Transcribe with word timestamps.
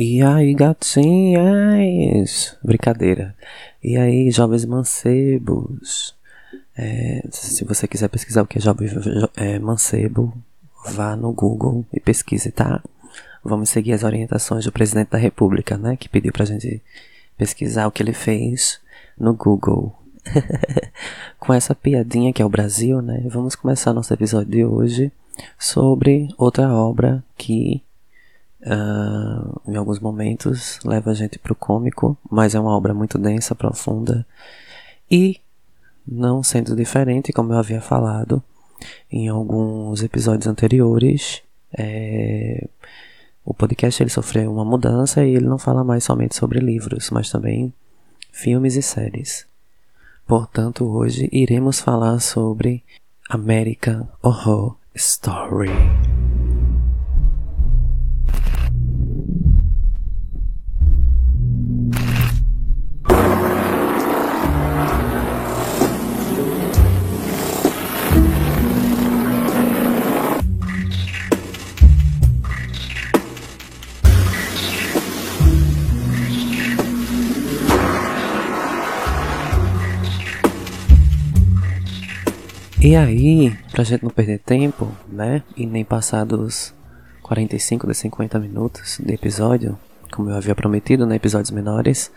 E 0.00 0.22
aí, 0.22 0.54
gatinhas? 0.54 2.56
Brincadeira. 2.62 3.34
E 3.82 3.96
aí, 3.96 4.30
jovens 4.30 4.64
mancebos? 4.64 6.14
É, 6.76 7.24
se 7.32 7.64
você 7.64 7.88
quiser 7.88 8.06
pesquisar 8.06 8.42
o 8.42 8.46
que 8.46 8.58
é 8.58 8.60
jovem 8.60 8.88
é, 9.36 9.58
mancebo, 9.58 10.32
vá 10.92 11.16
no 11.16 11.32
Google 11.32 11.84
e 11.92 11.98
pesquise, 11.98 12.52
tá? 12.52 12.80
Vamos 13.42 13.70
seguir 13.70 13.92
as 13.92 14.04
orientações 14.04 14.64
do 14.64 14.70
presidente 14.70 15.10
da 15.10 15.18
República, 15.18 15.76
né? 15.76 15.96
Que 15.96 16.08
pediu 16.08 16.32
pra 16.32 16.44
gente 16.44 16.80
pesquisar 17.36 17.88
o 17.88 17.90
que 17.90 18.00
ele 18.00 18.12
fez 18.12 18.80
no 19.18 19.34
Google. 19.34 19.92
Com 21.40 21.52
essa 21.52 21.74
piadinha 21.74 22.32
que 22.32 22.40
é 22.40 22.46
o 22.46 22.48
Brasil, 22.48 23.02
né? 23.02 23.26
Vamos 23.28 23.56
começar 23.56 23.92
nosso 23.92 24.14
episódio 24.14 24.52
de 24.52 24.64
hoje 24.64 25.10
sobre 25.58 26.28
outra 26.38 26.72
obra 26.72 27.24
que 27.36 27.82
uh, 28.62 29.60
em 29.66 29.76
alguns 29.76 30.00
momentos 30.00 30.78
leva 30.84 31.10
a 31.10 31.14
gente 31.14 31.38
para 31.38 31.52
o 31.52 31.56
cômico, 31.56 32.16
mas 32.30 32.54
é 32.54 32.60
uma 32.60 32.76
obra 32.76 32.92
muito 32.94 33.18
densa, 33.18 33.54
profunda 33.54 34.26
e 35.10 35.40
não 36.06 36.42
sendo 36.42 36.74
diferente, 36.74 37.32
como 37.32 37.52
eu 37.52 37.58
havia 37.58 37.80
falado 37.80 38.42
em 39.10 39.28
alguns 39.28 40.02
episódios 40.02 40.46
anteriores, 40.46 41.42
é, 41.76 42.68
o 43.44 43.52
podcast 43.52 44.02
ele 44.02 44.10
sofreu 44.10 44.52
uma 44.52 44.64
mudança 44.64 45.24
e 45.24 45.34
ele 45.34 45.46
não 45.46 45.58
fala 45.58 45.84
mais 45.84 46.04
somente 46.04 46.36
sobre 46.36 46.60
livros, 46.60 47.10
mas 47.10 47.30
também 47.30 47.72
filmes 48.32 48.76
e 48.76 48.82
séries. 48.82 49.46
Portanto, 50.26 50.84
hoje 50.84 51.28
iremos 51.32 51.80
falar 51.80 52.20
sobre 52.20 52.82
American 53.30 54.06
Horror 54.22 54.76
Story. 54.94 55.70
E 82.80 82.94
aí, 82.94 83.58
pra 83.72 83.82
gente 83.82 84.04
não 84.04 84.10
perder 84.10 84.38
tempo, 84.38 84.92
né? 85.08 85.42
E 85.56 85.66
nem 85.66 85.84
passar 85.84 86.24
dos 86.24 86.72
45 87.22 87.88
dos 87.88 87.98
50 87.98 88.38
minutos 88.38 89.00
de 89.04 89.14
episódio, 89.14 89.76
como 90.12 90.30
eu 90.30 90.36
havia 90.36 90.54
prometido, 90.54 91.04
né? 91.04 91.16
Episódios 91.16 91.50
menores, 91.50 92.12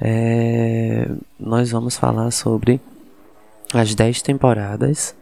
é, 0.00 1.08
nós 1.38 1.70
vamos 1.70 1.96
falar 1.96 2.32
sobre 2.32 2.80
as 3.72 3.94
10 3.94 4.20
temporadas 4.22 5.14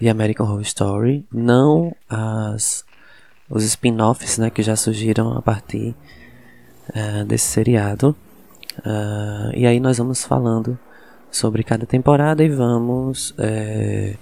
de 0.00 0.08
American 0.08 0.44
Horror 0.44 0.62
Story, 0.62 1.24
não 1.32 1.94
as 2.08 2.84
os 3.48 3.62
spin-offs 3.62 4.38
né, 4.38 4.50
que 4.50 4.60
já 4.60 4.74
surgiram 4.74 5.38
a 5.38 5.40
partir 5.40 5.94
uh, 6.90 7.24
desse 7.24 7.46
seriado. 7.46 8.16
Uh, 8.80 9.54
e 9.54 9.64
aí 9.68 9.78
nós 9.78 9.98
vamos 9.98 10.24
falando 10.24 10.76
sobre 11.36 11.62
cada 11.62 11.86
temporada 11.86 12.42
e 12.42 12.48
vamos 12.48 13.34
é, 13.38 14.16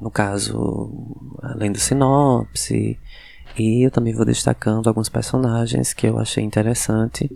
no 0.00 0.10
caso, 0.10 0.90
além 1.42 1.72
do 1.72 1.78
sinopse, 1.78 2.98
e 3.58 3.84
eu 3.84 3.90
também 3.90 4.14
vou 4.14 4.24
destacando 4.24 4.88
alguns 4.88 5.08
personagens 5.08 5.92
que 5.92 6.06
eu 6.06 6.18
achei 6.18 6.44
interessante 6.44 7.28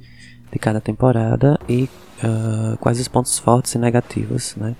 de 0.51 0.59
cada 0.59 0.81
temporada 0.81 1.59
e 1.69 1.89
uh, 2.23 2.77
quais 2.79 3.01
os 3.01 3.09
pontos 3.09 3.39
fortes 3.39 3.75
e 3.75 3.79
negativos 3.79 4.55
né, 4.57 4.77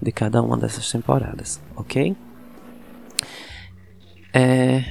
de 0.00 0.10
cada 0.12 0.42
uma 0.42 0.56
dessas 0.56 0.90
temporadas, 0.90 1.60
ok? 1.76 2.16
É, 4.32 4.84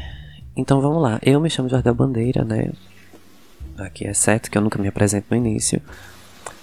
então 0.55 0.81
vamos 0.81 1.01
lá, 1.01 1.19
eu 1.23 1.39
me 1.39 1.49
chamo 1.49 1.69
Jardel 1.69 1.95
Bandeira, 1.95 2.43
né? 2.43 2.71
Aqui 3.77 4.05
é 4.05 4.13
certo 4.13 4.51
que 4.51 4.57
eu 4.57 4.61
nunca 4.61 4.77
me 4.77 4.89
apresento 4.89 5.27
no 5.31 5.37
início, 5.37 5.81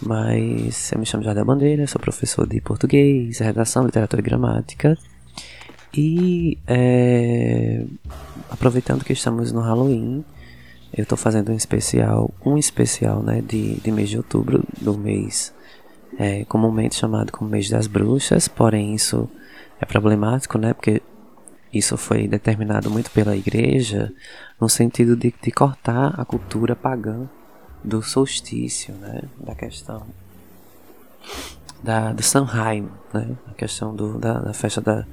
mas 0.01 0.93
eu 0.93 0.99
me 0.99 1.07
chamo 1.07 1.23
Jardel 1.23 1.45
Bandeira, 1.45 1.87
sou 1.87 2.01
professor 2.01 2.47
de 2.47 2.61
português, 2.61 3.39
redação, 3.39 3.85
literatura 3.85 4.21
e 4.21 4.25
gramática. 4.25 4.97
E 5.95 6.59
é, 6.67 7.85
aproveitando 8.51 9.05
que 9.05 9.13
estamos 9.13 9.53
no 9.53 9.61
Halloween, 9.61 10.25
eu 10.93 11.03
estou 11.03 11.17
fazendo 11.17 11.51
um 11.51 11.55
especial, 11.55 12.33
um 12.45 12.59
especial 12.59 13.23
né, 13.23 13.41
de, 13.41 13.81
de 13.81 13.91
mês 13.91 14.11
de 14.11 14.19
outubro, 14.19 14.63
do 14.81 14.97
mês 14.97 15.55
é, 16.19 16.45
comumente 16.45 16.95
chamado 16.95 17.33
como 17.33 17.51
mês 17.51 17.69
das 17.71 17.87
bruxas, 17.87 18.49
porém 18.49 18.95
isso 18.95 19.29
é 19.81 19.87
problemático, 19.87 20.59
né, 20.59 20.75
porque 20.75 21.03
isso 21.73 21.97
foi 21.97 22.29
determinado 22.29 22.91
muito 22.91 23.11
pela 23.11 23.37
igreja 23.37 24.13
no 24.61 24.69
sentido 24.69 25.17
de, 25.17 25.35
de 25.43 25.51
cortar 25.51 26.15
a 26.19 26.25
cultura 26.25 26.77
pagã 26.77 27.29
do 27.83 28.03
solstício, 28.03 28.95
né, 28.95 29.23
da 29.39 29.55
questão 29.55 30.07
da, 31.83 32.13
do 32.13 32.23
Samhain, 32.23 32.89
né, 33.13 33.37
a 33.49 33.55
questão 33.55 33.95
do, 33.95 34.19
da, 34.19 34.41
da 34.41 34.53
festa 34.53 34.81
da, 34.81 35.07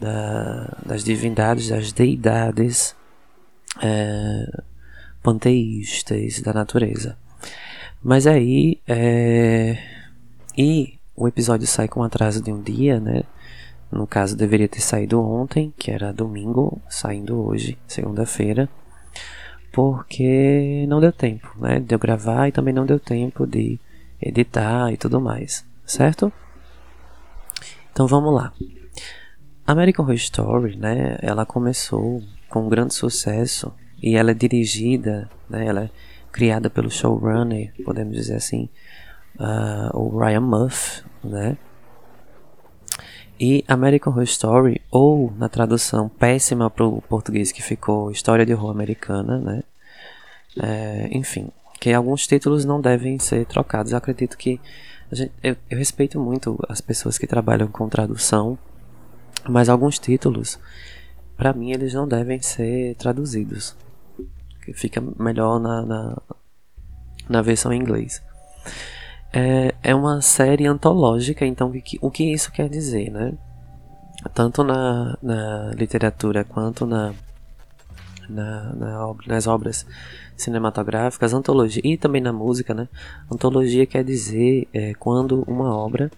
da, 0.00 0.76
das 0.84 1.04
divindades, 1.04 1.68
das 1.68 1.92
deidades 1.92 2.94
é, 3.82 4.62
panteístas 5.22 6.40
da 6.40 6.52
natureza. 6.52 7.16
Mas 8.02 8.26
aí, 8.26 8.80
é, 8.88 9.78
e 10.56 10.98
o 11.14 11.28
episódio 11.28 11.66
sai 11.66 11.86
com 11.86 12.02
atraso 12.02 12.42
de 12.42 12.52
um 12.52 12.60
dia, 12.60 12.98
né? 12.98 13.22
No 13.90 14.06
caso, 14.06 14.34
deveria 14.34 14.68
ter 14.68 14.80
saído 14.80 15.20
ontem, 15.20 15.72
que 15.76 15.90
era 15.90 16.12
domingo, 16.12 16.80
saindo 16.88 17.38
hoje, 17.38 17.78
segunda-feira, 17.86 18.68
porque 19.72 20.84
não 20.88 21.00
deu 21.00 21.12
tempo, 21.12 21.50
né? 21.58 21.80
De 21.80 21.94
eu 21.94 21.98
gravar 21.98 22.48
e 22.48 22.52
também 22.52 22.74
não 22.74 22.86
deu 22.86 23.00
tempo 23.00 23.46
de 23.46 23.80
editar 24.20 24.92
e 24.92 24.96
tudo 24.96 25.20
mais, 25.20 25.66
certo? 25.84 26.32
Então 27.90 28.06
vamos 28.06 28.32
lá. 28.34 28.52
American 29.66 30.04
Horror 30.04 30.16
Story, 30.16 30.76
né, 30.76 31.18
ela 31.22 31.46
começou 31.46 32.22
com 32.48 32.66
um 32.66 32.68
grande 32.68 32.94
sucesso 32.94 33.72
e 34.02 34.16
ela 34.16 34.32
é 34.32 34.34
dirigida, 34.34 35.30
né, 35.48 35.66
ela 35.66 35.84
é 35.84 35.90
criada 36.32 36.68
pelo 36.68 36.90
showrunner, 36.90 37.72
podemos 37.84 38.16
dizer 38.16 38.36
assim, 38.36 38.68
uh, 39.38 39.96
o 39.96 40.18
Ryan 40.18 40.40
Muff, 40.40 41.02
né, 41.22 41.56
e 43.42 43.64
American 43.66 44.12
Horror 44.12 44.22
Story, 44.22 44.80
ou 44.88 45.32
na 45.36 45.48
tradução 45.48 46.08
péssima 46.08 46.70
para 46.70 46.86
o 46.86 47.02
português 47.02 47.50
que 47.50 47.60
ficou 47.60 48.12
História 48.12 48.46
de 48.46 48.54
Horror 48.54 48.70
Americana, 48.70 49.36
né, 49.40 49.64
é, 50.62 51.08
enfim, 51.10 51.48
que 51.80 51.92
alguns 51.92 52.24
títulos 52.24 52.64
não 52.64 52.80
devem 52.80 53.18
ser 53.18 53.44
trocados. 53.46 53.90
Eu 53.90 53.98
acredito 53.98 54.38
que 54.38 54.60
gente, 55.10 55.32
eu, 55.42 55.56
eu 55.68 55.76
respeito 55.76 56.20
muito 56.20 56.56
as 56.68 56.80
pessoas 56.80 57.18
que 57.18 57.26
trabalham 57.26 57.66
com 57.66 57.88
tradução, 57.88 58.56
mas 59.48 59.68
alguns 59.68 59.98
títulos, 59.98 60.56
para 61.36 61.52
mim, 61.52 61.72
eles 61.72 61.92
não 61.94 62.06
devem 62.06 62.40
ser 62.40 62.94
traduzidos. 62.94 63.74
Fica 64.72 65.02
melhor 65.18 65.58
na, 65.58 65.84
na, 65.84 66.22
na 67.28 67.42
versão 67.42 67.72
em 67.72 67.80
inglês. 67.80 68.22
É, 69.32 69.74
é 69.82 69.94
uma 69.94 70.20
série 70.20 70.66
antológica, 70.66 71.46
então 71.46 71.70
o 71.70 71.72
que, 71.72 71.98
o 72.02 72.10
que 72.10 72.32
isso 72.32 72.52
quer 72.52 72.68
dizer, 72.68 73.10
né? 73.10 73.32
Tanto 74.34 74.62
na, 74.62 75.16
na 75.22 75.70
literatura 75.74 76.44
quanto 76.44 76.84
na, 76.86 77.14
na, 78.28 78.72
na, 78.74 79.14
nas 79.26 79.46
obras 79.46 79.86
cinematográficas, 80.36 81.32
antologia 81.32 81.82
e 81.84 81.96
também 81.96 82.20
na 82.20 82.32
música, 82.32 82.74
né? 82.74 82.88
Antologia 83.30 83.86
quer 83.86 84.04
dizer 84.04 84.68
é, 84.72 84.92
quando 84.94 85.42
uma 85.46 85.74
obra 85.74 86.10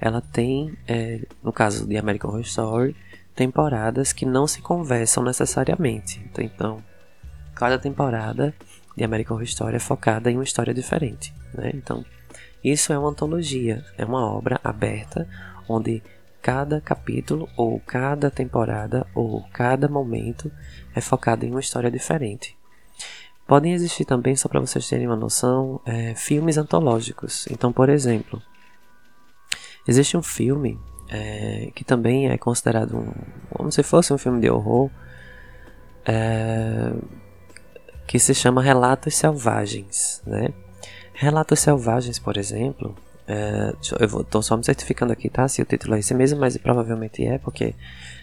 ela 0.00 0.20
tem, 0.20 0.76
é, 0.86 1.26
no 1.42 1.52
caso 1.52 1.86
de 1.86 1.96
American 1.96 2.30
Horror 2.30 2.42
Story, 2.42 2.96
temporadas 3.34 4.12
que 4.12 4.26
não 4.26 4.46
se 4.46 4.60
conversam 4.60 5.24
necessariamente. 5.24 6.24
Então, 6.38 6.82
cada 7.54 7.78
temporada 7.78 8.54
de 8.96 9.04
American 9.04 9.36
Horror 9.36 9.44
Story 9.44 9.76
é 9.76 9.80
focada 9.80 10.30
em 10.30 10.34
uma 10.36 10.44
história 10.44 10.74
diferente. 10.74 11.34
Né? 11.54 11.70
Então, 11.74 12.04
isso 12.62 12.92
é 12.92 12.98
uma 12.98 13.10
antologia, 13.10 13.84
é 13.96 14.04
uma 14.04 14.24
obra 14.26 14.60
aberta 14.62 15.28
onde 15.68 16.02
cada 16.40 16.80
capítulo 16.80 17.48
ou 17.56 17.80
cada 17.80 18.30
temporada 18.30 19.06
ou 19.14 19.44
cada 19.52 19.88
momento 19.88 20.50
é 20.94 21.00
focado 21.00 21.44
em 21.44 21.50
uma 21.50 21.60
história 21.60 21.90
diferente. 21.90 22.56
Podem 23.46 23.72
existir 23.72 24.04
também, 24.04 24.36
só 24.36 24.48
para 24.48 24.60
vocês 24.60 24.88
terem 24.88 25.06
uma 25.06 25.16
noção, 25.16 25.80
é, 25.86 26.14
filmes 26.14 26.58
antológicos. 26.58 27.46
Então, 27.50 27.72
por 27.72 27.88
exemplo, 27.88 28.42
Existe 29.88 30.18
um 30.18 30.22
filme 30.22 30.78
é, 31.08 31.70
que 31.74 31.82
também 31.82 32.28
é 32.28 32.36
considerado 32.36 32.94
um, 32.94 33.10
como 33.48 33.72
se 33.72 33.82
fosse 33.82 34.12
um 34.12 34.18
filme 34.18 34.38
de 34.38 34.50
horror, 34.50 34.90
é, 36.04 36.92
que 38.06 38.18
se 38.18 38.34
chama 38.34 38.62
Relatos 38.62 39.14
Selvagens, 39.14 40.22
né? 40.26 40.52
Relatos 41.20 41.58
Selvagens, 41.58 42.16
por 42.16 42.36
exemplo, 42.36 42.94
é, 43.26 43.74
eu 43.98 44.22
tô 44.22 44.40
só 44.40 44.56
me 44.56 44.64
certificando 44.64 45.12
aqui, 45.12 45.28
tá? 45.28 45.48
Se 45.48 45.60
o 45.60 45.64
título 45.64 45.96
é 45.96 45.98
esse 45.98 46.14
mesmo, 46.14 46.38
mas 46.38 46.56
provavelmente 46.56 47.26
é, 47.26 47.38
porque 47.38 47.74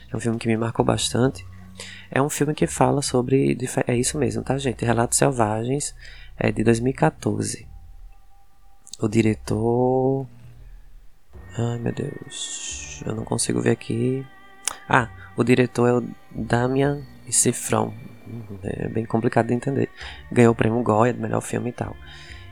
é 0.10 0.16
um 0.16 0.20
filme 0.22 0.40
que 0.40 0.48
me 0.48 0.56
marcou 0.56 0.86
bastante. 0.86 1.46
É 2.10 2.22
um 2.22 2.30
filme 2.30 2.54
que 2.54 2.66
fala 2.66 3.02
sobre. 3.02 3.58
É 3.86 3.98
isso 3.98 4.18
mesmo, 4.18 4.44
tá, 4.44 4.58
gente? 4.58 4.86
Relatos 4.86 5.18
Selvagens 5.18 5.94
é 6.40 6.54
de 6.54 6.64
2014. 6.64 7.68
O 9.02 9.10
diretor. 9.10 10.26
Ai 11.58 11.78
meu 11.78 11.92
Deus. 11.92 13.04
Eu 13.06 13.14
não 13.14 13.26
consigo 13.26 13.60
ver 13.60 13.72
aqui. 13.72 14.26
Ah, 14.88 15.10
o 15.36 15.44
diretor 15.44 15.88
é 15.90 15.94
o 15.96 16.08
Damian 16.32 17.02
Cifrão. 17.30 17.94
É 18.64 18.88
bem 18.88 19.06
complicado 19.06 19.48
de 19.48 19.54
entender. 19.54 19.90
Ganhou 20.32 20.54
o 20.54 20.56
prêmio 20.56 20.82
Goya 20.82 21.12
de 21.12 21.20
melhor 21.20 21.42
filme 21.42 21.72
e 21.72 21.74
tal. 21.74 21.94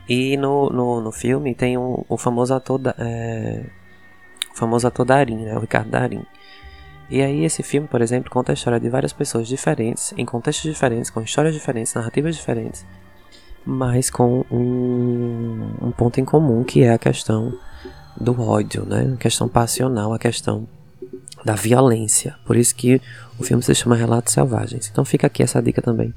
E 0.08 0.36
no, 0.36 0.68
no, 0.70 1.00
no 1.00 1.12
filme 1.12 1.54
tem 1.54 1.78
o 1.78 2.16
famoso 2.18 2.54
ator 2.54 2.78
da, 2.78 2.94
é, 2.98 3.64
o 4.52 4.56
famoso 4.56 4.86
ator 4.86 5.06
Darim, 5.06 5.44
né, 5.44 5.56
o 5.56 5.60
Ricardo 5.60 5.90
Darim. 5.90 6.24
E 7.10 7.22
aí 7.22 7.44
esse 7.44 7.62
filme, 7.62 7.88
por 7.88 8.00
exemplo, 8.00 8.30
conta 8.30 8.52
a 8.52 8.54
história 8.54 8.80
de 8.80 8.88
várias 8.88 9.12
pessoas 9.12 9.48
diferentes, 9.48 10.14
em 10.16 10.24
contextos 10.24 10.70
diferentes, 10.70 11.10
com 11.10 11.20
histórias 11.20 11.54
diferentes, 11.54 11.92
narrativas 11.94 12.34
diferentes, 12.36 12.84
mas 13.64 14.10
com 14.10 14.44
um, 14.50 15.86
um 15.86 15.90
ponto 15.90 16.20
em 16.20 16.24
comum 16.24 16.64
que 16.64 16.82
é 16.82 16.92
a 16.92 16.98
questão 16.98 17.58
do 18.18 18.40
ódio, 18.40 18.84
né? 18.86 19.12
A 19.14 19.16
questão 19.16 19.48
passional, 19.48 20.12
a 20.12 20.18
questão 20.18 20.68
da 21.44 21.54
violência. 21.54 22.36
Por 22.46 22.56
isso 22.56 22.74
que 22.74 23.00
o 23.38 23.42
filme 23.42 23.62
se 23.62 23.74
chama 23.74 23.96
Relatos 23.96 24.32
Selvagens. 24.32 24.88
Então 24.90 25.04
fica 25.04 25.26
aqui 25.26 25.42
essa 25.42 25.60
dica 25.60 25.82
também 25.82 26.14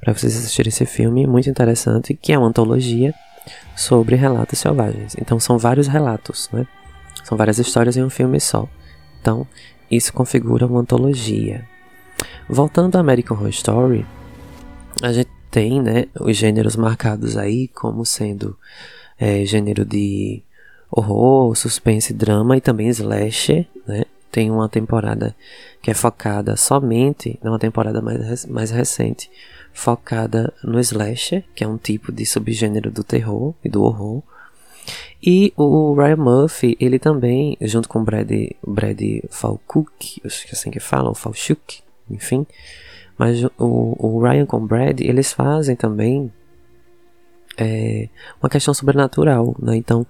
para 0.00 0.14
vocês 0.14 0.36
assistirem 0.36 0.68
esse 0.68 0.86
filme 0.86 1.26
muito 1.26 1.48
interessante, 1.50 2.14
que 2.14 2.32
é 2.32 2.38
uma 2.38 2.48
antologia 2.48 3.14
sobre 3.76 4.16
relatos 4.16 4.58
selvagens. 4.58 5.16
Então 5.20 5.38
são 5.38 5.58
vários 5.58 5.86
relatos, 5.86 6.48
né? 6.52 6.66
São 7.24 7.36
várias 7.36 7.58
histórias 7.58 7.96
em 7.96 8.02
um 8.02 8.10
filme 8.10 8.40
só. 8.40 8.68
Então, 9.20 9.46
isso 9.90 10.12
configura 10.12 10.66
uma 10.66 10.80
antologia. 10.80 11.66
Voltando 12.48 12.96
à 12.96 13.00
American 13.00 13.36
Horror 13.36 13.50
Story, 13.50 14.06
a 15.02 15.12
gente 15.12 15.30
tem, 15.50 15.80
né, 15.80 16.06
os 16.18 16.36
gêneros 16.36 16.76
marcados 16.76 17.36
aí 17.36 17.68
como 17.68 18.06
sendo 18.06 18.56
é, 19.18 19.44
gênero 19.44 19.84
de 19.84 20.42
horror, 20.90 21.54
suspense, 21.56 22.12
drama 22.12 22.56
e 22.56 22.60
também 22.60 22.88
slasher, 22.88 23.66
né? 23.86 24.04
Tem 24.30 24.50
uma 24.50 24.68
temporada 24.68 25.34
que 25.82 25.90
é 25.90 25.94
focada 25.94 26.56
somente, 26.56 27.38
numa 27.42 27.58
temporada 27.58 28.00
mais, 28.00 28.46
mais 28.46 28.70
recente, 28.70 29.28
focada 29.72 30.52
no 30.62 30.78
slasher, 30.80 31.44
que 31.54 31.64
é 31.64 31.68
um 31.68 31.76
tipo 31.76 32.12
de 32.12 32.26
subgênero 32.26 32.90
do 32.90 33.04
terror 33.04 33.54
e 33.64 33.68
do 33.68 33.82
horror. 33.82 34.22
E 35.22 35.52
o 35.56 35.94
Ryan 35.94 36.16
Murphy, 36.16 36.76
ele 36.80 36.98
também, 36.98 37.56
junto 37.60 37.88
com 37.88 38.00
o 38.00 38.04
Brad, 38.04 38.30
Brad 38.66 39.00
Falchuk, 39.30 40.20
acho 40.24 40.46
que 40.46 40.54
é 40.54 40.58
assim 40.58 40.70
que 40.70 40.80
fala, 40.80 41.10
o 41.10 41.14
Falchuk, 41.14 41.80
enfim. 42.10 42.46
Mas 43.18 43.44
o, 43.44 43.50
o 43.58 44.22
Ryan 44.22 44.46
com 44.46 44.56
o 44.56 44.66
Brad, 44.66 45.00
eles 45.00 45.32
fazem 45.32 45.76
também 45.76 46.32
é, 47.58 48.08
uma 48.42 48.48
questão 48.48 48.72
sobrenatural, 48.72 49.54
né? 49.60 49.76
Então, 49.76 50.06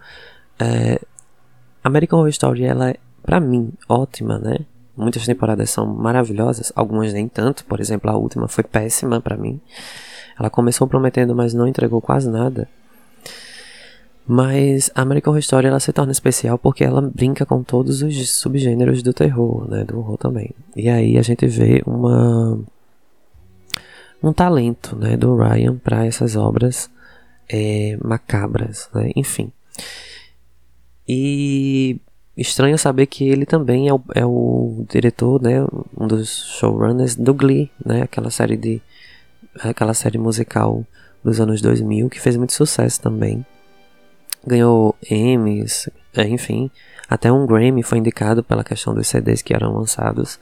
é, 0.58 1.00
American 1.82 2.20
Horror 2.20 2.30
Story, 2.30 2.64
ela 2.64 2.90
é, 2.90 2.96
pra 3.22 3.40
mim, 3.40 3.72
ótima, 3.88 4.38
né? 4.38 4.58
Muitas 5.00 5.24
temporadas 5.24 5.70
são 5.70 5.86
maravilhosas, 5.86 6.72
algumas 6.76 7.12
nem 7.12 7.26
tanto. 7.26 7.64
Por 7.64 7.80
exemplo, 7.80 8.10
a 8.10 8.16
última 8.16 8.46
foi 8.46 8.62
péssima 8.62 9.20
para 9.20 9.36
mim. 9.36 9.60
Ela 10.38 10.50
começou 10.50 10.86
prometendo, 10.86 11.34
mas 11.34 11.54
não 11.54 11.66
entregou 11.66 12.00
quase 12.00 12.28
nada. 12.28 12.68
Mas 14.26 14.90
a 14.94 15.02
American 15.02 15.32
Horror 15.32 15.40
Story 15.40 15.66
ela 15.66 15.80
se 15.80 15.92
torna 15.92 16.12
especial 16.12 16.56
porque 16.56 16.84
ela 16.84 17.00
brinca 17.00 17.44
com 17.44 17.62
todos 17.62 18.00
os 18.02 18.30
subgêneros 18.36 19.02
do 19.02 19.12
terror, 19.12 19.68
né, 19.68 19.84
do 19.84 19.98
horror 19.98 20.16
também. 20.18 20.50
E 20.76 20.88
aí 20.88 21.18
a 21.18 21.22
gente 21.22 21.46
vê 21.46 21.82
uma 21.84 22.58
um 24.22 24.32
talento, 24.32 24.94
né, 24.94 25.16
do 25.16 25.34
Ryan 25.34 25.76
para 25.78 26.06
essas 26.06 26.36
obras 26.36 26.90
é, 27.48 27.98
macabras, 28.04 28.88
né, 28.94 29.10
enfim. 29.16 29.50
E 31.08 32.00
Estranho 32.40 32.78
saber 32.78 33.04
que 33.04 33.28
ele 33.28 33.44
também 33.44 33.88
é 33.88 33.92
o, 33.92 34.00
é 34.14 34.24
o 34.24 34.86
diretor, 34.88 35.42
né, 35.42 35.62
um 35.94 36.06
dos 36.06 36.56
showrunners 36.58 37.14
do 37.14 37.34
Glee, 37.34 37.70
né, 37.84 38.00
aquela 38.00 38.30
série 38.30 38.56
de 38.56 38.80
aquela 39.58 39.92
série 39.92 40.16
musical 40.16 40.82
dos 41.22 41.38
anos 41.38 41.60
2000 41.60 42.08
que 42.08 42.18
fez 42.18 42.38
muito 42.38 42.54
sucesso 42.54 42.98
também. 42.98 43.44
Ganhou 44.46 44.96
Emmys, 45.10 45.90
é, 46.16 46.26
enfim, 46.26 46.70
até 47.10 47.30
um 47.30 47.46
Grammy 47.46 47.82
foi 47.82 47.98
indicado 47.98 48.42
pela 48.42 48.64
questão 48.64 48.94
dos 48.94 49.06
CDs 49.06 49.42
que 49.42 49.52
eram 49.52 49.76
lançados. 49.76 50.40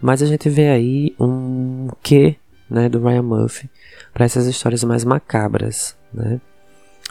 Mas 0.00 0.22
a 0.22 0.26
gente 0.26 0.50
vê 0.50 0.70
aí 0.70 1.14
um 1.20 1.88
quê, 2.02 2.34
né, 2.68 2.88
do 2.88 3.00
Ryan 3.00 3.22
Murphy 3.22 3.70
para 4.12 4.24
essas 4.24 4.46
histórias 4.46 4.82
mais 4.82 5.04
macabras, 5.04 5.96
né? 6.12 6.40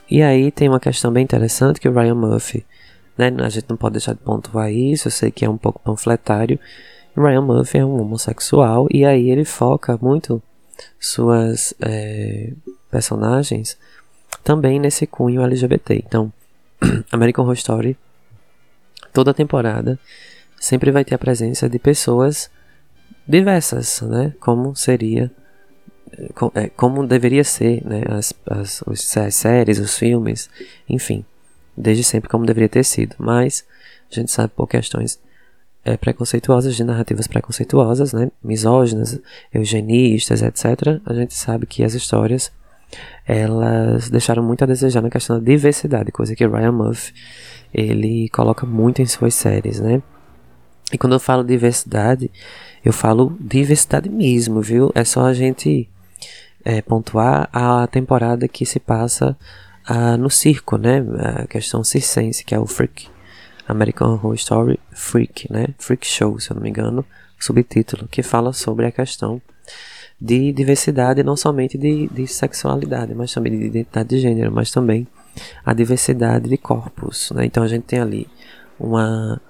E 0.10 0.22
aí 0.22 0.52
tem 0.52 0.68
uma 0.68 0.81
questão 0.81 1.14
bem 1.14 1.24
interessante 1.24 1.80
que 1.80 1.88
o 1.88 1.94
Ryan 1.94 2.16
Murphy 2.16 2.66
né? 3.29 3.45
A 3.45 3.50
gente 3.50 3.69
não 3.69 3.77
pode 3.77 3.94
deixar 3.94 4.13
de 4.13 4.19
pontuar 4.19 4.71
isso, 4.71 5.07
eu 5.07 5.12
sei 5.12 5.29
que 5.29 5.45
é 5.45 5.50
um 5.50 5.57
pouco 5.57 5.79
panfletário. 5.79 6.59
Ryan 7.15 7.41
Murphy 7.41 7.79
é 7.79 7.85
um 7.85 8.01
homossexual 8.01 8.88
e 8.89 9.06
aí 9.06 9.29
ele 9.29 9.45
foca 9.45 10.00
muito 10.01 10.41
suas 11.00 11.73
é, 11.81 12.53
personagens 12.89 13.77
também 14.44 14.79
nesse 14.79 15.06
cunho 15.06 15.41
LGBT. 15.41 15.95
Então, 16.06 16.31
American 17.12 17.44
Horror 17.44 17.56
Story, 17.56 17.97
toda 19.13 19.33
temporada, 19.33 20.00
sempre 20.59 20.89
vai 20.89 21.03
ter 21.03 21.15
a 21.15 21.19
presença 21.19 21.69
de 21.69 21.77
pessoas 21.77 22.50
diversas, 23.27 24.01
né? 24.01 24.33
Como 24.39 24.75
seria, 24.75 25.29
é, 26.56 26.69
como 26.69 27.06
deveria 27.06 27.44
ser, 27.44 27.85
né? 27.85 28.03
As, 28.09 28.33
as, 28.50 29.18
as 29.18 29.35
séries, 29.35 29.79
os 29.79 29.97
filmes, 29.97 30.50
enfim 30.89 31.25
desde 31.81 32.04
sempre 32.04 32.30
como 32.30 32.45
deveria 32.45 32.69
ter 32.69 32.83
sido, 32.83 33.16
mas 33.18 33.66
a 34.12 34.16
gente 34.16 34.31
sabe 34.31 34.54
por 34.56 34.68
questões 34.68 35.19
é, 35.83 35.98
preconceituosas, 35.98 36.75
de 36.75 36.83
narrativas 36.83 37.28
preconceituosas, 37.28 38.13
né, 38.13 38.30
misóginas, 38.44 39.19
eugenistas, 39.54 40.42
etc. 40.42 41.01
A 41.06 41.13
gente 41.13 41.33
sabe 41.33 41.66
que 41.66 41.83
as 41.83 41.94
histórias 41.94 42.51
elas 43.25 44.10
deixaram 44.10 44.44
muito 44.44 44.64
a 44.64 44.68
desejar 44.68 45.02
na 45.02 45.09
questão 45.09 45.40
da 45.40 45.45
diversidade, 45.45 46.11
coisa 46.11 46.35
que 46.35 46.45
Ryan 46.45 46.73
Murphy 46.73 47.14
ele 47.73 48.28
coloca 48.30 48.66
muito 48.66 49.02
em 49.02 49.06
suas 49.06 49.33
séries, 49.33 49.80
né? 49.80 50.02
E 50.92 50.97
quando 50.97 51.14
eu 51.14 51.19
falo 51.21 51.42
diversidade, 51.42 52.30
eu 52.83 52.92
falo 52.92 53.38
diversidade 53.40 54.09
mesmo, 54.09 54.61
viu? 54.61 54.92
É 54.94 55.06
só 55.06 55.26
a 55.26 55.33
gente 55.33 55.90
é, 56.66 56.81
pontuar 56.81 57.50
a 57.54 57.88
temporada 57.88 58.45
que 58.47 58.66
se 58.66 58.78
passa 58.78 59.38
ah, 59.94 60.16
no 60.16 60.30
circo, 60.30 60.78
né? 60.78 61.04
A 61.42 61.48
questão 61.48 61.83
circense, 61.83 62.45
que 62.45 62.56
é 62.56 62.60
o 62.60 62.66
Freak. 62.66 63.10
American 63.68 64.14
Horror 64.14 64.36
Story 64.36 64.80
Freak, 64.92 65.52
né? 65.52 65.68
Freak 65.78 66.07
Show, 66.07 66.40
se 66.40 66.50
eu 66.50 66.56
não 66.56 66.64
me 66.64 66.69
engano, 66.69 67.06
subtítulo, 67.38 68.07
que 68.07 68.24
fala 68.24 68.54
sobre 68.54 68.86
a 68.86 68.92
questão 68.92 69.42
de 70.19 70.54
diversidade, 70.54 71.24
não 71.24 71.36
somente 71.36 71.78
de, 71.78 72.07
de 72.07 72.26
sexualidade, 72.26 73.14
mas 73.14 73.33
também 73.33 73.57
de 73.57 73.66
identidade 73.66 74.07
de 74.07 74.19
gênero, 74.19 74.50
mas 74.50 74.71
também 74.71 75.06
a 75.66 75.74
diversidade 75.74 76.48
de 76.48 76.57
corpos, 76.57 77.31
né? 77.31 77.45
Então 77.45 77.62
a 77.62 77.68
gente 77.68 77.83
tem 77.83 78.00
ali 78.00 78.30
uma 78.80 79.42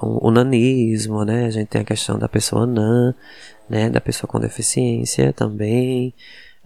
o, 0.00 0.28
o 0.28 0.30
nanismo, 0.30 1.24
né? 1.24 1.46
A 1.46 1.50
gente 1.50 1.66
tem 1.66 1.80
a 1.80 1.84
questão 1.84 2.16
da 2.16 2.28
pessoa 2.28 2.62
anã, 2.62 3.12
né? 3.68 3.90
Da 3.90 4.00
pessoa 4.00 4.28
com 4.30 4.38
deficiência 4.38 5.32
também, 5.32 6.14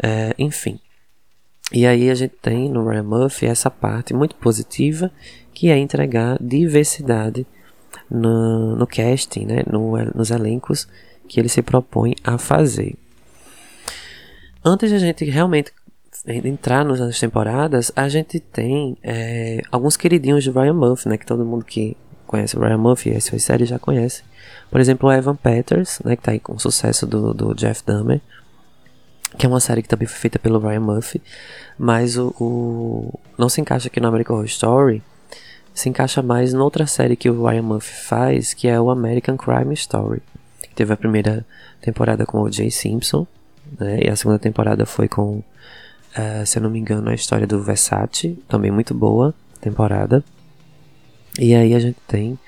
é, 0.02 0.34
enfim. 0.38 0.78
E 1.72 1.86
aí 1.86 2.10
a 2.10 2.14
gente 2.14 2.34
tem 2.40 2.68
no 2.68 2.88
Ryan 2.88 3.02
Murphy 3.02 3.46
essa 3.46 3.70
parte 3.70 4.14
muito 4.14 4.36
positiva 4.36 5.10
que 5.52 5.68
é 5.68 5.78
entregar 5.78 6.38
diversidade 6.40 7.46
no, 8.10 8.76
no 8.76 8.86
casting, 8.86 9.46
né, 9.46 9.62
no, 9.70 9.96
nos 10.14 10.30
elencos 10.30 10.86
que 11.26 11.40
ele 11.40 11.48
se 11.48 11.62
propõe 11.62 12.14
a 12.22 12.38
fazer. 12.38 12.94
Antes 14.64 14.90
de 14.90 14.96
a 14.96 14.98
gente 14.98 15.24
realmente 15.24 15.72
entrar 16.26 16.84
nas 16.84 17.18
temporadas, 17.18 17.92
a 17.94 18.08
gente 18.08 18.38
tem 18.40 18.96
é, 19.02 19.62
alguns 19.70 19.96
queridinhos 19.96 20.44
de 20.44 20.50
Ryan 20.50 20.74
Murphy, 20.74 21.08
né, 21.08 21.16
que 21.16 21.26
todo 21.26 21.44
mundo 21.44 21.64
que 21.64 21.96
conhece 22.26 22.56
o 22.56 22.60
Ryan 22.60 22.78
Murphy 22.78 23.10
e 23.10 23.16
as 23.16 23.24
suas 23.24 23.42
séries 23.42 23.68
já 23.68 23.78
conhece. 23.78 24.22
Por 24.70 24.80
exemplo, 24.80 25.08
o 25.08 25.12
Evan 25.12 25.36
Peters, 25.36 26.00
né, 26.04 26.16
que 26.16 26.20
está 26.20 26.32
aí 26.32 26.40
com 26.40 26.54
o 26.54 26.60
sucesso 26.60 27.06
do, 27.06 27.32
do 27.32 27.54
Jeff 27.54 27.82
Dahmer 27.84 28.20
que 29.38 29.44
é 29.44 29.48
uma 29.48 29.60
série 29.60 29.82
que 29.82 29.88
também 29.88 30.06
foi 30.06 30.18
feita 30.18 30.38
pelo 30.38 30.58
Ryan 30.58 30.80
Murphy, 30.80 31.22
mas 31.78 32.16
o, 32.16 32.34
o 32.40 33.20
não 33.36 33.48
se 33.48 33.60
encaixa 33.60 33.88
aqui 33.88 34.00
no 34.00 34.08
American 34.08 34.36
Horror 34.36 34.46
Story, 34.46 35.02
se 35.74 35.88
encaixa 35.88 36.22
mais 36.22 36.52
noutra 36.52 36.86
série 36.86 37.16
que 37.16 37.28
o 37.28 37.44
Ryan 37.44 37.62
Murphy 37.62 37.94
faz, 37.94 38.54
que 38.54 38.66
é 38.66 38.80
o 38.80 38.90
American 38.90 39.36
Crime 39.36 39.74
Story. 39.74 40.22
Teve 40.74 40.92
a 40.92 40.96
primeira 40.96 41.44
temporada 41.80 42.24
com 42.24 42.40
o 42.40 42.50
Jay 42.50 42.70
Simpson, 42.70 43.26
né? 43.78 44.00
E 44.02 44.08
a 44.08 44.16
segunda 44.16 44.38
temporada 44.38 44.86
foi 44.86 45.08
com, 45.08 45.38
uh, 45.38 46.46
se 46.46 46.58
eu 46.58 46.62
não 46.62 46.70
me 46.70 46.78
engano, 46.78 47.10
a 47.10 47.14
história 47.14 47.46
do 47.46 47.62
Versace, 47.62 48.38
também 48.48 48.70
muito 48.70 48.94
boa 48.94 49.34
temporada. 49.60 50.24
E 51.38 51.54
aí 51.54 51.74
a 51.74 51.78
gente 51.78 51.98
tem 52.06 52.38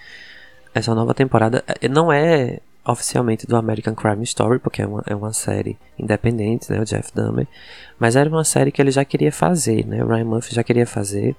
essa 0.75 0.95
nova 0.95 1.13
temporada. 1.13 1.63
Eh, 1.67 1.89
não 1.89 2.13
é 2.13 2.61
oficialmente 2.89 3.47
do 3.47 3.55
American 3.55 3.95
Crime 3.95 4.25
Story, 4.25 4.59
porque 4.59 4.81
é 4.81 4.87
uma, 4.87 5.03
é 5.07 5.15
uma 5.15 5.33
série 5.33 5.77
independente, 5.99 6.73
né, 6.73 6.81
o 6.81 6.85
Jeff 6.85 7.13
Dahmer, 7.15 7.47
mas 7.99 8.17
era 8.17 8.31
uma 8.31 8.45
série 8.45 8.73
que 8.73 8.81
ele 8.81 8.91
já 8.91 9.05
queria 9.05 9.31
fazer, 9.31 9.87
né, 9.87 10.03
o 10.03 10.09
Ryan 10.09 10.25
Murphy 10.25 10.55
já 10.55 10.65
queria 10.65 10.87
fazer, 10.87 11.37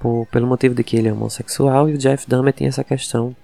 por, 0.00 0.26
pelo 0.28 0.46
motivo 0.46 0.74
de 0.74 0.82
que 0.82 0.96
ele 0.96 1.08
é 1.08 1.12
homossexual, 1.12 1.90
e 1.90 1.92
o 1.92 1.98
Jeff 1.98 2.26
Dahmer 2.26 2.54
tem 2.54 2.66
essa 2.66 2.82
questão 2.82 3.36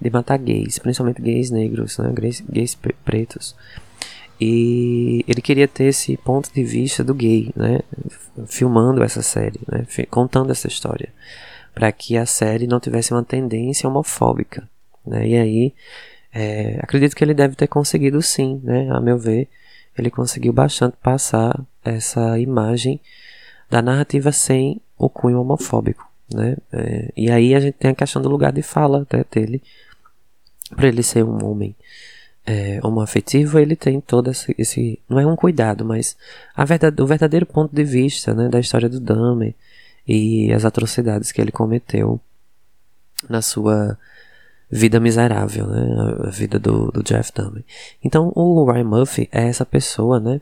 de 0.00 0.10
matar 0.10 0.38
gays, 0.38 0.78
principalmente 0.78 1.20
gays 1.20 1.50
negros, 1.50 1.98
né, 1.98 2.12
gays, 2.14 2.40
gays 2.48 2.78
pretos. 3.04 3.56
E 4.40 5.24
ele 5.26 5.40
queria 5.40 5.66
ter 5.66 5.84
esse 5.84 6.16
ponto 6.18 6.52
de 6.52 6.62
vista 6.62 7.02
do 7.02 7.14
gay, 7.14 7.50
né, 7.56 7.80
filmando 8.46 9.02
essa 9.02 9.22
série, 9.22 9.58
né, 9.66 9.84
contando 10.08 10.52
essa 10.52 10.68
história, 10.68 11.08
para 11.74 11.90
que 11.90 12.16
a 12.16 12.26
série 12.26 12.68
não 12.68 12.78
tivesse 12.78 13.12
uma 13.12 13.24
tendência 13.24 13.88
homofóbica, 13.88 14.68
né, 15.04 15.26
e 15.26 15.36
aí 15.36 15.74
é, 16.38 16.78
acredito 16.82 17.16
que 17.16 17.24
ele 17.24 17.32
deve 17.32 17.56
ter 17.56 17.66
conseguido 17.66 18.20
sim, 18.20 18.60
né? 18.62 18.90
A 18.90 19.00
meu 19.00 19.16
ver, 19.16 19.48
ele 19.96 20.10
conseguiu 20.10 20.52
bastante 20.52 20.94
passar 21.02 21.58
essa 21.82 22.38
imagem 22.38 23.00
da 23.70 23.80
narrativa 23.80 24.30
sem 24.30 24.78
o 24.98 25.08
cunho 25.08 25.40
homofóbico, 25.40 26.06
né? 26.30 26.58
É, 26.70 27.10
e 27.16 27.30
aí 27.30 27.54
a 27.54 27.60
gente 27.60 27.76
tem 27.76 27.90
a 27.90 27.94
questão 27.94 28.20
do 28.20 28.28
lugar 28.28 28.52
de 28.52 28.60
fala 28.60 29.00
até 29.00 29.24
dele, 29.24 29.62
para 30.74 30.88
ele 30.88 31.02
ser 31.02 31.24
um 31.24 31.42
homem 31.42 31.74
é, 32.44 32.80
homoafetivo, 32.82 33.58
ele 33.58 33.74
tem 33.74 33.98
todo 33.98 34.30
esse, 34.30 34.54
esse, 34.58 35.00
não 35.08 35.18
é 35.18 35.26
um 35.26 35.36
cuidado, 35.36 35.86
mas 35.86 36.18
a 36.54 36.66
verdade, 36.66 37.00
o 37.00 37.06
verdadeiro 37.06 37.46
ponto 37.46 37.74
de 37.74 37.82
vista, 37.82 38.34
né, 38.34 38.50
da 38.50 38.60
história 38.60 38.90
do 38.90 39.00
Dahmer 39.00 39.54
e 40.06 40.52
as 40.52 40.66
atrocidades 40.66 41.32
que 41.32 41.40
ele 41.40 41.50
cometeu 41.50 42.20
na 43.26 43.40
sua 43.40 43.98
vida 44.70 44.98
miserável, 44.98 45.66
né? 45.66 46.26
A 46.26 46.30
vida 46.30 46.58
do, 46.58 46.90
do 46.90 47.02
Jeff 47.02 47.32
Dahmer. 47.34 47.64
Então 48.02 48.32
o 48.34 48.64
Ryan 48.64 48.84
Murphy 48.84 49.28
é 49.32 49.46
essa 49.48 49.64
pessoa, 49.64 50.18
né? 50.18 50.40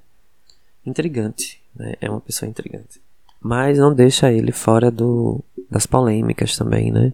Intrigante, 0.84 1.60
né? 1.74 1.94
É 2.00 2.10
uma 2.10 2.20
pessoa 2.20 2.48
intrigante. 2.48 3.00
Mas 3.40 3.78
não 3.78 3.94
deixa 3.94 4.32
ele 4.32 4.52
fora 4.52 4.90
do, 4.90 5.42
das 5.70 5.86
polêmicas 5.86 6.56
também, 6.56 6.90
né? 6.90 7.12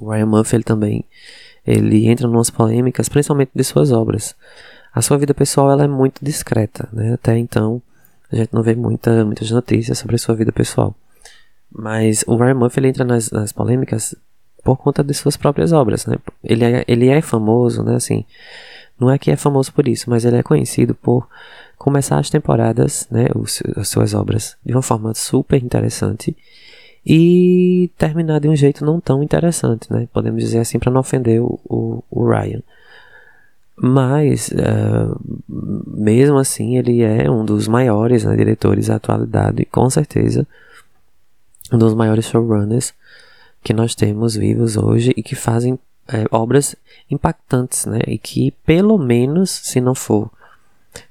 O 0.00 0.10
Ryan 0.10 0.26
Murphy 0.26 0.56
ele 0.56 0.64
também 0.64 1.04
ele 1.66 2.06
entra 2.06 2.26
em 2.26 2.30
umas 2.30 2.50
polêmicas, 2.50 3.08
principalmente 3.08 3.50
de 3.54 3.62
suas 3.62 3.92
obras. 3.92 4.34
A 4.92 5.02
sua 5.02 5.18
vida 5.18 5.34
pessoal 5.34 5.70
ela 5.70 5.84
é 5.84 5.88
muito 5.88 6.24
discreta, 6.24 6.88
né? 6.92 7.12
Até 7.12 7.36
então 7.36 7.80
a 8.32 8.36
gente 8.36 8.52
não 8.52 8.62
vê 8.62 8.74
muita, 8.74 9.24
muitas 9.24 9.50
notícias 9.50 9.98
sobre 9.98 10.16
a 10.16 10.18
sua 10.18 10.34
vida 10.34 10.50
pessoal. 10.50 10.94
Mas 11.70 12.24
o 12.26 12.36
Ryan 12.36 12.54
Murphy 12.54 12.80
ele 12.80 12.88
entra 12.88 13.04
nas, 13.04 13.30
nas 13.30 13.52
polêmicas 13.52 14.14
por 14.68 14.76
conta 14.76 15.02
de 15.02 15.14
suas 15.14 15.34
próprias 15.34 15.72
obras, 15.72 16.04
né? 16.04 16.16
Ele 16.44 16.62
é, 16.62 16.84
ele 16.86 17.08
é 17.08 17.22
famoso, 17.22 17.82
né? 17.82 17.94
Assim, 17.94 18.22
não 19.00 19.10
é 19.10 19.16
que 19.16 19.30
é 19.30 19.36
famoso 19.36 19.72
por 19.72 19.88
isso, 19.88 20.10
mas 20.10 20.26
ele 20.26 20.36
é 20.36 20.42
conhecido 20.42 20.94
por 20.94 21.26
começar 21.78 22.18
as 22.18 22.28
temporadas, 22.28 23.08
né? 23.10 23.28
Os, 23.34 23.62
as 23.76 23.88
suas 23.88 24.12
obras 24.12 24.58
de 24.62 24.74
uma 24.74 24.82
forma 24.82 25.14
super 25.14 25.62
interessante 25.62 26.36
e 27.06 27.90
terminar 27.96 28.40
de 28.40 28.48
um 28.48 28.54
jeito 28.54 28.84
não 28.84 29.00
tão 29.00 29.22
interessante, 29.22 29.90
né? 29.90 30.06
Podemos 30.12 30.42
dizer 30.42 30.58
assim 30.58 30.78
para 30.78 30.92
não 30.92 31.00
ofender 31.00 31.40
o, 31.40 31.58
o, 31.64 32.04
o 32.10 32.28
Ryan. 32.28 32.60
Mas, 33.74 34.50
uh, 34.50 35.18
mesmo 35.86 36.36
assim, 36.36 36.76
ele 36.76 37.00
é 37.00 37.30
um 37.30 37.42
dos 37.42 37.66
maiores 37.66 38.24
né, 38.24 38.36
diretores 38.36 38.88
da 38.88 38.96
atualidade, 38.96 39.64
com 39.64 39.88
certeza 39.88 40.46
um 41.72 41.78
dos 41.78 41.94
maiores 41.94 42.26
showrunners 42.26 42.92
que 43.62 43.72
nós 43.72 43.94
temos 43.94 44.34
vivos 44.34 44.76
hoje 44.76 45.12
e 45.16 45.22
que 45.22 45.34
fazem 45.34 45.78
é, 46.08 46.24
obras 46.30 46.74
impactantes, 47.10 47.86
né? 47.86 48.00
E 48.06 48.18
que, 48.18 48.50
pelo 48.64 48.98
menos, 48.98 49.50
se 49.50 49.80
não 49.80 49.94
for 49.94 50.30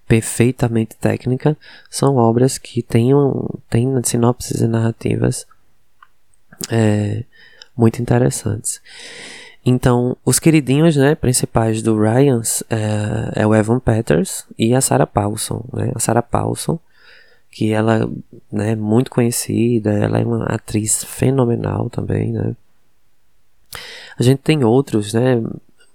perfeitamente 0.07 0.95
técnica, 0.95 1.57
são 1.89 2.15
obras 2.15 2.57
que 2.57 2.81
tenham, 2.81 3.59
têm 3.69 3.87
sinopses 4.03 4.61
e 4.61 4.67
narrativas 4.67 5.45
é, 6.69 7.23
muito 7.75 8.01
interessantes. 8.01 8.81
Então, 9.65 10.15
os 10.25 10.39
queridinhos 10.39 10.95
né, 10.95 11.13
principais 11.13 11.81
do 11.81 11.99
Ryan 11.99 12.41
é, 12.69 13.41
é 13.41 13.47
o 13.47 13.53
Evan 13.53 13.79
Peters 13.79 14.45
e 14.57 14.73
a 14.73 14.79
Sarah 14.79 15.05
Paulson. 15.05 15.65
Né? 15.73 15.91
A 15.93 15.99
Sarah 15.99 16.21
Paulson 16.21 16.79
que 17.57 17.73
ela 17.73 18.07
né, 18.51 18.73
é 18.73 18.75
muito 18.75 19.09
conhecida, 19.09 19.91
ela 19.91 20.19
é 20.19 20.23
uma 20.23 20.45
atriz 20.45 21.03
fenomenal 21.03 21.89
também, 21.89 22.31
né? 22.31 22.55
A 24.15 24.21
gente 24.21 24.43
tem 24.43 24.63
outros, 24.63 25.11
né, 25.15 25.41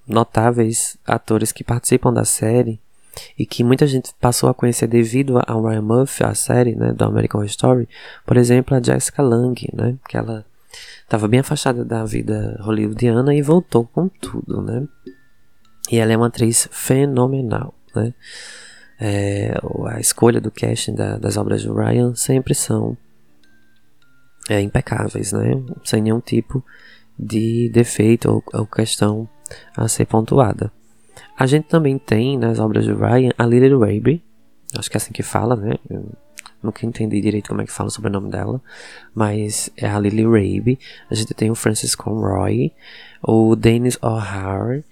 notáveis 0.04 0.99
atores 1.07 1.52
que 1.52 1.62
participam 1.62 2.12
da 2.12 2.25
série 2.25 2.81
e 3.38 3.47
que 3.47 3.62
muita 3.62 3.87
gente 3.87 4.12
passou 4.21 4.49
a 4.49 4.54
conhecer 4.54 4.88
devido 4.88 5.40
ao 5.47 5.64
Ryan 5.64 5.83
Murphy, 5.83 6.25
a 6.25 6.35
série, 6.35 6.75
né, 6.75 6.92
do 6.92 7.04
American 7.04 7.38
Horror 7.38 7.50
Story. 7.50 7.88
Por 8.26 8.37
exemplo, 8.37 8.76
a 8.76 8.83
Jessica 8.83 9.23
Lange, 9.23 9.69
né, 9.73 9.97
que 10.09 10.16
ela 10.16 10.45
estava 11.04 11.28
bem 11.28 11.38
afastada 11.38 11.85
da 11.85 12.04
vida 12.04 12.59
hollywoodiana 12.61 13.37
e 13.37 13.40
voltou 13.40 13.87
com 13.87 14.09
tudo, 14.09 14.61
né? 14.62 14.88
E 15.92 15.99
ela 15.99 16.12
é 16.12 16.16
uma 16.16 16.26
atriz 16.26 16.69
fenomenal, 16.73 17.73
né? 17.95 18.12
É, 19.04 19.52
a 19.88 19.99
escolha 19.99 20.40
do 20.40 20.49
casting 20.49 20.94
da, 20.94 21.18
das 21.18 21.37
obras 21.37 21.64
do 21.64 21.75
Ryan 21.75 22.14
sempre 22.14 22.54
são 22.54 22.97
é, 24.49 24.61
impecáveis, 24.61 25.32
né? 25.32 25.61
Sem 25.82 26.02
nenhum 26.02 26.21
tipo 26.21 26.64
de 27.18 27.68
defeito 27.71 28.30
ou, 28.30 28.44
ou, 28.61 28.64
questão 28.64 29.28
a 29.76 29.88
ser 29.88 30.06
pontuada. 30.06 30.73
A 31.37 31.47
gente 31.47 31.66
também 31.66 31.99
tem 31.99 32.38
nas 32.38 32.61
obras 32.61 32.87
do 32.87 32.94
Ryan 32.94 33.32
a 33.37 33.44
Lily 33.44 33.71
Rabe, 33.71 34.23
acho 34.78 34.88
que 34.88 34.97
é 34.97 34.99
assim 34.99 35.12
que 35.12 35.25
fala, 35.25 35.56
né? 35.56 35.75
Eu 35.90 36.09
nunca 36.62 36.87
entendi 36.87 37.21
direito 37.21 37.49
como 37.49 37.61
é 37.61 37.64
que 37.64 37.73
fala 37.73 37.90
sobre 37.90 38.09
o 38.09 38.12
nome 38.12 38.30
dela, 38.30 38.62
mas 39.12 39.68
é 39.76 39.88
a 39.88 39.99
Lily 39.99 40.23
Rabe. 40.23 40.78
A 41.11 41.14
gente 41.16 41.35
tem 41.35 41.50
o 41.50 41.56
Francis 41.56 41.97
Conroy, 41.97 42.73
o 43.21 43.56
Dennis 43.56 43.99
O'Hare, 44.00 44.85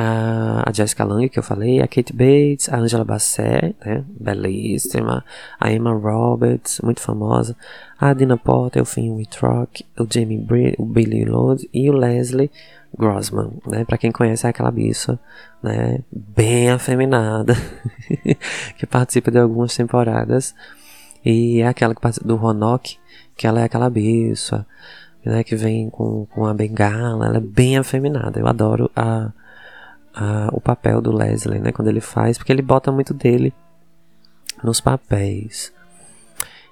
a 0.00 0.70
Jessica 0.72 1.02
Lange, 1.02 1.28
que 1.28 1.40
eu 1.40 1.42
falei, 1.42 1.80
a 1.80 1.88
Kate 1.88 2.12
Bates, 2.12 2.68
a 2.68 2.76
Angela 2.76 3.04
Bassett, 3.04 3.74
né, 3.84 4.04
belíssima, 4.08 5.24
a 5.58 5.72
Emma 5.72 5.92
Roberts, 5.92 6.80
muito 6.84 7.00
famosa, 7.00 7.56
a 7.98 8.14
Dina 8.14 8.36
Porter, 8.36 8.80
o 8.80 8.84
Finn 8.84 9.16
Wittrock, 9.16 9.84
o 9.98 10.06
Jamie 10.08 10.46
o 10.78 10.86
Billy 10.86 11.24
Lode 11.24 11.68
e 11.74 11.90
o 11.90 11.92
Leslie 11.94 12.48
Grossman, 12.96 13.54
né, 13.66 13.84
pra 13.84 13.98
quem 13.98 14.12
conhece 14.12 14.46
é 14.46 14.50
aquela 14.50 14.70
bicha, 14.70 15.18
né, 15.60 15.98
bem 16.12 16.70
afeminada, 16.70 17.54
que 18.78 18.86
participa 18.86 19.32
de 19.32 19.38
algumas 19.38 19.76
temporadas, 19.76 20.54
e 21.24 21.60
é 21.60 21.66
aquela 21.66 21.92
que 21.92 22.00
participa 22.00 22.28
do 22.28 22.36
Roanoke, 22.36 22.98
que 23.36 23.48
ela 23.48 23.62
é 23.62 23.64
aquela 23.64 23.90
bicha, 23.90 24.64
né, 25.24 25.42
que 25.42 25.56
vem 25.56 25.90
com, 25.90 26.24
com 26.26 26.46
a 26.46 26.54
bengala, 26.54 27.26
ela 27.26 27.38
é 27.38 27.40
bem 27.40 27.76
afeminada, 27.76 28.38
eu 28.38 28.46
adoro 28.46 28.88
a 28.94 29.32
a, 30.18 30.48
o 30.52 30.60
papel 30.60 31.00
do 31.00 31.12
Leslie, 31.12 31.60
né? 31.60 31.70
Quando 31.70 31.88
ele 31.88 32.00
faz, 32.00 32.36
porque 32.36 32.50
ele 32.50 32.60
bota 32.60 32.90
muito 32.90 33.14
dele 33.14 33.54
nos 34.64 34.80
papéis. 34.80 35.72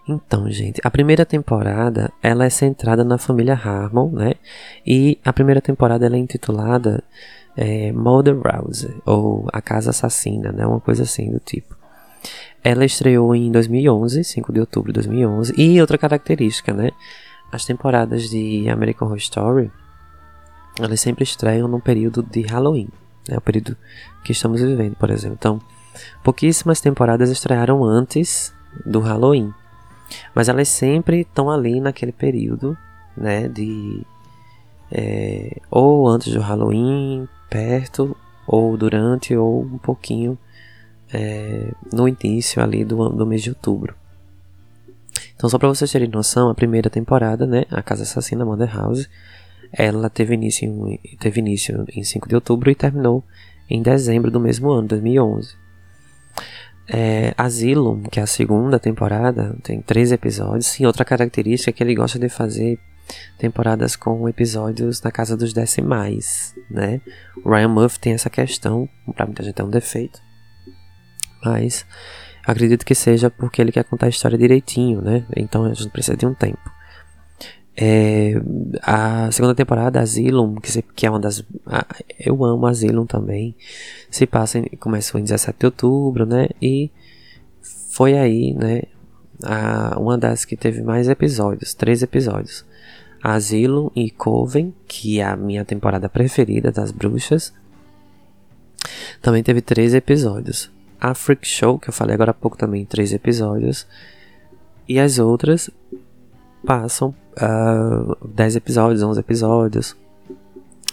Então, 0.09 0.50
gente, 0.50 0.81
a 0.83 0.91
primeira 0.91 1.25
temporada 1.25 2.12
ela 2.21 2.45
é 2.45 2.50
centrada 2.50 3.05
na 3.05 3.19
família 3.19 3.55
Harmon, 3.55 4.11
né? 4.11 4.35
E 4.85 5.19
a 5.25 5.33
primeira 5.33 5.61
temporada 5.61 6.05
ela 6.05 6.17
é 6.17 6.19
intitulada 6.19 7.03
é, 7.57 7.93
Mother 7.93 8.37
Rouse 8.37 8.93
ou 9.05 9.49
A 9.53 9.61
Casa 9.61 9.91
Assassina, 9.91 10.50
né? 10.50 10.67
Uma 10.67 10.81
coisa 10.81 11.05
assim 11.05 11.31
do 11.31 11.38
tipo. 11.38 11.76
Ela 12.65 12.85
estreou 12.85 13.33
em 13.35 13.53
2011, 13.53 14.25
5 14.25 14.53
de 14.53 14.59
outubro 14.59 14.93
de 14.93 14.95
2011. 14.95 15.55
E 15.57 15.81
outra 15.81 15.97
característica, 15.97 16.73
né? 16.73 16.91
As 17.53 17.65
temporadas 17.65 18.29
de 18.29 18.69
American 18.69 19.07
Horror 19.07 19.19
Story, 19.19 19.71
elas 20.81 21.00
sempre 21.00 21.23
estreiam 21.23 21.69
no 21.69 21.81
período 21.81 22.25
de 22.25 22.43
Halloween 22.43 22.88
né, 23.28 23.37
o 23.37 23.40
período 23.40 23.76
que 24.25 24.33
estamos 24.33 24.61
vivendo, 24.61 24.95
por 24.97 25.11
exemplo. 25.11 25.37
Então, 25.38 25.61
pouquíssimas 26.23 26.80
temporadas 26.80 27.30
estrearam 27.30 27.85
antes 27.85 28.52
do 28.85 29.00
Halloween, 29.00 29.52
mas 30.35 30.49
elas 30.49 30.68
sempre 30.68 31.21
estão 31.21 31.50
ali 31.50 31.80
naquele 31.80 32.12
período, 32.12 32.76
né, 33.16 33.49
de 33.49 34.04
é, 34.90 35.61
ou 35.71 36.09
antes 36.09 36.33
do 36.33 36.40
Halloween, 36.40 37.28
perto, 37.50 38.16
ou 38.47 38.76
durante, 38.76 39.37
ou 39.37 39.62
um 39.62 39.78
pouquinho 39.78 40.38
é, 41.12 41.73
no 41.92 42.09
início 42.09 42.62
ali 42.62 42.85
do, 42.85 43.09
do 43.09 43.26
mês 43.26 43.42
de 43.42 43.50
outubro. 43.50 43.95
Então, 45.35 45.50
só 45.50 45.59
para 45.59 45.68
vocês 45.68 45.90
terem 45.90 46.09
noção, 46.09 46.49
a 46.49 46.54
primeira 46.54 46.88
temporada, 46.88 47.47
né, 47.47 47.64
A 47.71 47.83
Casa 47.83 48.04
Assassina, 48.04 48.45
Mother 48.45 48.75
House, 48.75 49.09
ela 49.76 50.09
teve 50.09 50.35
início, 50.35 50.66
em, 50.66 50.99
teve 51.18 51.40
início 51.40 51.85
em 51.92 52.02
5 52.02 52.28
de 52.28 52.35
outubro 52.35 52.71
e 52.71 52.75
terminou 52.75 53.23
em 53.68 53.83
dezembro 53.83 54.30
do 54.30 54.40
mesmo 54.40 54.71
ano, 54.71 54.88
2011. 54.88 55.54
É, 56.88 57.35
Asylum, 57.37 58.02
que 58.04 58.21
é 58.21 58.23
a 58.23 58.26
segunda 58.26 58.78
temporada, 58.78 59.56
tem 59.62 59.80
três 59.83 60.12
episódios. 60.12 60.78
E 60.80 60.87
outra 60.87 61.04
característica 61.04 61.71
é 61.71 61.73
que 61.73 61.83
ele 61.83 61.95
gosta 61.95 62.18
de 62.18 62.28
fazer 62.28 62.78
temporadas 63.38 63.97
com 63.97 64.28
episódios 64.28 65.02
na 65.02 65.11
casa 65.11 65.37
dos 65.37 65.52
decimais, 65.52 66.54
né? 66.71 67.00
O 67.45 67.50
Ryan 67.50 67.68
Murphy 67.68 68.00
tem 68.00 68.12
essa 68.14 68.30
questão, 68.30 68.88
pra 69.14 69.26
muita 69.26 69.42
gente 69.42 69.61
é 69.61 69.64
um 69.64 69.71
defeito, 69.71 70.21
mas 71.45 71.87
acredito 72.45 72.85
que 72.85 72.95
seja 72.95 73.30
porque 73.30 73.61
ele 73.61 73.73
quer 73.73 73.85
contar 73.85 74.06
a 74.06 74.09
história 74.09 74.38
direitinho, 74.38 75.00
né? 75.02 75.25
Então 75.37 75.64
a 75.64 75.75
gente 75.75 75.90
precisa 75.90 76.16
de 76.16 76.26
um 76.26 76.35
tempo. 76.35 76.75
É, 77.78 78.33
a 78.83 79.30
segunda 79.30 79.54
temporada, 79.54 80.00
Asylum, 80.00 80.54
que, 80.54 80.73
se, 80.73 80.83
que 80.83 81.04
é 81.04 81.11
uma 81.11 81.21
das. 81.21 81.45
A, 81.66 81.85
eu 82.18 82.42
amo 82.42 82.66
Asylum 82.66 83.04
também. 83.04 83.54
Se 84.11 84.26
passa, 84.26 84.62
começou 84.80 85.21
em 85.21 85.25
17 85.25 85.59
de 85.59 85.66
outubro, 85.66 86.25
né? 86.25 86.49
E 86.61 86.90
foi 87.61 88.16
aí, 88.16 88.54
né? 88.54 88.83
A, 89.45 89.99
uma 90.00 90.16
das 90.16 90.47
que 90.47 90.56
teve 90.56 90.83
mais 90.83 91.06
episódios, 91.09 91.75
três 91.75 92.02
episódios. 92.02 92.64
Asylum 93.23 93.90
e 93.95 94.11
Coven, 94.11 94.73
que 94.88 95.21
é 95.21 95.25
a 95.25 95.37
minha 95.37 95.64
temporada 95.64 96.09
preferida 96.09 96.73
das 96.73 96.90
bruxas. 96.90 97.52
Também 99.21 99.42
teve 99.42 99.61
três 99.61 99.92
episódios. 99.92 100.71
A 100.99 101.12
Freak 101.12 101.47
Show, 101.47 101.78
que 101.78 101.90
eu 101.90 101.92
falei 101.92 102.14
agora 102.14 102.30
há 102.30 102.35
pouco 102.35 102.56
também, 102.56 102.87
três 102.87 103.12
episódios. 103.12 103.87
E 104.88 104.99
as 104.99 105.18
outras 105.18 105.68
passam 106.65 107.11
uh, 107.37 108.13
ah, 108.13 108.17
10 108.25 108.57
episódios, 108.57 109.03
11 109.03 109.21
episódios. 109.21 109.97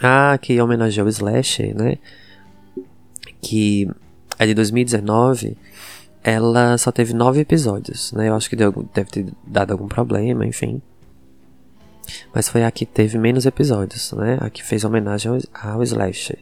Ah, 0.02 0.38
que 0.42 0.60
homenageou 0.62 1.06
o 1.06 1.10
Slash, 1.10 1.74
né? 1.74 1.98
Que 3.42 3.90
é 4.38 4.46
de 4.46 4.54
2019. 4.54 5.58
Ela 6.24 6.78
só 6.78 6.92
teve 6.92 7.14
9 7.14 7.42
episódios, 7.42 8.12
né? 8.14 8.30
Eu 8.30 8.36
acho 8.36 8.50
que 8.50 8.56
deu, 8.56 8.72
deve 8.94 9.10
ter 9.10 9.26
dado 9.46 9.72
algum 9.72 9.88
problema, 9.88 10.46
enfim. 10.46 10.82
Mas 12.34 12.50
foi 12.50 12.64
a 12.64 12.72
que 12.72 12.86
teve 12.86 13.18
menos 13.18 13.46
episódios, 13.46 14.12
né? 14.14 14.38
A 14.42 14.50
que 14.50 14.64
fez 14.64 14.84
homenagem 14.84 15.32
ao, 15.32 15.72
ao 15.72 15.84
Slash. 15.84 16.38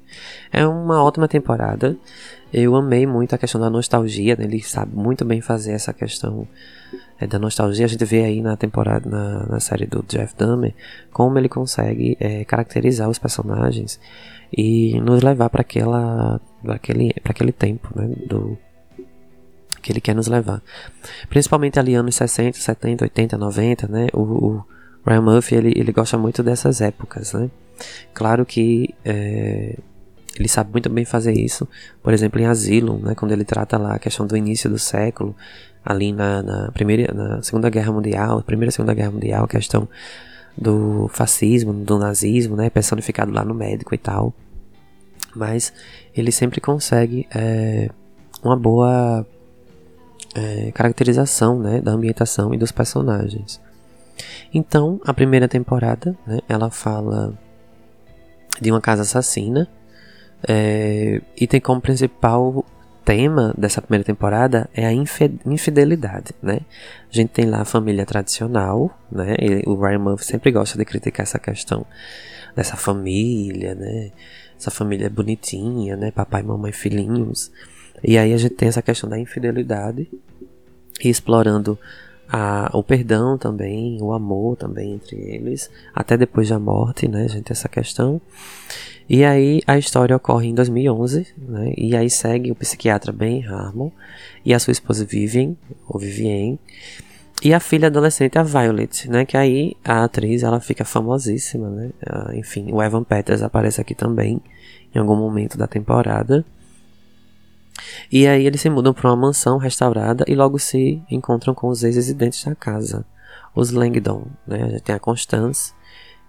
É 0.52 0.66
uma 0.66 1.04
ótima 1.04 1.28
temporada. 1.28 1.98
Eu 2.54 2.76
amei 2.76 3.06
muito 3.06 3.34
a 3.34 3.38
questão 3.38 3.62
da 3.62 3.70
nostalgia, 3.70 4.36
né? 4.36 4.44
ele 4.44 4.62
sabe 4.62 4.96
muito 4.96 5.24
bem 5.24 5.40
fazer 5.40 5.72
essa 5.72 5.94
questão 5.94 6.48
é, 7.22 7.28
da 7.28 7.38
nostalgia. 7.38 7.86
A 7.86 7.88
gente 7.88 8.04
vê 8.04 8.24
aí 8.24 8.42
na 8.42 8.58
temporada, 8.58 9.08
na, 9.08 9.46
na 9.46 9.60
série 9.60 9.86
do 9.86 10.04
Jeff 10.08 10.36
Dahmer, 10.36 10.74
como 11.14 11.38
ele 11.38 11.48
consegue 11.48 12.18
é, 12.20 12.44
caracterizar 12.44 13.08
os 13.08 13.20
personagens 13.20 14.00
e 14.52 15.00
nos 15.00 15.22
levar 15.22 15.50
para 15.50 15.62
aquela, 15.62 16.42
aquele, 16.68 17.14
pra 17.22 17.32
aquele 17.32 17.52
tempo, 17.52 17.90
né? 17.96 18.10
Do, 18.28 18.58
que 19.82 19.92
ele 19.92 20.02
quer 20.02 20.16
nos 20.16 20.28
levar. 20.28 20.62
Principalmente 21.30 21.80
ali 21.80 21.96
anos 21.96 22.16
60, 22.16 22.58
70, 22.58 23.06
80, 23.06 23.38
90, 23.38 23.88
né? 23.88 24.08
O, 24.14 24.22
o 24.22 24.66
Ryan 25.06 25.22
Murphy, 25.22 25.56
ele, 25.56 25.74
ele 25.76 25.92
gosta 25.92 26.18
muito 26.18 26.44
dessas 26.44 26.82
épocas, 26.82 27.34
né? 27.34 27.50
Claro 28.14 28.46
que 28.46 28.94
é, 29.04 29.76
ele 30.38 30.48
sabe 30.48 30.72
muito 30.72 30.90
bem 30.90 31.04
fazer 31.04 31.34
isso, 31.34 31.68
por 32.02 32.14
exemplo, 32.14 32.40
em 32.40 32.46
Asylum, 32.46 33.00
né, 33.00 33.16
quando 33.16 33.32
ele 33.32 33.44
trata 33.44 33.78
lá 33.78 33.96
a 33.96 34.00
questão 34.00 34.26
do 34.26 34.38
início 34.38 34.70
do 34.70 34.80
século, 34.80 35.36
ali 35.84 36.12
na, 36.12 36.44
na 36.44 36.72
primeira, 36.72 37.14
na 37.14 37.42
Segunda 37.42 37.70
Guerra 37.70 37.92
Mundial, 37.92 38.42
primeira 38.44 38.70
e 38.70 38.74
Segunda 38.74 38.94
Guerra 38.94 39.12
Mundial, 39.12 39.48
questão 39.48 39.88
do 40.58 41.08
fascismo, 41.08 41.74
do 41.74 41.98
nazismo, 41.98 42.56
né, 42.56 42.70
personificado 42.70 43.32
lá 43.32 43.44
no 43.44 43.54
médico 43.54 43.96
e 43.96 43.98
tal. 43.98 44.34
Mas 45.36 45.74
ele 46.16 46.32
sempre 46.32 46.60
consegue 46.60 47.28
é, 47.34 47.90
uma 48.44 48.58
boa 48.58 49.26
é, 50.36 50.72
caracterização 50.72 51.60
né, 51.60 51.82
da 51.82 51.92
ambientação 51.92 52.54
e 52.54 52.58
dos 52.58 52.72
personagens. 52.72 53.62
Então, 54.54 55.00
a 55.06 55.14
primeira 55.14 55.48
temporada, 55.48 56.16
né, 56.28 56.40
ela 56.48 56.70
fala 56.70 57.34
de 58.60 58.70
uma 58.72 58.82
casa 58.82 59.02
assassina 59.04 59.68
é, 60.48 61.22
e 61.40 61.48
tem 61.48 61.60
como 61.60 61.80
principal 61.80 62.66
tema 63.04 63.54
dessa 63.58 63.82
primeira 63.82 64.04
temporada 64.04 64.70
é 64.74 64.86
a 64.86 64.94
infidelidade, 64.94 66.34
né? 66.42 66.62
A 67.12 67.14
gente 67.14 67.30
tem 67.30 67.46
lá 67.46 67.62
a 67.62 67.66
família 67.66 68.06
tradicional, 68.06 68.96
né? 69.12 69.36
E 69.40 69.68
o 69.68 69.76
Ryan 69.76 70.00
Murphy 70.00 70.26
sempre 70.26 70.52
gosta 70.52 70.78
de 70.78 70.86
criticar 70.86 71.24
essa 71.24 71.40
questão 71.40 71.86
dessa 72.56 72.76
família, 72.76 73.76
né? 73.76 74.12
Essa 74.58 74.72
família 74.72 75.10
bonitinha, 75.10 75.98
né? 75.98 76.12
Papai, 76.12 76.44
mamãe, 76.44 76.72
filhinhos. 76.72 77.52
E 78.04 78.18
aí 78.18 78.34
a 78.34 78.38
gente 78.38 78.56
tem 78.56 78.70
essa 78.70 78.82
questão 78.82 79.10
da 79.10 79.18
infidelidade 79.18 80.10
e 81.04 81.10
explorando 81.10 81.78
a, 82.32 82.70
o 82.74 82.82
perdão 82.82 83.38
também, 83.38 84.02
o 84.02 84.14
amor 84.14 84.56
também 84.56 84.94
entre 84.94 85.18
eles, 85.18 85.70
até 85.94 86.16
depois 86.16 86.48
da 86.48 86.58
morte, 86.58 87.08
né? 87.08 87.28
Gente 87.28 87.52
essa 87.52 87.68
questão. 87.68 88.22
E 89.10 89.26
aí 89.26 89.62
a 89.68 89.78
história 89.78 90.16
ocorre 90.16 90.48
em 90.48 90.56
2011, 90.56 91.28
né? 91.38 91.74
E 91.76 91.94
aí 91.94 92.10
segue 92.10 92.50
o 92.50 92.56
psiquiatra 92.56 93.12
Ben 93.12 93.46
Harmon 93.46 93.92
e 94.46 94.54
a 94.54 94.60
sua 94.60 94.72
esposa 94.72 95.04
Vivian, 95.04 95.56
ou 95.86 96.00
Vivienne, 96.00 96.58
e 97.44 97.54
a 97.54 97.60
filha 97.60 97.88
adolescente, 97.88 98.38
a 98.38 98.44
Violet, 98.44 99.10
né? 99.10 99.26
Que 99.26 99.36
aí 99.36 99.76
a 99.84 100.06
atriz, 100.06 100.44
ela 100.44 100.62
fica 100.62 100.86
famosíssima, 100.86 101.70
né? 101.70 101.90
Enfim, 102.36 102.72
o 102.72 102.82
Evan 102.82 103.04
Peters 103.04 103.42
aparece 103.42 103.82
aqui 103.82 103.94
também, 103.94 104.40
em 104.96 105.00
algum 105.00 105.18
momento 105.18 105.58
da 105.58 105.68
temporada. 105.68 106.46
E 108.12 108.28
aí 108.28 108.46
eles 108.46 108.62
se 108.62 108.70
mudam 108.70 108.94
para 108.94 109.10
uma 109.10 109.16
mansão 109.16 109.58
restaurada 109.58 110.26
e 110.28 110.36
logo 110.36 110.60
se 110.60 111.02
encontram 111.10 111.54
com 111.54 111.68
os 111.68 111.84
ex-residentes 111.84 112.44
da 112.44 112.56
casa, 112.56 113.06
os 113.56 113.72
Langdon, 113.72 114.28
né? 114.48 114.80
Tem 114.84 114.96
a 114.96 115.00
Constance 115.00 115.74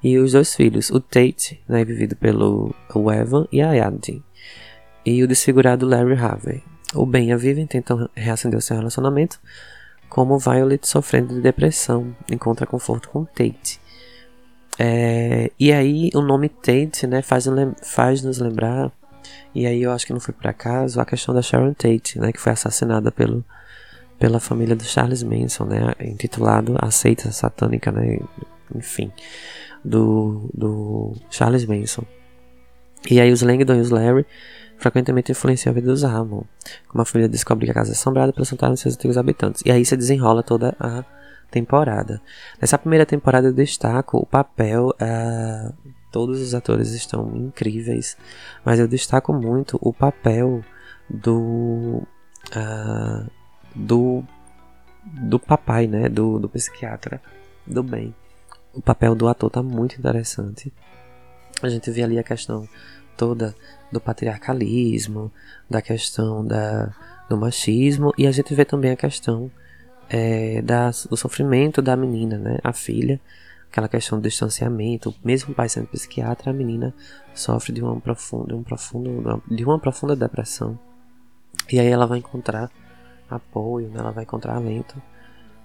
e 0.03 0.19
os 0.19 0.33
dois 0.33 0.55
filhos, 0.55 0.91
o 0.91 0.99
Tate, 0.99 1.63
né, 1.69 1.85
vivido 1.85 2.17
pelo 2.17 2.75
Evan, 3.15 3.47
e 3.53 3.63
a 3.63 3.73
Yadin, 3.73 4.23
e 5.07 5.23
o 5.23 5.29
desfigurado 5.29 5.87
Larry 5.87 6.15
Harvey. 6.15 6.63
O 6.95 7.07
Ben 7.07 7.29
e 7.29 7.33
a 7.33 7.37
Vivian 7.37 7.67
tentam 7.67 8.09
reacender 8.15 8.59
o 8.59 8.63
seu 8.63 8.77
relacionamento, 8.77 9.41
como 10.09 10.39
Violet 10.39 10.87
sofrendo 10.87 11.35
de 11.35 11.41
depressão, 11.41 12.15
encontra 12.31 12.67
conforto 12.67 13.09
com 13.09 13.25
Tate. 13.25 13.81
É, 14.79 15.51
e 15.59 15.73
aí 15.73 16.11
o 16.15 16.21
nome 16.21 16.49
Tate 16.49 17.07
né, 17.07 17.23
faz, 17.23 17.47
faz 17.83 18.23
nos 18.23 18.39
lembrar, 18.39 18.91
e 19.55 19.67
aí 19.67 19.83
eu 19.83 19.93
acho 19.93 20.07
que 20.07 20.13
não 20.13 20.21
foi 20.21 20.35
por 20.35 20.47
acaso, 20.47 21.01
a 21.01 21.05
questão 21.05 21.35
da 21.35 21.43
Sharon 21.43 21.75
Tate, 21.75 22.19
né, 22.19 22.33
que 22.33 22.41
foi 22.41 22.53
assassinada 22.53 23.11
pelo, 23.11 23.45
pela 24.19 24.41
família 24.41 24.77
do 24.77 24.85
Charles 24.85 25.23
Manson, 25.23 25.65
né, 25.65 25.95
intitulado 26.01 26.77
A 26.79 26.91
Seita 26.91 27.31
Satânica, 27.31 27.91
né, 27.93 28.19
enfim 28.75 29.13
do, 29.85 30.49
do 30.55 31.13
Charles 31.31 31.67
Manson. 31.67 32.05
E 33.11 33.21
aí 33.21 33.33
os 33.33 33.43
Langdon 33.43 33.75
e 33.75 33.81
os 33.81 33.91
Larry 33.91 34.25
frequentemente 34.79 35.33
influenciam 35.33 35.71
a 35.71 35.75
vida 35.75 35.89
dos 35.89 36.03
Ramon, 36.03 36.43
como 36.89 37.03
a 37.03 37.05
família 37.05 37.29
descobre 37.29 37.67
que 37.67 37.71
a 37.71 37.75
casa 37.75 37.91
é 37.91 37.93
assombrada 37.93 38.33
pelo 38.33 38.45
santuário 38.45 38.75
dos 38.75 38.81
seus 38.81 38.95
antigos 38.95 39.17
habitantes. 39.17 39.63
E 39.65 39.71
aí 39.71 39.85
se 39.85 39.97
desenrola 39.97 40.43
toda 40.43 40.77
a 40.79 41.05
temporada. 41.51 42.21
Nessa 42.61 42.79
primeira 42.79 43.07
temporada 43.07 43.49
eu 43.49 43.53
destaco 43.53 44.19
o 44.19 44.27
papel, 44.27 44.89
uh, 44.89 45.75
todos 46.13 46.41
os 46.41 46.55
atores 46.55 46.93
estão 46.93 47.35
incríveis, 47.35 48.17
mas 48.65 48.79
eu 48.79 48.87
destaco 48.87 49.33
muito 49.33 49.79
o 49.81 49.93
papel 49.93 50.63
do 51.11 52.03
uh, 52.55 53.31
do 53.75 54.23
do 55.05 55.41
papai, 55.41 55.89
né, 55.89 56.09
do, 56.09 56.39
do 56.39 56.49
psiquiatra, 56.49 57.21
do 57.67 57.83
bem 57.83 58.15
o 58.73 58.81
papel 58.81 59.15
do 59.15 59.29
ator 59.29 59.51
tá 59.51 59.63
muito 59.63 59.99
interessante. 59.99 60.73
A 61.63 61.69
gente 61.69 61.91
vê 61.91 62.03
ali 62.03 62.19
a 62.19 62.23
questão 62.23 62.69
toda 63.17 63.55
do 63.91 64.01
patriarcalismo, 64.01 65.31
da 65.69 65.83
questão 65.83 66.45
da, 66.45 66.95
do 67.29 67.37
machismo, 67.37 68.13
e 68.17 68.27
a 68.27 68.33
gente 68.33 68.55
vê 68.55 68.65
também 68.65 68.91
a 68.91 68.97
questão 68.97 69.51
é, 70.09 70.63
da, 70.63 70.91
do 71.09 71.17
sofrimento 71.17 71.83
da 71.83 71.97
menina, 71.97 72.39
né? 72.39 72.59
A 72.65 72.73
filha, 72.73 73.21
aquela 73.73 73.89
questão 73.89 74.21
do 74.21 74.23
distanciamento, 74.23 75.15
mesmo 75.25 75.53
o 75.53 75.55
pai 75.55 75.67
sendo 75.67 75.87
psiquiatra, 75.87 76.51
a 76.51 76.53
menina 76.53 76.95
sofre 77.35 77.73
de 77.73 77.83
uma 77.83 77.99
profunda, 77.99 78.55
um 78.55 78.63
profundo, 78.63 79.43
de 79.51 79.65
uma 79.65 79.79
profunda 79.79 80.15
depressão. 80.15 80.79
E 81.73 81.81
aí 81.81 81.87
ela 81.87 82.07
vai 82.07 82.19
encontrar 82.19 82.71
apoio, 83.31 83.89
né? 83.89 83.99
ela 83.99 84.13
vai 84.13 84.25
encontrar 84.25 84.57
alento 84.57 85.01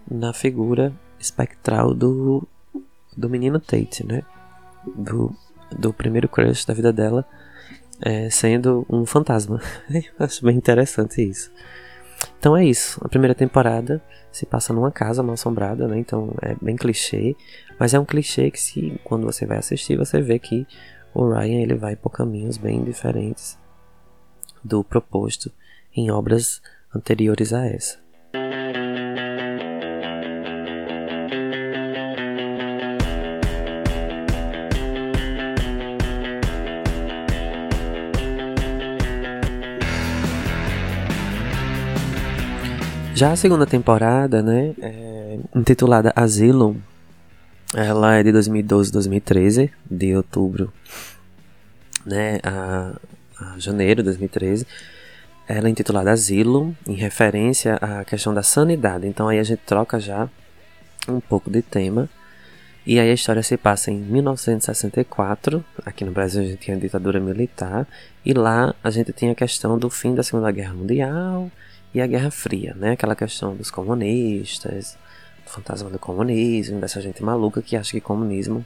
na 0.10 0.32
figura 0.32 0.94
espectral 1.20 1.94
do 1.94 2.48
do 3.16 3.30
menino 3.30 3.60
Tate, 3.60 4.06
né? 4.06 4.24
Do, 4.96 5.36
do 5.78 5.92
primeiro 5.92 6.30
crush 6.30 6.66
da 6.66 6.74
vida 6.74 6.94
dela, 6.94 7.28
é, 8.00 8.30
sendo 8.30 8.86
um 8.88 9.06
fantasma. 9.06 9.60
Acho 10.18 10.46
bem 10.46 10.56
interessante 10.56 11.22
isso. 11.22 11.52
Então 12.40 12.56
é 12.56 12.66
isso. 12.66 13.00
A 13.04 13.10
primeira 13.10 13.36
temporada 13.36 14.02
se 14.32 14.46
passa 14.46 14.74
numa 14.74 14.92
casa 14.92 15.24
mal 15.24 15.34
assombrada, 15.34 15.88
né? 15.88 15.98
Então 15.98 16.34
é 16.42 16.56
bem 16.62 16.76
clichê, 16.76 17.36
mas 17.80 17.94
é 17.94 18.00
um 18.00 18.06
clichê 18.06 18.52
que 18.52 18.60
se 18.60 19.00
quando 19.04 19.26
você 19.26 19.46
vai 19.46 19.58
assistir 19.58 19.98
você 19.98 20.22
vê 20.22 20.40
que 20.40 20.68
o 21.14 21.28
Ryan 21.30 21.62
ele 21.62 21.76
vai 21.76 21.96
por 21.96 22.12
caminhos 22.12 22.58
bem 22.58 22.84
diferentes 22.84 23.58
do 24.64 24.84
proposto 24.84 25.52
em 25.96 26.12
obras 26.12 26.62
anteriores 26.94 27.54
a 27.54 27.66
essa. 27.66 28.07
Já 43.18 43.32
a 43.32 43.36
segunda 43.36 43.66
temporada, 43.66 44.44
né, 44.44 44.76
é 44.80 45.40
intitulada 45.56 46.14
Asylum, 46.16 46.76
ela 47.74 48.14
é 48.14 48.22
de 48.22 48.32
2012 48.32 48.92
2013, 48.92 49.72
de 49.90 50.16
outubro 50.16 50.72
né, 52.06 52.38
a, 52.44 52.94
a 53.40 53.58
janeiro 53.58 54.04
de 54.04 54.10
2013. 54.10 54.68
Ela 55.48 55.68
é 55.68 55.72
intitulada 55.72 56.12
Asylum, 56.12 56.76
em 56.86 56.94
referência 56.94 57.78
à 57.78 58.06
questão 58.06 58.36
da 58.36 58.44
sanidade. 58.44 59.08
Então 59.08 59.28
aí 59.28 59.40
a 59.40 59.44
gente 59.44 59.64
troca 59.66 60.00
já 60.00 60.30
um 61.08 61.20
pouco 61.20 61.50
de 61.50 61.64
tema. 61.64 62.08
E 62.86 63.00
aí 63.00 63.10
a 63.10 63.14
história 63.16 63.42
se 63.42 63.58
passa 63.58 63.90
em 63.90 63.98
1964. 63.98 65.66
Aqui 65.84 66.06
no 66.06 66.12
Brasil 66.12 66.44
a 66.44 66.46
gente 66.46 66.60
tinha 66.60 66.78
ditadura 66.78 67.20
militar. 67.20 67.88
E 68.24 68.32
lá 68.32 68.76
a 68.84 68.92
gente 68.92 69.12
tinha 69.12 69.32
a 69.32 69.36
questão 69.36 69.76
do 69.76 69.90
fim 69.90 70.14
da 70.14 70.22
Segunda 70.22 70.52
Guerra 70.52 70.76
Mundial 70.76 71.50
e 71.94 72.02
a 72.02 72.08
Guerra 72.08 72.32
Fria, 72.32 72.74
né? 72.76 72.92
Aquela 72.92 73.16
questão 73.16 73.56
dos 73.56 73.72
comunistas, 73.72 74.98
fantasma 75.46 75.90
do 75.90 76.00
comunismo, 76.00 76.80
dessa 76.80 77.02
gente 77.02 77.24
maluca 77.24 77.62
que 77.62 77.76
acha 77.76 77.92
que 77.92 78.02
comunismo 78.02 78.66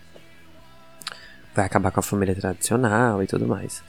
vai 1.53 1.65
acabar 1.65 1.91
com 1.91 1.99
a 1.99 2.03
família 2.03 2.35
tradicional 2.35 3.21
e 3.21 3.27
tudo 3.27 3.47
mais. 3.47 3.83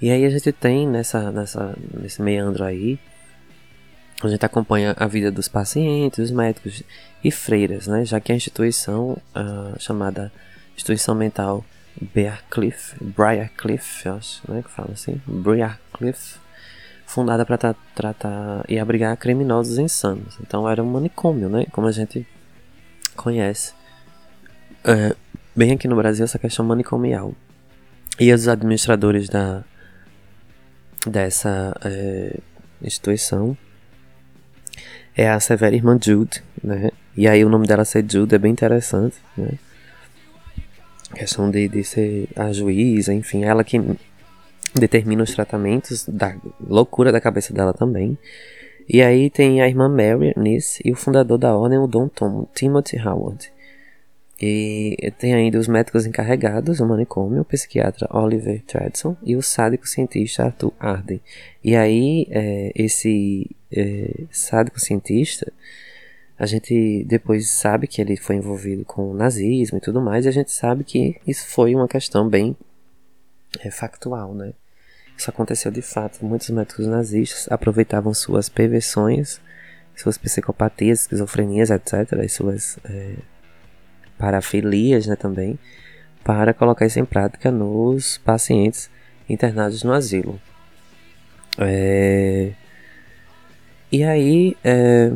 E 0.00 0.10
aí 0.10 0.24
a 0.24 0.30
gente 0.30 0.52
tem 0.52 0.86
nessa, 0.86 1.30
nessa, 1.30 1.76
nesse 2.00 2.20
meandro 2.20 2.64
aí, 2.64 2.98
a 4.22 4.28
gente 4.28 4.44
acompanha 4.44 4.94
a 4.96 5.06
vida 5.06 5.30
dos 5.30 5.48
pacientes, 5.48 6.18
dos 6.18 6.30
médicos 6.30 6.82
e 7.22 7.30
freiras, 7.30 7.86
né? 7.86 8.04
Já 8.04 8.20
que 8.20 8.32
a 8.32 8.34
instituição 8.36 9.16
chamada 9.78 10.32
Instituição 10.74 11.14
Mental 11.14 11.64
Briarcliff, 12.00 12.96
Briarcliff, 13.00 14.08
acho, 14.08 14.42
né? 14.50 14.62
Que 14.62 14.70
fala 14.70 14.90
assim, 14.92 15.20
Briarcliff, 15.26 16.38
fundada 17.14 17.46
para 17.46 17.56
tra 17.56 17.74
tratar 17.94 18.64
e 18.68 18.76
abrigar 18.76 19.16
criminosos 19.16 19.78
insanos. 19.78 20.36
Então 20.40 20.68
era 20.68 20.82
um 20.82 20.90
manicômio, 20.90 21.48
né? 21.48 21.64
Como 21.70 21.86
a 21.86 21.92
gente 21.92 22.26
conhece. 23.14 23.72
É, 24.82 25.14
bem 25.54 25.72
aqui 25.72 25.86
no 25.86 25.94
Brasil, 25.94 26.24
essa 26.24 26.40
questão 26.40 26.64
manicomial. 26.64 27.32
E 28.18 28.32
os 28.32 28.48
administradores 28.48 29.28
da, 29.28 29.62
dessa 31.06 31.72
é, 31.84 32.36
instituição 32.82 33.56
é 35.16 35.30
a 35.30 35.38
severa 35.38 35.76
irmã 35.76 35.96
Jude, 36.02 36.42
né? 36.62 36.90
E 37.16 37.28
aí 37.28 37.44
o 37.44 37.48
nome 37.48 37.68
dela 37.68 37.84
ser 37.84 38.04
Jude 38.10 38.34
é 38.34 38.38
bem 38.38 38.50
interessante, 38.50 39.16
né? 39.36 39.52
Questão 41.14 41.48
de, 41.48 41.68
de 41.68 41.84
ser 41.84 42.28
a 42.34 42.52
juíza, 42.52 43.14
enfim, 43.14 43.44
ela 43.44 43.62
que 43.62 43.80
determina 44.74 45.22
os 45.22 45.34
tratamentos 45.34 46.06
da 46.08 46.36
loucura 46.60 47.12
da 47.12 47.20
cabeça 47.20 47.52
dela 47.52 47.72
também. 47.72 48.18
E 48.88 49.00
aí 49.00 49.30
tem 49.30 49.62
a 49.62 49.68
irmã 49.68 49.88
Mary 49.88 50.34
nisso 50.36 50.80
e 50.84 50.92
o 50.92 50.96
fundador 50.96 51.38
da 51.38 51.56
ordem, 51.56 51.78
o 51.78 51.86
Don 51.86 52.08
Tom, 52.08 52.46
Timothy 52.54 52.98
Howard. 52.98 53.52
E 54.40 55.12
tem 55.16 55.32
ainda 55.32 55.58
os 55.58 55.68
médicos 55.68 56.06
encarregados, 56.06 56.80
o 56.80 56.86
manicômio, 56.86 57.42
o 57.42 57.44
psiquiatra 57.44 58.08
Oliver 58.10 58.62
Tredson 58.62 59.16
e 59.22 59.36
o 59.36 59.42
sádico 59.42 59.88
cientista 59.88 60.44
Arthur 60.44 60.72
Arden. 60.78 61.20
E 61.62 61.76
aí, 61.76 62.26
é, 62.30 62.72
esse 62.74 63.48
é, 63.72 64.24
sádico 64.30 64.80
cientista, 64.80 65.50
a 66.36 66.46
gente 66.46 67.04
depois 67.04 67.48
sabe 67.48 67.86
que 67.86 68.02
ele 68.02 68.16
foi 68.16 68.36
envolvido 68.36 68.84
com 68.84 69.12
o 69.12 69.14
nazismo 69.14 69.78
e 69.78 69.80
tudo 69.80 70.00
mais, 70.00 70.26
e 70.26 70.28
a 70.28 70.32
gente 70.32 70.50
sabe 70.50 70.82
que 70.82 71.16
isso 71.26 71.46
foi 71.46 71.74
uma 71.74 71.86
questão 71.86 72.28
bem 72.28 72.56
é, 73.60 73.70
factual, 73.70 74.34
né? 74.34 74.52
Isso 75.16 75.30
aconteceu 75.30 75.70
de 75.70 75.82
fato. 75.82 76.24
Muitos 76.24 76.50
médicos 76.50 76.86
nazistas 76.86 77.46
aproveitavam 77.50 78.12
suas 78.12 78.48
perversões, 78.48 79.40
suas 79.96 80.18
psicopatias, 80.18 81.02
esquizofrenias, 81.02 81.70
etc., 81.70 82.12
e 82.22 82.28
suas 82.28 82.78
é, 82.84 83.14
parafilias 84.18 85.06
né, 85.06 85.16
também, 85.16 85.58
para 86.24 86.52
colocar 86.54 86.86
isso 86.86 86.98
em 86.98 87.04
prática 87.04 87.50
nos 87.50 88.18
pacientes 88.18 88.90
internados 89.28 89.82
no 89.82 89.92
asilo. 89.92 90.40
É... 91.58 92.52
E 93.92 94.02
aí, 94.02 94.56
é... 94.64 95.12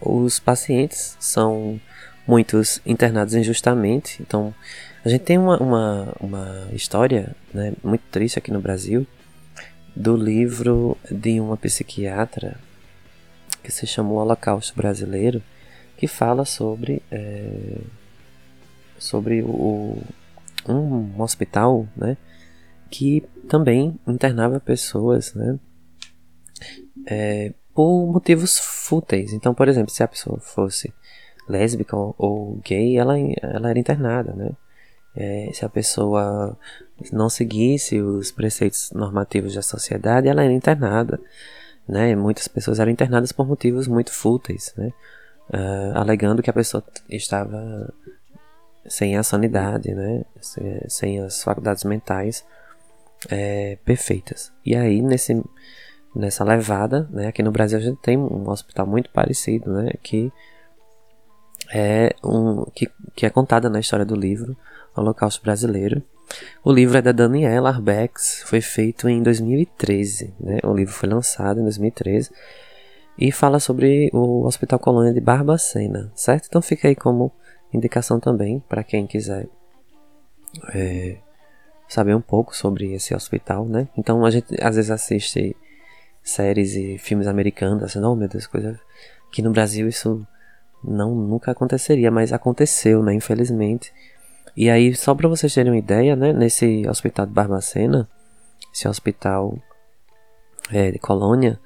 os 0.00 0.38
pacientes 0.38 1.16
são 1.18 1.80
muitos 2.26 2.80
internados 2.84 3.34
injustamente, 3.34 4.20
então 4.20 4.54
a 5.08 5.10
gente 5.10 5.22
tem 5.22 5.38
uma, 5.38 5.56
uma, 5.56 6.14
uma 6.20 6.68
história 6.72 7.34
né, 7.54 7.72
muito 7.82 8.02
triste 8.10 8.38
aqui 8.38 8.50
no 8.50 8.60
Brasil 8.60 9.06
do 9.96 10.14
livro 10.14 10.98
de 11.10 11.40
uma 11.40 11.56
psiquiatra 11.56 12.58
que 13.62 13.72
se 13.72 13.86
chamou 13.86 14.18
Holocausto 14.18 14.76
Brasileiro, 14.76 15.42
que 15.96 16.06
fala 16.06 16.44
sobre, 16.44 17.02
é, 17.10 17.78
sobre 18.98 19.40
o, 19.40 19.96
um 20.68 21.22
hospital 21.22 21.88
né, 21.96 22.18
que 22.90 23.22
também 23.48 23.98
internava 24.06 24.60
pessoas 24.60 25.32
né, 25.32 25.58
é, 27.06 27.54
por 27.72 28.12
motivos 28.12 28.58
fúteis. 28.58 29.32
Então, 29.32 29.54
por 29.54 29.68
exemplo, 29.68 29.90
se 29.90 30.02
a 30.02 30.08
pessoa 30.08 30.38
fosse 30.38 30.92
lésbica 31.48 31.96
ou, 31.96 32.14
ou 32.18 32.56
gay, 32.62 32.98
ela, 32.98 33.18
ela 33.18 33.70
era 33.70 33.78
internada, 33.78 34.34
né? 34.34 34.50
É, 35.20 35.50
se 35.52 35.64
a 35.64 35.68
pessoa 35.68 36.56
não 37.12 37.28
seguisse 37.28 38.00
os 38.00 38.30
preceitos 38.30 38.92
normativos 38.92 39.52
da 39.52 39.62
sociedade, 39.62 40.28
ela 40.28 40.44
era 40.44 40.52
internada. 40.52 41.20
Né? 41.88 42.14
Muitas 42.14 42.46
pessoas 42.46 42.78
eram 42.78 42.92
internadas 42.92 43.32
por 43.32 43.44
motivos 43.44 43.88
muito 43.88 44.12
fúteis, 44.12 44.72
né? 44.76 44.92
Uh, 45.48 45.96
alegando 45.96 46.42
que 46.42 46.50
a 46.50 46.52
pessoa 46.52 46.84
estava 47.08 47.92
sem 48.86 49.16
a 49.16 49.22
sanidade, 49.22 49.92
né? 49.94 50.24
sem, 50.86 51.20
as 51.20 51.42
faculdades 51.42 51.84
mentais 51.84 52.44
é, 53.28 53.78
perfeitas. 53.84 54.52
E 54.64 54.76
aí, 54.76 55.02
nesse, 55.02 55.42
nessa 56.14 56.44
levada, 56.44 57.08
né? 57.10 57.26
aqui 57.26 57.42
no 57.42 57.50
Brasil 57.50 57.78
a 57.78 57.82
gente 57.82 58.00
tem 58.02 58.16
um 58.16 58.48
hospital 58.48 58.86
muito 58.86 59.10
parecido, 59.10 59.72
né? 59.72 59.90
que, 60.02 60.30
é 61.72 62.14
um, 62.22 62.64
que, 62.74 62.90
que 63.18 63.26
é 63.26 63.30
contada 63.30 63.68
na 63.68 63.80
história 63.80 64.04
do 64.04 64.14
livro 64.14 64.56
Holocausto 64.94 65.42
Brasileiro. 65.42 66.00
O 66.62 66.70
livro 66.70 66.98
é 66.98 67.02
da 67.02 67.10
Daniela 67.10 67.70
Arbex, 67.70 68.44
foi 68.46 68.60
feito 68.60 69.08
em 69.08 69.20
2013, 69.20 70.36
né? 70.38 70.60
O 70.62 70.72
livro 70.72 70.94
foi 70.94 71.08
lançado 71.08 71.58
em 71.58 71.64
2013 71.64 72.30
e 73.18 73.32
fala 73.32 73.58
sobre 73.58 74.08
o 74.12 74.46
Hospital 74.46 74.78
Colônia 74.78 75.12
de 75.12 75.20
Barbacena, 75.20 76.12
certo? 76.14 76.46
Então 76.46 76.62
fica 76.62 76.86
aí 76.86 76.94
como 76.94 77.32
indicação 77.74 78.20
também 78.20 78.60
para 78.68 78.84
quem 78.84 79.04
quiser 79.04 79.48
é, 80.72 81.16
saber 81.88 82.14
um 82.14 82.20
pouco 82.20 82.54
sobre 82.54 82.92
esse 82.92 83.16
hospital, 83.16 83.66
né? 83.66 83.88
Então 83.98 84.24
a 84.24 84.30
gente 84.30 84.54
às 84.62 84.76
vezes 84.76 84.92
assiste 84.92 85.56
séries 86.22 86.76
e 86.76 86.98
filmes 86.98 87.26
americanos, 87.26 87.82
assim, 87.82 88.00
oh, 88.00 88.14
meu 88.14 88.28
Deus, 88.28 88.46
coisa 88.46 88.78
que 89.32 89.42
no 89.42 89.50
Brasil 89.50 89.88
isso 89.88 90.24
não 90.82 91.14
nunca 91.14 91.50
aconteceria, 91.50 92.10
mas 92.10 92.32
aconteceu, 92.32 93.02
né? 93.02 93.14
Infelizmente. 93.14 93.92
E 94.56 94.68
aí, 94.68 94.94
só 94.94 95.14
para 95.14 95.28
vocês 95.28 95.54
terem 95.54 95.72
uma 95.72 95.78
ideia, 95.78 96.16
né, 96.16 96.32
nesse 96.32 96.86
hospital 96.88 97.26
de 97.26 97.32
Barbacena, 97.32 98.08
esse 98.74 98.88
hospital 98.88 99.56
é, 100.70 100.90
de 100.90 100.98
colônia, 100.98 101.60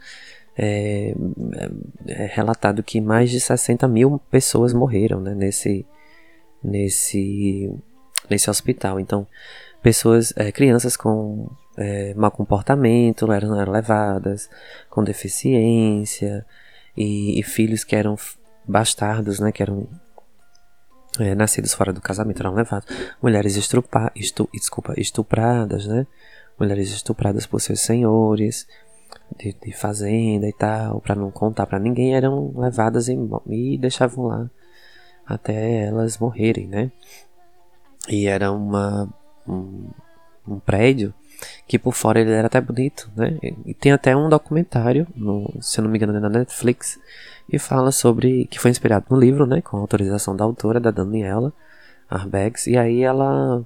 é, 0.57 1.15
é, 2.07 2.27
relatado 2.27 2.83
que 2.83 3.01
mais 3.01 3.31
de 3.31 3.41
60 3.41 3.89
mil 3.89 4.21
pessoas 4.31 4.75
morreram 4.75 5.21
né, 5.21 5.35
nesse, 5.35 5.87
nesse, 6.63 7.75
nesse 8.29 8.51
hospital. 8.51 9.01
Então, 9.01 9.27
pessoas, 9.83 10.33
é, 10.37 10.53
crianças 10.53 10.97
com 10.97 11.51
é, 11.77 12.13
mau 12.15 12.31
comportamento 12.31 13.33
eram, 13.33 13.59
eram 13.59 13.73
levadas, 13.73 14.51
com 14.91 15.03
deficiência, 15.03 16.45
e, 16.97 17.41
e 17.41 17.43
filhos 17.43 17.85
que 17.85 17.97
eram 17.97 18.17
bastardos, 18.67 19.41
né, 19.41 19.53
que 19.53 19.63
eram 19.63 19.89
é, 21.19 21.35
nascidos 21.35 21.75
fora 21.75 21.93
do 21.93 22.01
casamento 22.01 22.41
eram 22.41 22.55
levados. 22.55 22.89
Mulheres 23.21 23.57
estrupa, 23.57 24.11
estu, 24.15 24.49
desculpa, 24.53 24.95
estupradas, 24.97 25.87
né? 25.87 26.07
Mulheres 26.59 26.91
estupradas 26.91 27.47
por 27.47 27.61
seus 27.61 27.81
senhores 27.81 28.67
de, 29.39 29.53
de 29.53 29.73
fazenda 29.73 30.49
e 30.49 30.53
tal, 30.53 31.01
para 31.01 31.15
não 31.15 31.31
contar 31.31 31.67
para 31.67 31.79
ninguém, 31.79 32.15
eram 32.15 32.53
levadas 32.57 33.09
e, 33.09 33.79
deixavam 33.79 34.27
lá 34.27 34.51
até 35.27 35.87
elas 35.87 36.19
morrerem, 36.19 36.67
né? 36.67 36.91
E 38.09 38.27
era 38.27 38.51
uma, 38.51 39.09
um, 39.47 39.89
um 40.47 40.59
prédio 40.59 41.15
que 41.67 41.79
por 41.79 41.93
fora 41.93 42.21
ele 42.21 42.31
era 42.31 42.47
até 42.47 42.61
bonito, 42.61 43.11
né? 43.17 43.39
E 43.65 43.75
tem 43.75 43.93
até 43.93 44.17
um 44.17 44.29
documentário, 44.29 45.07
no, 45.15 45.53
se 45.61 45.79
eu 45.79 45.85
não 45.85 45.91
me 45.91 45.99
engano, 45.99 46.17
é 46.17 46.21
na 46.21 46.29
Netflix, 46.29 46.99
e 47.53 47.59
fala 47.59 47.93
sobre 47.93 48.47
que 48.47 48.59
foi 48.59 48.71
inspirado 48.71 49.07
no 49.11 49.19
livro, 49.19 49.47
né, 49.47 49.61
com 49.61 49.77
autorização 49.77 50.35
da 50.35 50.45
autora, 50.45 50.81
da 50.81 50.91
Daniela 50.91 51.53
Arbegs, 52.09 52.67
e 52.67 52.77
aí 52.77 53.03
ela 53.03 53.65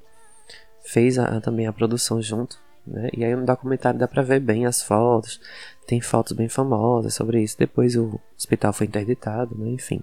fez 0.85 1.18
a, 1.18 1.40
também 1.40 1.66
a 1.66 1.72
produção 1.72 2.20
junto, 2.20 2.59
né? 2.87 3.09
E 3.16 3.25
aí 3.25 3.35
no 3.35 3.44
documentário 3.44 3.99
dá 3.99 4.07
pra 4.07 4.22
ver 4.22 4.40
bem 4.40 4.66
as 4.66 4.83
fotos, 4.83 5.40
tem 5.87 6.01
fotos 6.01 6.33
bem 6.33 6.49
famosas 6.49 7.14
sobre 7.14 7.42
isso. 7.42 7.57
Depois 7.59 7.96
o 7.96 8.20
hospital 8.37 8.72
foi 8.72 8.87
interditado, 8.87 9.57
né? 9.59 9.70
Enfim. 9.70 10.01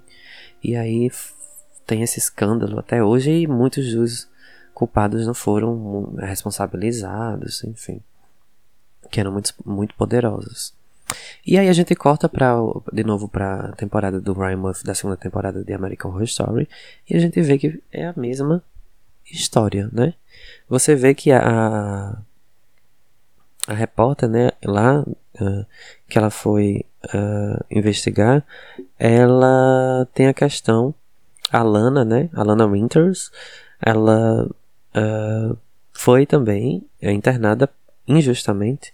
E 0.62 0.76
aí 0.76 1.10
tem 1.86 2.02
esse 2.02 2.20
escândalo 2.20 2.80
até 2.80 3.04
hoje 3.04 3.32
e 3.32 3.48
muitos 3.48 3.94
dos 3.94 4.30
culpados 4.74 5.26
não 5.26 5.34
foram 5.34 6.14
responsabilizados, 6.18 7.64
enfim. 7.64 8.02
Que 9.10 9.20
eram 9.22 9.32
muito, 9.32 9.54
muito 9.66 9.96
poderosos. 9.96 10.74
E 11.46 11.58
aí 11.58 11.68
a 11.68 11.74
gente 11.74 11.94
corta 11.96 12.30
pra, 12.30 12.56
de 12.92 13.04
novo 13.04 13.28
para 13.28 13.68
a 13.68 13.72
temporada 13.74 14.20
do 14.20 14.34
Ryan 14.34 14.58
Murphy, 14.58 14.84
da 14.86 14.96
segunda 14.96 15.18
temporada 15.18 15.64
de 15.64 15.74
American 15.74 16.12
Horror 16.12 16.24
Story, 16.24 16.70
e 17.10 17.16
a 17.16 17.20
gente 17.20 17.42
vê 17.42 17.58
que 17.58 17.82
é 17.92 18.08
a 18.08 18.14
mesma 18.16 18.64
história, 19.30 19.90
né? 19.92 20.14
Você 20.70 20.96
vê 20.96 21.14
que 21.14 21.32
a, 21.32 22.18
a 23.68 23.74
repórter, 23.74 24.30
né, 24.30 24.52
lá, 24.64 25.02
uh, 25.02 25.66
que 26.08 26.18
ela 26.18 26.30
foi 26.30 26.86
uh, 27.14 27.66
investigar, 27.70 28.46
ela 28.98 30.08
tem 30.14 30.28
a 30.28 30.34
questão, 30.34 30.94
a 31.52 31.62
Lana, 31.62 32.04
né, 32.04 32.30
a 32.34 32.44
Lana 32.44 32.66
Winters, 32.66 33.32
ela 33.82 34.46
uh, 34.46 35.58
foi 35.92 36.26
também 36.26 36.88
internada 37.02 37.70
injustamente, 38.08 38.94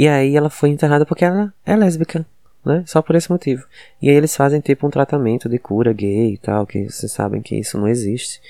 e 0.00 0.08
aí 0.08 0.34
ela 0.34 0.48
foi 0.48 0.70
internada 0.70 1.04
porque 1.04 1.26
ela 1.26 1.52
é 1.66 1.76
lésbica, 1.76 2.24
né, 2.64 2.82
só 2.86 3.02
por 3.02 3.14
esse 3.16 3.30
motivo. 3.30 3.66
E 4.00 4.08
aí 4.08 4.16
eles 4.16 4.34
fazem 4.34 4.58
tipo 4.58 4.86
um 4.86 4.90
tratamento 4.90 5.46
de 5.46 5.58
cura 5.58 5.92
gay 5.92 6.32
e 6.32 6.38
tal, 6.38 6.66
que 6.66 6.88
vocês 6.88 7.12
sabem 7.12 7.42
que 7.42 7.54
isso 7.54 7.76
não 7.76 7.86
existe, 7.86 8.40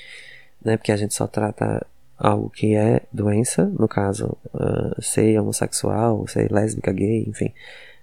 né, 0.63 0.77
porque 0.77 0.93
a 0.93 0.95
gente 0.95 1.13
só 1.13 1.27
trata 1.27 1.85
algo 2.17 2.49
que 2.49 2.73
é 2.73 3.01
doença, 3.11 3.65
no 3.65 3.85
caso, 3.85 4.37
uh, 4.53 5.01
ser 5.01 5.37
homossexual, 5.41 6.25
ser 6.25 6.49
lésbica, 6.49 6.89
gay, 6.93 7.25
enfim, 7.27 7.51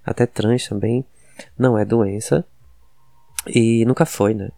até 0.04 0.26
trans 0.26 0.68
também, 0.68 1.02
não 1.58 1.78
é 1.78 1.86
doença. 1.86 2.44
E 3.46 3.82
nunca 3.86 4.04
foi, 4.04 4.34
né? 4.34 4.50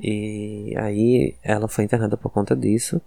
E 0.00 0.72
aí 0.76 1.34
ela 1.42 1.66
foi 1.66 1.82
internada 1.82 2.16
por 2.16 2.30
conta 2.30 2.54
disso. 2.54 3.00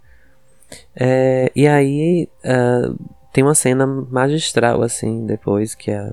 É, 0.94 1.50
e 1.56 1.66
aí 1.66 2.28
uh, 2.44 3.19
tem 3.32 3.44
uma 3.44 3.54
cena 3.54 3.86
magistral, 3.86 4.82
assim, 4.82 5.26
depois 5.26 5.74
que 5.74 5.90
a. 5.90 6.12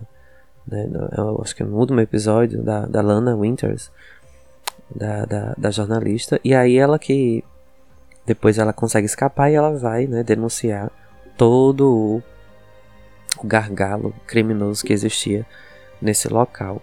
Né, 0.68 0.90
eu 1.18 1.40
acho 1.42 1.56
que 1.56 1.64
no 1.64 1.78
último 1.78 2.00
episódio 2.02 2.62
da, 2.62 2.86
da 2.86 3.02
Lana 3.02 3.36
Winters, 3.36 3.90
da, 4.94 5.26
da, 5.26 5.56
da 5.58 5.72
jornalista. 5.72 6.40
E 6.44 6.54
aí 6.54 6.78
ela 6.78 7.00
que 7.00 7.44
depois 8.26 8.58
ela 8.58 8.74
consegue 8.74 9.06
escapar 9.06 9.50
e 9.50 9.56
ela 9.56 9.78
vai 9.78 10.06
né, 10.06 10.24
denunciar 10.24 10.92
todo 11.38 11.88
o, 11.88 12.24
o 13.42 13.48
gargalo 13.48 14.14
criminoso 14.26 14.84
que 14.86 14.94
existia 14.94 15.46
nesse 16.02 16.28
local. 16.28 16.82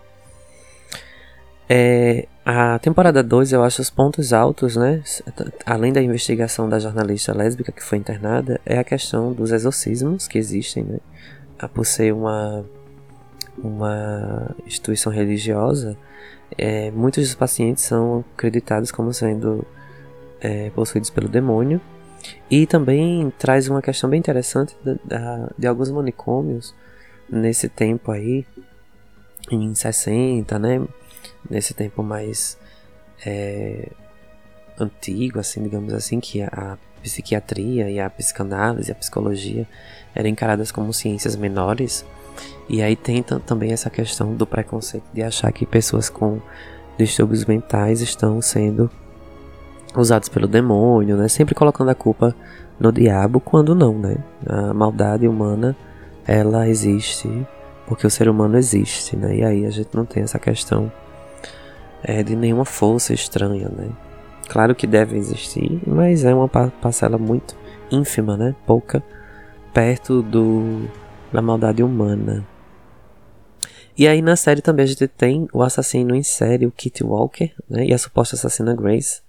É, 1.68 2.26
a 2.44 2.78
temporada 2.78 3.22
2 3.22 3.52
eu 3.52 3.62
acho 3.62 3.80
os 3.80 3.88
pontos 3.88 4.32
altos, 4.32 4.76
né? 4.76 5.02
Além 5.64 5.92
da 5.92 6.02
investigação 6.02 6.68
da 6.68 6.78
jornalista 6.78 7.34
lésbica 7.34 7.72
que 7.72 7.82
foi 7.82 7.96
internada, 7.96 8.60
é 8.66 8.78
a 8.78 8.84
questão 8.84 9.32
dos 9.32 9.50
exorcismos 9.50 10.28
que 10.28 10.36
existem, 10.36 10.84
né? 10.84 10.98
Por 11.72 11.86
ser 11.86 12.12
uma, 12.12 12.64
uma 13.56 14.54
instituição 14.66 15.10
religiosa, 15.10 15.96
é, 16.58 16.90
muitos 16.90 17.24
dos 17.24 17.34
pacientes 17.34 17.84
são 17.84 18.24
acreditados 18.34 18.92
como 18.92 19.12
sendo 19.14 19.66
é, 20.40 20.68
possuídos 20.70 21.08
pelo 21.08 21.28
demônio. 21.28 21.80
E 22.50 22.66
também 22.66 23.32
traz 23.38 23.68
uma 23.68 23.80
questão 23.80 24.08
bem 24.08 24.18
interessante 24.18 24.76
da, 24.84 24.96
da, 25.04 25.50
de 25.58 25.66
alguns 25.66 25.90
manicômios 25.90 26.74
nesse 27.28 27.68
tempo 27.68 28.12
aí, 28.12 28.46
em 29.50 29.74
60, 29.74 30.58
né? 30.58 30.82
Nesse 31.48 31.74
tempo 31.74 32.02
mais 32.02 32.58
é, 33.24 33.90
antigo, 34.78 35.38
assim, 35.38 35.62
digamos 35.62 35.92
assim, 35.92 36.20
que 36.20 36.42
a, 36.42 36.78
psiquiatria 37.04 37.90
e 37.90 38.00
a 38.00 38.08
psicanálise, 38.08 38.90
a 38.90 38.94
psicologia 38.94 39.68
eram 40.14 40.28
encaradas 40.28 40.72
como 40.72 40.92
ciências 40.92 41.36
menores. 41.36 42.04
E 42.68 42.82
aí 42.82 42.96
tem 42.96 43.22
também 43.22 43.72
essa 43.72 43.90
questão 43.90 44.34
do 44.34 44.46
preconceito 44.46 45.04
de 45.12 45.22
achar 45.22 45.52
que 45.52 45.66
pessoas 45.66 46.08
com 46.08 46.40
distúrbios 46.98 47.44
mentais 47.44 48.00
estão 48.00 48.40
sendo 48.40 48.90
usados 49.94 50.28
pelo 50.28 50.48
demônio, 50.48 51.16
né? 51.16 51.28
Sempre 51.28 51.54
colocando 51.54 51.90
a 51.90 51.94
culpa 51.94 52.34
no 52.80 52.90
diabo, 52.90 53.38
quando 53.38 53.74
não, 53.74 53.96
né? 53.98 54.16
A 54.46 54.72
maldade 54.72 55.28
humana, 55.28 55.76
ela 56.26 56.66
existe 56.68 57.46
porque 57.86 58.06
o 58.06 58.10
ser 58.10 58.28
humano 58.28 58.56
existe, 58.56 59.14
né? 59.14 59.36
E 59.36 59.44
aí 59.44 59.66
a 59.66 59.70
gente 59.70 59.94
não 59.94 60.06
tem 60.06 60.22
essa 60.22 60.38
questão 60.38 60.90
é, 62.04 62.22
de 62.22 62.36
nenhuma 62.36 62.66
força 62.66 63.14
estranha, 63.14 63.68
né? 63.68 63.90
Claro 64.48 64.74
que 64.74 64.86
deve 64.86 65.16
existir, 65.16 65.80
mas 65.86 66.24
é 66.24 66.34
uma 66.34 66.48
parcela 66.48 67.16
muito 67.16 67.56
ínfima, 67.90 68.36
né? 68.36 68.54
Pouca, 68.66 69.02
perto 69.72 70.22
do 70.22 70.86
da 71.32 71.42
maldade 71.42 71.82
humana. 71.82 72.46
E 73.96 74.06
aí 74.06 74.20
na 74.20 74.36
série 74.36 74.60
também 74.60 74.84
a 74.84 74.86
gente 74.86 75.08
tem 75.08 75.48
o 75.52 75.62
assassino 75.62 76.14
em 76.14 76.22
série, 76.22 76.66
o 76.66 76.70
Kitty 76.70 77.02
Walker, 77.02 77.52
né? 77.68 77.86
E 77.86 77.94
a 77.94 77.98
suposta 77.98 78.36
assassina 78.36 78.74
Grace. 78.74 79.22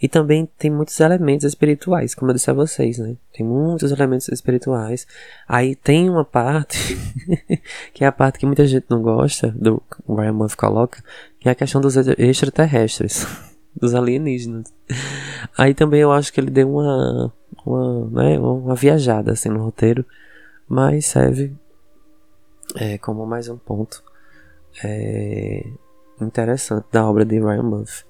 E 0.00 0.08
também 0.08 0.48
tem 0.56 0.70
muitos 0.70 0.98
elementos 1.00 1.44
espirituais, 1.44 2.14
como 2.14 2.30
eu 2.30 2.34
disse 2.34 2.48
a 2.48 2.54
vocês, 2.54 2.98
né? 2.98 3.16
Tem 3.32 3.44
muitos 3.44 3.90
elementos 3.90 4.28
espirituais. 4.28 5.06
Aí 5.46 5.74
tem 5.74 6.08
uma 6.08 6.24
parte, 6.24 6.96
que 7.92 8.04
é 8.04 8.06
a 8.06 8.12
parte 8.12 8.38
que 8.38 8.46
muita 8.46 8.64
gente 8.64 8.86
não 8.88 9.02
gosta, 9.02 9.48
do 9.50 9.82
Ryan 10.08 10.32
Murphy 10.32 10.56
coloca, 10.56 11.02
que 11.38 11.48
é 11.48 11.52
a 11.52 11.54
questão 11.54 11.80
dos 11.80 11.96
extraterrestres, 11.96 13.26
dos 13.74 13.94
alienígenas. 13.94 14.72
Aí 15.56 15.74
também 15.74 16.00
eu 16.00 16.12
acho 16.12 16.32
que 16.32 16.40
ele 16.40 16.50
deu 16.50 16.70
uma, 16.70 17.32
uma, 17.64 18.10
né, 18.10 18.38
uma 18.38 18.74
viajada 18.74 19.32
assim 19.32 19.48
no 19.48 19.62
roteiro, 19.62 20.04
mas 20.68 21.06
serve 21.06 21.52
é, 22.76 22.98
como 22.98 23.26
mais 23.26 23.48
um 23.48 23.56
ponto 23.56 24.02
é, 24.84 25.66
interessante 26.20 26.86
da 26.92 27.08
obra 27.08 27.24
de 27.24 27.38
Ryan 27.38 27.62
Murphy. 27.62 28.07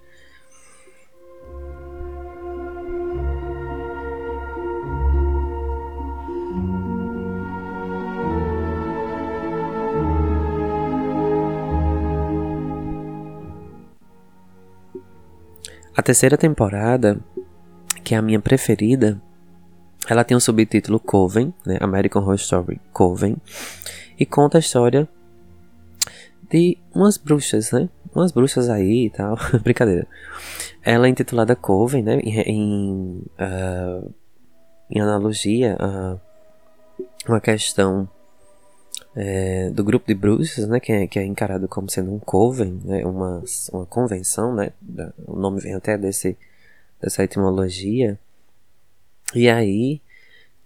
A 15.98 16.02
terceira 16.02 16.38
temporada, 16.38 17.18
que 18.04 18.14
é 18.14 18.18
a 18.18 18.22
minha 18.22 18.38
preferida, 18.38 19.20
ela 20.08 20.22
tem 20.22 20.36
o 20.36 20.38
um 20.38 20.40
subtítulo 20.40 21.00
Coven, 21.00 21.52
né? 21.66 21.76
American 21.80 22.22
Horror 22.22 22.36
Story 22.36 22.80
Coven, 22.92 23.36
e 24.16 24.24
conta 24.24 24.58
a 24.58 24.60
história 24.60 25.08
de 26.48 26.78
umas 26.94 27.16
bruxas, 27.16 27.72
né? 27.72 27.88
Umas 28.14 28.30
bruxas 28.30 28.70
aí 28.70 29.06
e 29.06 29.10
tal. 29.10 29.36
Brincadeira. 29.64 30.06
Ela 30.84 31.08
é 31.08 31.10
intitulada 31.10 31.56
Coven, 31.56 32.04
né? 32.04 32.20
Em, 32.20 32.42
em, 32.42 33.24
uh, 33.36 34.14
em 34.88 35.00
analogia 35.00 35.76
a 35.80 36.16
uma 37.28 37.40
questão 37.40 38.08
é, 39.16 39.70
do 39.70 39.82
grupo 39.82 40.06
de 40.06 40.14
bruxas, 40.14 40.66
né, 40.68 40.78
que 40.78 40.92
é, 40.92 41.06
que 41.06 41.18
é 41.18 41.24
encarado 41.24 41.66
como 41.68 41.90
sendo 41.90 42.12
um 42.12 42.18
coven, 42.18 42.80
né, 42.84 43.04
uma, 43.04 43.42
uma 43.72 43.86
convenção, 43.86 44.54
né, 44.54 44.72
o 45.26 45.36
nome 45.36 45.60
vem 45.60 45.74
até 45.74 45.96
desse, 45.96 46.36
dessa 47.00 47.24
etimologia. 47.24 48.18
E 49.34 49.48
aí 49.48 50.00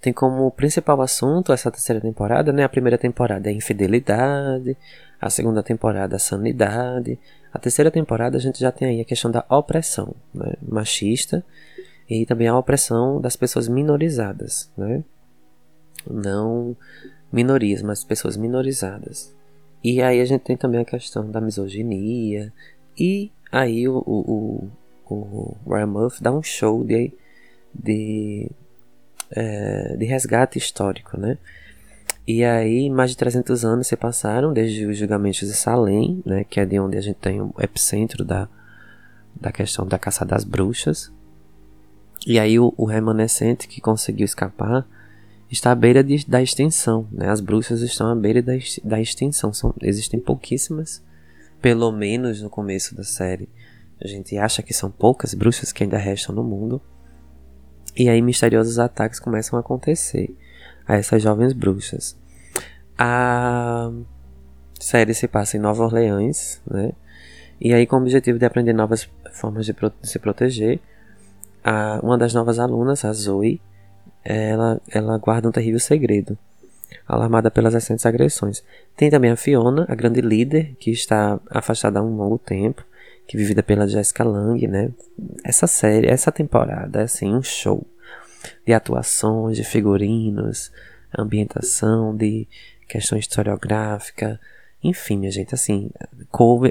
tem 0.00 0.12
como 0.12 0.50
principal 0.50 1.00
assunto 1.00 1.52
essa 1.52 1.70
terceira 1.70 2.00
temporada, 2.00 2.52
né, 2.52 2.64
a 2.64 2.68
primeira 2.68 2.98
temporada 2.98 3.48
é 3.48 3.52
infidelidade, 3.52 4.76
a 5.20 5.30
segunda 5.30 5.62
temporada 5.62 6.16
a 6.16 6.18
sanidade, 6.18 7.18
a 7.52 7.58
terceira 7.58 7.90
temporada 7.90 8.36
a 8.36 8.40
gente 8.40 8.58
já 8.58 8.72
tem 8.72 8.88
aí 8.88 9.00
a 9.00 9.04
questão 9.04 9.30
da 9.30 9.44
opressão, 9.48 10.14
né, 10.34 10.54
machista 10.60 11.44
e 12.10 12.26
também 12.26 12.48
a 12.48 12.58
opressão 12.58 13.20
das 13.20 13.36
pessoas 13.36 13.68
minorizadas, 13.68 14.70
né, 14.76 15.04
não 16.06 16.76
minorias, 17.32 17.82
mas 17.82 18.04
pessoas 18.04 18.36
minorizadas. 18.36 19.34
E 19.82 20.00
aí 20.02 20.20
a 20.20 20.24
gente 20.24 20.42
tem 20.42 20.56
também 20.56 20.80
a 20.80 20.84
questão 20.84 21.28
da 21.30 21.40
misoginia. 21.40 22.52
E 22.96 23.32
aí 23.50 23.88
o, 23.88 23.98
o, 24.06 24.70
o, 25.08 25.56
o 25.64 25.74
Ryan 25.74 25.86
Murphy 25.86 26.22
dá 26.22 26.30
um 26.30 26.42
show 26.42 26.84
de, 26.84 27.12
de, 27.74 28.50
é, 29.30 29.96
de 29.96 30.04
resgate 30.04 30.58
histórico, 30.58 31.18
né? 31.18 31.38
E 32.26 32.44
aí, 32.44 32.88
mais 32.88 33.10
de 33.10 33.16
300 33.16 33.64
anos 33.64 33.88
se 33.88 33.96
passaram 33.96 34.52
desde 34.52 34.86
os 34.86 34.96
julgamentos 34.96 35.40
de 35.40 35.54
Salem, 35.54 36.22
né, 36.24 36.44
que 36.44 36.60
é 36.60 36.64
de 36.64 36.78
onde 36.78 36.96
a 36.96 37.00
gente 37.00 37.16
tem 37.16 37.40
o 37.40 37.52
epicentro 37.58 38.24
da, 38.24 38.48
da 39.34 39.50
questão 39.50 39.84
da 39.84 39.98
caça 39.98 40.24
das 40.24 40.44
bruxas. 40.44 41.12
E 42.24 42.38
aí 42.38 42.60
o, 42.60 42.72
o 42.76 42.84
remanescente 42.84 43.66
que 43.66 43.80
conseguiu 43.80 44.24
escapar 44.24 44.86
está 45.52 45.70
à 45.70 45.74
beira 45.74 46.02
de, 46.02 46.26
da 46.26 46.42
extinção, 46.42 47.06
né? 47.12 47.28
As 47.28 47.40
bruxas 47.40 47.82
estão 47.82 48.08
à 48.08 48.16
beira 48.16 48.42
da, 48.42 48.54
da 48.82 48.96
São, 49.32 49.74
existem 49.82 50.18
pouquíssimas, 50.18 51.02
pelo 51.60 51.92
menos 51.92 52.40
no 52.40 52.48
começo 52.48 52.94
da 52.94 53.04
série. 53.04 53.48
A 54.00 54.08
gente 54.08 54.36
acha 54.38 54.62
que 54.62 54.72
são 54.72 54.90
poucas 54.90 55.34
bruxas 55.34 55.70
que 55.70 55.84
ainda 55.84 55.98
restam 55.98 56.34
no 56.34 56.42
mundo. 56.42 56.80
E 57.94 58.08
aí 58.08 58.22
misteriosos 58.22 58.78
ataques 58.78 59.20
começam 59.20 59.58
a 59.58 59.60
acontecer 59.60 60.34
a 60.86 60.96
essas 60.96 61.22
jovens 61.22 61.52
bruxas. 61.52 62.18
A 62.98 63.92
série 64.80 65.12
se 65.12 65.28
passa 65.28 65.58
em 65.58 65.60
Nova 65.60 65.84
Orleans, 65.84 66.62
né? 66.66 66.92
E 67.60 67.74
aí 67.74 67.86
com 67.86 67.96
o 67.96 68.00
objetivo 68.00 68.38
de 68.38 68.46
aprender 68.46 68.72
novas 68.72 69.08
formas 69.32 69.66
de, 69.66 69.74
pro 69.74 69.92
de 70.00 70.08
se 70.08 70.18
proteger, 70.18 70.80
a, 71.62 72.00
uma 72.02 72.16
das 72.16 72.32
novas 72.32 72.58
alunas, 72.58 73.04
a 73.04 73.12
Zoe, 73.12 73.60
ela, 74.24 74.80
ela 74.90 75.18
guarda 75.18 75.48
um 75.48 75.52
terrível 75.52 75.80
segredo, 75.80 76.36
alarmada 77.06 77.50
pelas 77.50 77.74
recentes 77.74 78.06
agressões. 78.06 78.62
Tem 78.96 79.10
também 79.10 79.30
a 79.30 79.36
Fiona, 79.36 79.86
a 79.88 79.94
grande 79.94 80.20
líder, 80.20 80.74
que 80.78 80.90
está 80.90 81.40
afastada 81.50 81.98
há 81.98 82.02
um 82.02 82.16
longo 82.16 82.38
tempo, 82.38 82.84
que 83.26 83.36
é 83.36 83.40
vivida 83.40 83.62
pela 83.62 83.88
Jessica 83.88 84.24
Lange, 84.24 84.66
né? 84.66 84.90
Essa 85.44 85.66
série, 85.66 86.08
essa 86.08 86.30
temporada 86.32 87.00
é 87.00 87.04
assim 87.04 87.34
um 87.34 87.42
show 87.42 87.86
de 88.66 88.72
atuações, 88.72 89.56
de 89.56 89.64
figurinos, 89.64 90.72
ambientação, 91.16 92.16
de 92.16 92.48
questões 92.88 93.24
historiográficas, 93.24 94.38
enfim, 94.82 95.18
minha 95.18 95.30
gente, 95.30 95.54
assim, 95.54 95.90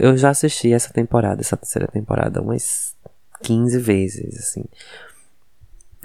eu 0.01 0.17
já 0.17 0.31
assisti 0.31 0.73
essa 0.73 0.91
temporada, 0.91 1.39
essa 1.39 1.55
terceira 1.55 1.87
temporada, 1.87 2.41
umas 2.41 2.93
15 3.41 3.79
vezes, 3.79 4.37
assim. 4.37 4.65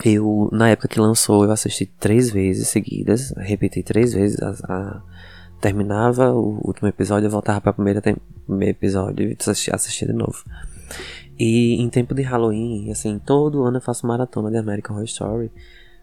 Eu, 0.05 0.49
na 0.53 0.69
época 0.69 0.89
que 0.89 1.01
lançou, 1.01 1.45
eu 1.45 1.51
assisti 1.51 1.87
três 1.87 2.31
vezes 2.31 2.69
seguidas, 2.69 3.33
repeti 3.37 3.83
três 3.83 4.13
vezes, 4.13 4.41
a, 4.43 4.51
a, 4.69 5.03
terminava 5.61 6.33
o 6.33 6.61
último 6.67 6.89
episódio, 6.89 7.27
eu 7.27 7.31
voltava 7.31 7.61
para 7.61 7.71
o 7.71 7.75
primeiro, 7.75 8.01
episódio 8.63 9.31
e 9.31 9.37
assistia 9.73 10.07
de 10.07 10.13
novo. 10.13 10.45
E 11.39 11.81
em 11.81 11.89
tempo 11.89 12.15
de 12.15 12.23
Halloween, 12.23 12.91
assim, 12.91 13.19
todo 13.19 13.65
ano 13.65 13.79
eu 13.79 13.81
faço 13.83 14.07
maratona 14.07 14.51
de 14.51 14.57
American 14.57 14.95
Horror 14.97 15.07
Story. 15.07 15.53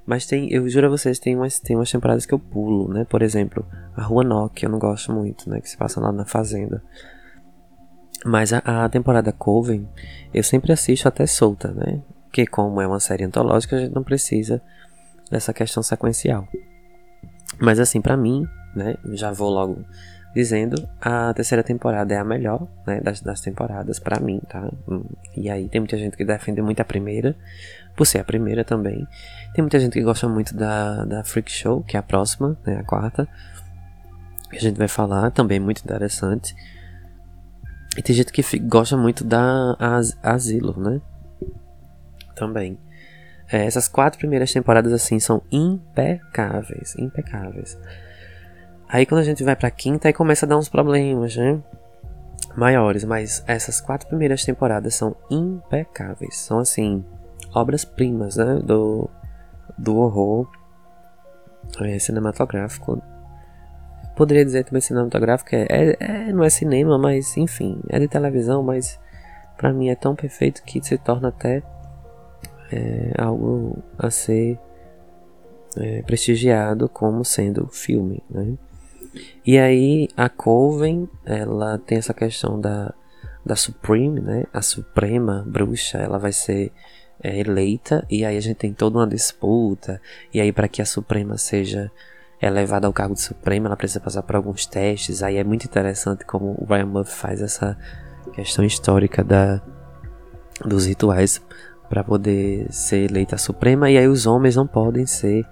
Mas 0.06 0.26
tem, 0.26 0.52
eu 0.52 0.68
juro 0.68 0.88
a 0.88 0.90
vocês, 0.90 1.18
tem 1.18 1.36
umas, 1.36 1.60
tem 1.60 1.76
umas 1.76 1.90
temporadas 1.90 2.26
que 2.26 2.34
eu 2.34 2.40
pulo, 2.40 2.94
né? 2.94 3.06
Por 3.06 3.22
exemplo, 3.22 3.66
a 3.96 4.04
Rua 4.04 4.24
Nock, 4.24 4.62
eu 4.62 4.70
não 4.70 4.78
gosto 4.78 5.14
muito, 5.14 5.50
né? 5.50 5.62
Que 5.62 5.70
se 5.70 5.78
passa 5.78 6.02
lá 6.02 6.12
na 6.12 6.26
fazenda. 6.26 6.84
Mas 8.26 8.52
a, 8.52 8.60
a 8.84 8.90
temporada 8.90 9.32
Coven, 9.32 9.88
eu 10.34 10.44
sempre 10.44 10.74
assisto 10.74 11.08
até 11.08 11.26
solta, 11.26 11.72
né? 11.72 12.02
Porque 12.34 12.48
como 12.48 12.82
é 12.82 12.88
uma 12.88 13.00
série 13.00 13.24
antológica, 13.24 13.76
a 13.76 13.80
gente 13.80 13.94
não 13.94 14.02
precisa 14.02 14.60
dessa 15.30 15.54
questão 15.54 15.84
sequencial. 15.84 16.48
Mas 17.60 17.80
assim, 17.80 18.02
para 18.02 18.18
mim, 18.18 18.48
né? 18.76 18.96
Já 19.12 19.32
vou 19.32 19.52
logo 19.52 19.86
dizendo, 20.34 20.90
a 21.00 21.32
terceira 21.36 21.62
temporada 21.62 22.12
é 22.12 22.18
a 22.18 22.24
melhor, 22.24 22.68
né, 22.88 23.00
das, 23.02 23.22
das 23.22 23.40
temporadas 23.40 24.00
para 24.00 24.20
mim, 24.20 24.42
tá? 24.50 24.68
Hum, 24.88 25.06
e 25.38 25.48
aí 25.48 25.70
tem 25.70 25.80
muita 25.80 25.96
gente 25.96 26.18
que 26.18 26.26
defende 26.26 26.60
muito 26.60 26.80
a 26.80 26.84
primeira, 26.84 27.36
por 27.96 28.08
ser 28.08 28.18
a 28.18 28.24
primeira 28.24 28.64
também. 28.66 29.08
Tem 29.54 29.62
muita 29.62 29.80
gente 29.80 29.94
que 29.94 30.02
gosta 30.02 30.28
muito 30.28 30.56
da, 30.56 31.06
da 31.06 31.24
Freak 31.24 31.52
Show, 31.52 31.84
que 31.84 31.96
é 31.96 32.00
a 32.00 32.04
próxima, 32.04 32.58
né, 32.66 32.80
a 32.80 32.84
quarta. 32.84 33.28
Que 34.50 34.58
a 34.58 34.60
gente 34.60 34.80
vai 34.80 34.88
falar, 34.88 35.30
também 35.30 35.60
muito 35.60 35.84
interessante. 35.84 36.56
E 37.96 38.02
tem 38.02 38.16
gente 38.16 38.34
que 38.34 38.42
gosta 38.58 38.98
muito 38.98 39.24
da 39.24 39.76
As 39.78 40.18
Asilo, 40.24 40.74
né? 40.80 41.00
Também. 42.36 42.78
É, 43.52 43.66
essas 43.66 43.88
quatro 43.88 44.18
primeiras 44.20 44.52
temporadas, 44.52 44.92
assim, 44.92 45.20
são 45.20 45.42
impecáveis. 45.52 46.96
Impecáveis. 46.98 47.78
Aí 48.88 49.06
quando 49.06 49.22
a 49.22 49.26
gente 49.26 49.44
vai 49.44 49.56
pra 49.56 49.72
quinta, 49.72 50.08
aí 50.08 50.14
começa 50.14 50.46
a 50.46 50.50
dar 50.50 50.58
uns 50.58 50.70
problemas, 50.70 51.36
né? 51.36 51.62
Maiores, 52.56 53.04
mas 53.04 53.44
essas 53.48 53.82
quatro 53.82 54.08
primeiras 54.08 54.44
temporadas 54.46 54.96
são 54.96 55.16
impecáveis. 55.30 56.38
São, 56.38 56.60
assim, 56.60 57.04
obras-primas, 57.54 58.38
né? 58.38 58.62
Do, 58.64 59.10
do 59.78 59.98
horror 59.98 60.48
é, 61.82 61.98
cinematográfico. 62.00 63.02
Poderia 64.16 64.46
dizer 64.46 64.64
também 64.64 64.82
cinematográfico, 64.82 65.56
é, 65.56 65.66
é, 65.70 65.98
é, 66.00 66.34
não 66.34 66.44
é 66.44 66.50
cinema, 66.50 66.98
mas 67.00 67.36
enfim, 67.36 67.82
é 67.90 68.00
de 68.00 68.08
televisão, 68.08 68.62
mas 68.62 69.00
para 69.58 69.74
mim 69.74 69.90
é 69.90 69.96
tão 69.96 70.16
perfeito 70.16 70.62
que 70.64 70.84
se 70.84 70.98
torna 71.00 71.30
até 71.30 71.64
é, 72.74 73.14
algo 73.18 73.84
a 73.98 74.10
ser 74.10 74.60
é, 75.78 76.02
prestigiado 76.02 76.90
como 76.90 77.24
sendo 77.24 77.68
filme, 77.68 78.24
né? 78.30 78.58
E 79.46 79.60
aí 79.60 80.10
a 80.18 80.28
Coven, 80.28 81.08
ela 81.24 81.78
tem 81.78 82.00
essa 82.00 82.16
questão 82.16 82.60
da, 82.60 82.92
da 83.46 83.56
Supreme, 83.56 84.20
né? 84.20 84.46
A 84.52 84.62
Suprema 84.62 85.44
Bruxa, 85.46 86.00
ela 86.00 86.18
vai 86.18 86.32
ser 86.32 86.72
é, 87.22 87.40
eleita 87.40 88.04
e 88.10 88.26
aí 88.26 88.36
a 88.36 88.42
gente 88.42 88.58
tem 88.58 88.74
toda 88.74 88.98
uma 88.98 89.08
disputa. 89.08 90.02
E 90.34 90.42
aí 90.42 90.52
para 90.52 90.68
que 90.68 90.82
a 90.82 90.86
Suprema 90.86 91.38
seja 91.38 91.92
elevada 92.42 92.88
ao 92.88 92.94
cargo 92.94 93.14
de 93.14 93.22
Suprema, 93.22 93.68
ela 93.68 93.78
precisa 93.78 94.00
passar 94.00 94.24
por 94.24 94.36
alguns 94.36 94.66
testes. 94.66 95.22
Aí 95.22 95.38
é 95.38 95.44
muito 95.44 95.66
interessante 95.66 96.26
como 96.26 96.56
o 96.58 96.66
Ryan 96.66 96.88
Murphy 96.88 97.14
faz 97.14 97.40
essa 97.40 97.78
questão 98.34 98.66
histórica 98.66 99.24
da 99.24 99.62
dos 100.66 100.86
rituais 100.86 101.42
para 101.94 102.04
poder 102.04 102.66
ser 102.72 103.12
eleita 103.12 103.38
Suprema 103.38 103.88
e 103.88 104.00
aí 104.00 104.08
os 104.08 104.26
homens 104.26 104.56
não 104.56 104.66
podem 104.66 105.06
ser 105.06 105.46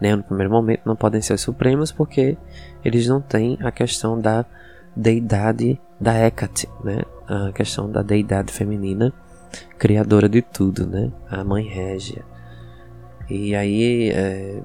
né, 0.00 0.14
no 0.14 0.22
primeiro 0.22 0.48
momento 0.48 0.82
não 0.84 0.94
podem 0.94 1.20
ser 1.20 1.32
os 1.34 1.40
supremos 1.40 1.90
porque 1.90 2.38
eles 2.84 3.08
não 3.08 3.20
têm 3.20 3.58
a 3.60 3.72
questão 3.72 4.16
da 4.16 4.46
deidade 4.94 5.80
da 6.00 6.14
Hecate, 6.14 6.68
né, 6.84 7.02
a 7.26 7.50
questão 7.50 7.90
da 7.90 8.02
deidade 8.02 8.52
feminina 8.52 9.12
criadora 9.78 10.28
de 10.28 10.40
tudo, 10.42 10.86
né, 10.86 11.10
a 11.28 11.42
mãe 11.42 11.66
régia. 11.66 12.24
E 13.28 13.56
aí 13.56 14.10
é, 14.10 14.62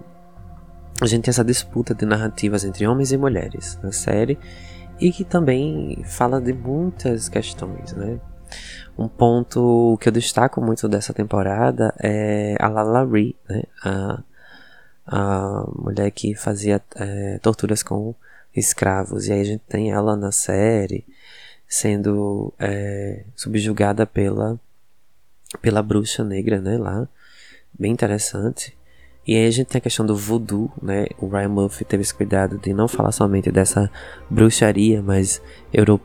a 1.02 1.08
gente 1.08 1.24
tem 1.24 1.32
essa 1.32 1.44
disputa 1.44 1.96
de 1.96 2.06
narrativas 2.06 2.64
entre 2.64 2.86
homens 2.86 3.12
e 3.12 3.18
mulheres 3.18 3.80
na 3.82 3.92
série 3.92 4.38
e 5.02 5.12
que 5.12 5.24
também 5.24 6.04
fala 6.06 6.40
de 6.40 6.54
muitas 6.54 7.28
questões, 7.28 7.94
né. 7.94 8.20
Um 8.98 9.08
ponto 9.08 9.98
que 10.00 10.08
eu 10.08 10.14
destaco 10.14 10.62
muito 10.62 10.88
dessa 10.88 11.14
temporada 11.14 11.94
é 12.02 12.56
a 12.60 12.68
Lala 12.70 13.06
Ree, 13.06 13.36
né, 13.50 13.64
a 13.84 14.24
a 15.06 15.64
mulher 15.76 16.10
que 16.12 16.34
fazia 16.34 16.82
é, 16.96 17.38
torturas 17.40 17.84
com 17.84 18.16
escravos. 18.56 19.28
E 19.28 19.34
aí 19.34 19.42
a 19.42 19.46
gente 19.46 19.62
tem 19.68 19.92
ela 19.92 20.16
na 20.16 20.32
série 20.32 21.06
sendo 21.68 22.54
é, 22.60 23.24
subjugada 23.36 24.06
pela, 24.06 24.60
pela 25.62 25.84
bruxa 25.84 26.24
negra, 26.24 26.60
né, 26.60 26.78
lá. 26.78 27.08
Bem 27.78 27.92
interessante. 27.92 28.76
E 29.28 29.36
aí 29.36 29.48
a 29.48 29.52
gente 29.52 29.68
tem 29.68 29.80
a 29.80 29.82
questão 29.82 30.06
do 30.06 30.16
voodoo, 30.16 30.72
né? 30.80 31.08
O 31.18 31.28
Ryan 31.28 31.50
Murphy 31.50 31.84
teve 31.84 32.04
esse 32.04 32.14
cuidado 32.14 32.60
de 32.60 32.74
não 32.74 32.88
falar 32.88 33.12
somente 33.12 33.52
dessa 33.52 33.90
bruxaria, 34.30 35.02
mas 35.02 35.42
euro, 35.74 36.00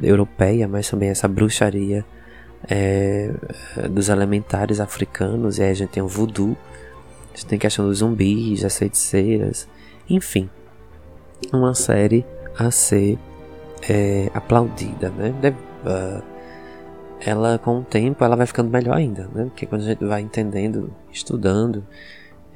europeia, 0.00 0.68
mas 0.68 0.88
também 0.88 1.08
essa 1.08 1.26
bruxaria 1.26 2.04
é, 2.68 3.30
dos 3.90 4.08
elementares 4.08 4.80
africanos. 4.80 5.58
E 5.58 5.62
aí 5.62 5.70
a 5.70 5.74
gente 5.74 5.90
tem 5.90 6.02
o 6.02 6.08
voodoo, 6.08 6.56
você 7.34 7.46
tem 7.46 7.58
questão 7.58 7.86
dos 7.86 7.98
zumbis, 7.98 8.62
das 8.62 8.76
feiticeiras, 8.76 9.68
enfim. 10.08 10.48
Uma 11.52 11.74
série 11.74 12.24
a 12.58 12.70
ser 12.70 13.18
é, 13.88 14.30
aplaudida, 14.34 15.10
né? 15.10 15.34
Deve, 15.40 15.56
uh, 15.56 16.22
ela 17.20 17.58
com 17.58 17.78
o 17.78 17.82
tempo 17.82 18.24
ela 18.24 18.36
vai 18.36 18.46
ficando 18.46 18.70
melhor 18.70 18.96
ainda, 18.96 19.28
né? 19.34 19.44
Porque 19.44 19.66
quando 19.66 19.82
a 19.82 19.84
gente 19.84 20.04
vai 20.04 20.20
entendendo, 20.20 20.92
estudando, 21.12 21.84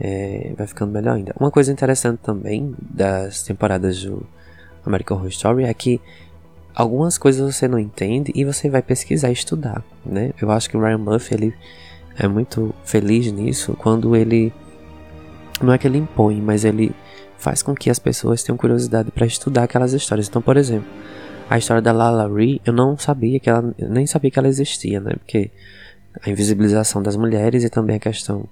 é, 0.00 0.52
vai 0.56 0.66
ficando 0.66 0.92
melhor 0.92 1.14
ainda. 1.16 1.34
Uma 1.38 1.50
coisa 1.50 1.72
interessante 1.72 2.18
também 2.18 2.74
das 2.80 3.42
temporadas 3.42 4.02
do 4.02 4.26
American 4.84 5.16
Horror 5.16 5.28
Story 5.28 5.64
é 5.64 5.74
que 5.74 6.00
algumas 6.74 7.16
coisas 7.16 7.54
você 7.54 7.68
não 7.68 7.78
entende 7.78 8.32
e 8.34 8.44
você 8.44 8.68
vai 8.68 8.82
pesquisar 8.82 9.30
e 9.30 9.32
estudar, 9.32 9.84
né? 10.04 10.32
Eu 10.40 10.50
acho 10.50 10.68
que 10.68 10.76
o 10.76 10.80
Ryan 10.80 10.98
Murphy 10.98 11.34
ele 11.34 11.54
é 12.18 12.26
muito 12.26 12.74
feliz 12.84 13.30
nisso 13.32 13.76
quando 13.78 14.14
ele 14.16 14.52
não 15.62 15.72
é 15.72 15.78
que 15.78 15.86
ele 15.86 15.98
impõe, 15.98 16.40
mas 16.40 16.64
ele 16.64 16.94
faz 17.38 17.62
com 17.62 17.74
que 17.74 17.90
as 17.90 17.98
pessoas 17.98 18.42
tenham 18.42 18.56
curiosidade 18.56 19.10
para 19.10 19.26
estudar 19.26 19.64
aquelas 19.64 19.92
histórias. 19.92 20.28
Então, 20.28 20.42
por 20.42 20.56
exemplo, 20.56 20.88
a 21.48 21.58
história 21.58 21.82
da 21.82 21.92
Lala 21.92 22.28
Ree, 22.28 22.60
eu 22.64 22.72
não 22.72 22.96
sabia 22.96 23.38
que 23.38 23.50
ela, 23.50 23.74
nem 23.78 24.06
sabia 24.06 24.30
que 24.30 24.38
ela 24.38 24.48
existia, 24.48 25.00
né? 25.00 25.12
Porque 25.12 25.50
a 26.22 26.30
invisibilização 26.30 27.02
das 27.02 27.16
mulheres 27.16 27.62
e 27.64 27.68
também 27.68 27.96
a 27.96 28.00
questão 28.00 28.48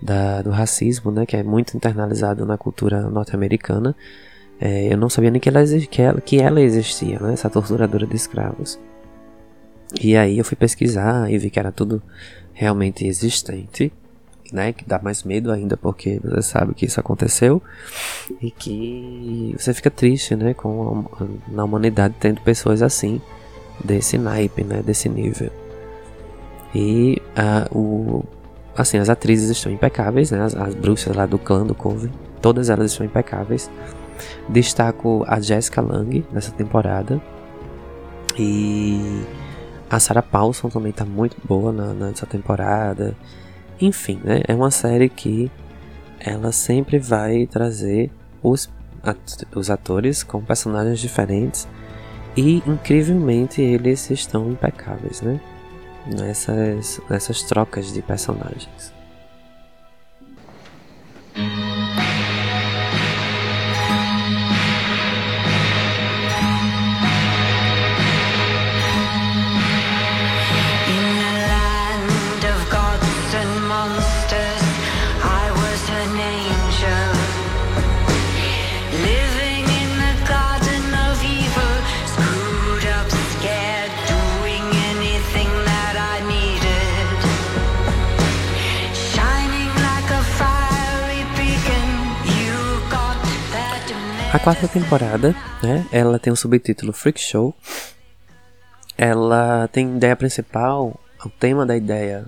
da, 0.00 0.42
do 0.42 0.50
racismo, 0.50 1.10
né? 1.10 1.26
Que 1.26 1.36
é 1.36 1.42
muito 1.42 1.76
internalizado 1.76 2.46
na 2.46 2.56
cultura 2.56 3.02
norte-americana. 3.02 3.94
É, 4.64 4.90
eu 4.90 4.96
não 4.96 5.10
sabia 5.10 5.30
nem 5.30 5.38
que 5.38 5.50
ela, 5.50 5.62
que 5.62 6.00
ela, 6.00 6.20
que 6.22 6.40
ela 6.40 6.58
existia, 6.58 7.18
né? 7.20 7.34
Essa 7.34 7.50
torturadora 7.50 8.06
de 8.06 8.16
escravos. 8.16 8.80
E 10.00 10.16
aí 10.16 10.38
eu 10.38 10.44
fui 10.44 10.56
pesquisar 10.56 11.30
e 11.30 11.36
vi 11.36 11.50
que 11.50 11.58
era 11.58 11.70
tudo 11.70 12.02
realmente 12.54 13.06
existente, 13.06 13.92
né? 14.50 14.72
Que 14.72 14.82
dá 14.86 14.98
mais 14.98 15.22
medo 15.22 15.52
ainda 15.52 15.76
porque 15.76 16.18
você 16.24 16.40
sabe 16.40 16.72
que 16.72 16.86
isso 16.86 16.98
aconteceu 16.98 17.60
e 18.40 18.50
que 18.50 19.54
você 19.58 19.74
fica 19.74 19.90
triste, 19.90 20.34
né? 20.34 20.54
Com 20.54 21.08
a, 21.20 21.52
na 21.52 21.62
humanidade 21.62 22.14
tendo 22.18 22.40
pessoas 22.40 22.80
assim, 22.80 23.20
desse 23.84 24.16
naipe, 24.16 24.64
né? 24.64 24.82
Desse 24.82 25.10
nível. 25.10 25.50
E 26.74 27.20
uh, 27.36 27.78
o, 27.78 28.24
assim, 28.74 28.96
as 28.96 29.10
atrizes 29.10 29.50
estão 29.50 29.70
impecáveis, 29.70 30.30
né? 30.30 30.40
As, 30.40 30.56
as 30.56 30.74
bruxas 30.74 31.14
lá 31.14 31.26
do 31.26 31.38
clã 31.38 31.66
do 31.66 31.74
Coven, 31.74 32.10
todas 32.40 32.70
elas 32.70 32.92
estão 32.92 33.04
impecáveis. 33.04 33.70
Destaco 34.48 35.24
a 35.26 35.40
Jessica 35.40 35.80
Lange 35.80 36.24
nessa 36.32 36.52
temporada. 36.52 37.20
E 38.38 39.24
a 39.88 40.00
Sarah 40.00 40.22
Paulson 40.22 40.68
também 40.68 40.92
tá 40.92 41.04
muito 41.04 41.36
boa 41.44 41.72
na, 41.72 41.92
nessa 41.94 42.26
temporada. 42.26 43.16
Enfim, 43.80 44.20
né? 44.24 44.42
É 44.46 44.54
uma 44.54 44.70
série 44.70 45.08
que 45.08 45.50
ela 46.20 46.52
sempre 46.52 46.98
vai 46.98 47.46
trazer 47.46 48.10
os, 48.42 48.70
os 49.54 49.70
atores 49.70 50.22
com 50.22 50.40
personagens 50.40 51.00
diferentes 51.00 51.68
e 52.36 52.62
incrivelmente 52.66 53.60
eles 53.60 54.10
estão 54.10 54.50
impecáveis, 54.50 55.20
né? 55.20 55.40
Nessas, 56.06 57.00
nessas 57.08 57.42
trocas 57.42 57.92
de 57.92 58.02
personagens. 58.02 58.93
Quarta 94.44 94.68
temporada, 94.68 95.34
né, 95.62 95.88
ela 95.90 96.18
tem 96.18 96.30
o 96.30 96.36
subtítulo 96.36 96.92
Freak 96.92 97.18
Show. 97.18 97.56
Ela 98.94 99.66
tem 99.68 99.96
ideia 99.96 100.14
principal, 100.14 101.00
o 101.24 101.30
tema 101.30 101.64
da 101.64 101.74
ideia 101.74 102.26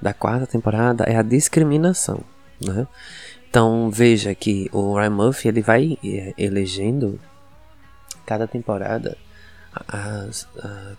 da 0.00 0.14
quarta 0.14 0.46
temporada 0.46 1.02
é 1.02 1.16
a 1.16 1.22
discriminação, 1.22 2.20
né? 2.62 2.86
Então 3.50 3.90
veja 3.90 4.32
que 4.32 4.70
o 4.72 4.94
Ryan 4.94 5.10
Murphy 5.10 5.48
ele 5.48 5.60
vai 5.60 5.98
é, 6.04 6.34
elegendo 6.38 7.18
cada 8.24 8.46
temporada 8.46 9.18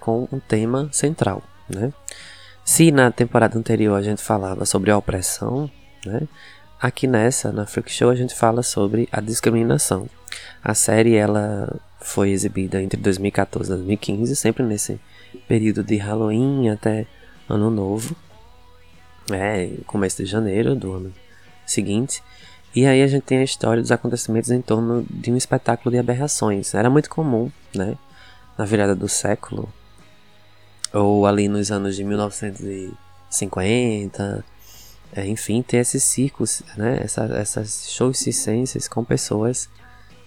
com 0.01 0.27
um 0.29 0.39
tema 0.39 0.89
central, 0.91 1.41
né? 1.69 1.93
Se 2.65 2.91
na 2.91 3.09
temporada 3.09 3.57
anterior 3.57 3.95
a 3.95 4.03
gente 4.03 4.21
falava 4.21 4.65
sobre 4.65 4.91
a 4.91 4.97
opressão, 4.97 5.71
né? 6.05 6.27
Aqui 6.79 7.07
nessa, 7.07 7.53
na 7.53 7.65
Freak 7.65 7.89
Show, 7.89 8.09
a 8.09 8.15
gente 8.15 8.35
fala 8.35 8.61
sobre 8.61 9.07
a 9.13 9.21
discriminação. 9.21 10.09
A 10.63 10.73
série 10.73 11.15
ela 11.15 11.79
foi 11.99 12.31
exibida 12.31 12.81
entre 12.81 12.99
2014 12.99 13.71
e 13.71 13.75
2015, 13.75 14.35
sempre 14.35 14.63
nesse 14.63 14.99
período 15.47 15.83
de 15.83 15.97
Halloween 15.97 16.69
até 16.69 17.05
Ano 17.49 17.69
Novo, 17.69 18.15
é, 19.31 19.69
começo 19.85 20.23
de 20.23 20.29
janeiro 20.29 20.75
do 20.75 20.93
ano 20.93 21.13
seguinte. 21.65 22.23
E 22.75 22.85
aí 22.85 23.01
a 23.01 23.07
gente 23.07 23.23
tem 23.23 23.37
a 23.39 23.43
história 23.43 23.81
dos 23.81 23.91
acontecimentos 23.91 24.51
em 24.51 24.61
torno 24.61 25.05
de 25.09 25.31
um 25.31 25.37
espetáculo 25.37 25.91
de 25.91 25.97
aberrações. 25.97 26.73
Era 26.73 26.89
muito 26.89 27.09
comum, 27.09 27.49
né, 27.73 27.97
na 28.57 28.65
virada 28.65 28.93
do 28.95 29.07
século, 29.07 29.71
ou 30.93 31.25
ali 31.25 31.47
nos 31.47 31.71
anos 31.71 31.95
de 31.95 32.03
1950, 32.03 34.43
é, 35.13 35.25
enfim, 35.25 35.61
ter 35.61 35.77
esses 35.77 36.03
circos, 36.03 36.61
né, 36.75 36.99
essa, 37.01 37.23
essas 37.35 37.89
shows 37.89 38.19
circenses 38.19 38.87
com 38.87 39.03
pessoas 39.03 39.69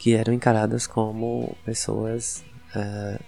que 0.01 0.14
eram 0.14 0.32
encaradas 0.32 0.86
como 0.86 1.55
pessoas 1.62 2.42
uh, 2.74 3.22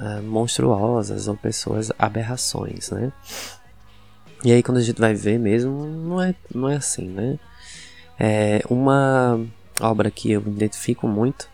uh, 0.00 0.22
monstruosas 0.22 1.28
ou 1.28 1.36
pessoas 1.36 1.92
aberrações, 1.98 2.90
né? 2.90 3.12
E 4.42 4.50
aí 4.50 4.62
quando 4.62 4.78
a 4.78 4.82
gente 4.82 4.98
vai 4.98 5.12
ver 5.12 5.38
mesmo, 5.38 5.84
não 5.84 6.22
é, 6.22 6.34
não 6.52 6.66
é 6.66 6.76
assim, 6.76 7.06
né? 7.06 7.38
É 8.18 8.62
uma 8.70 9.38
obra 9.82 10.10
que 10.10 10.32
eu 10.32 10.40
me 10.40 10.50
identifico 10.50 11.06
muito 11.06 11.46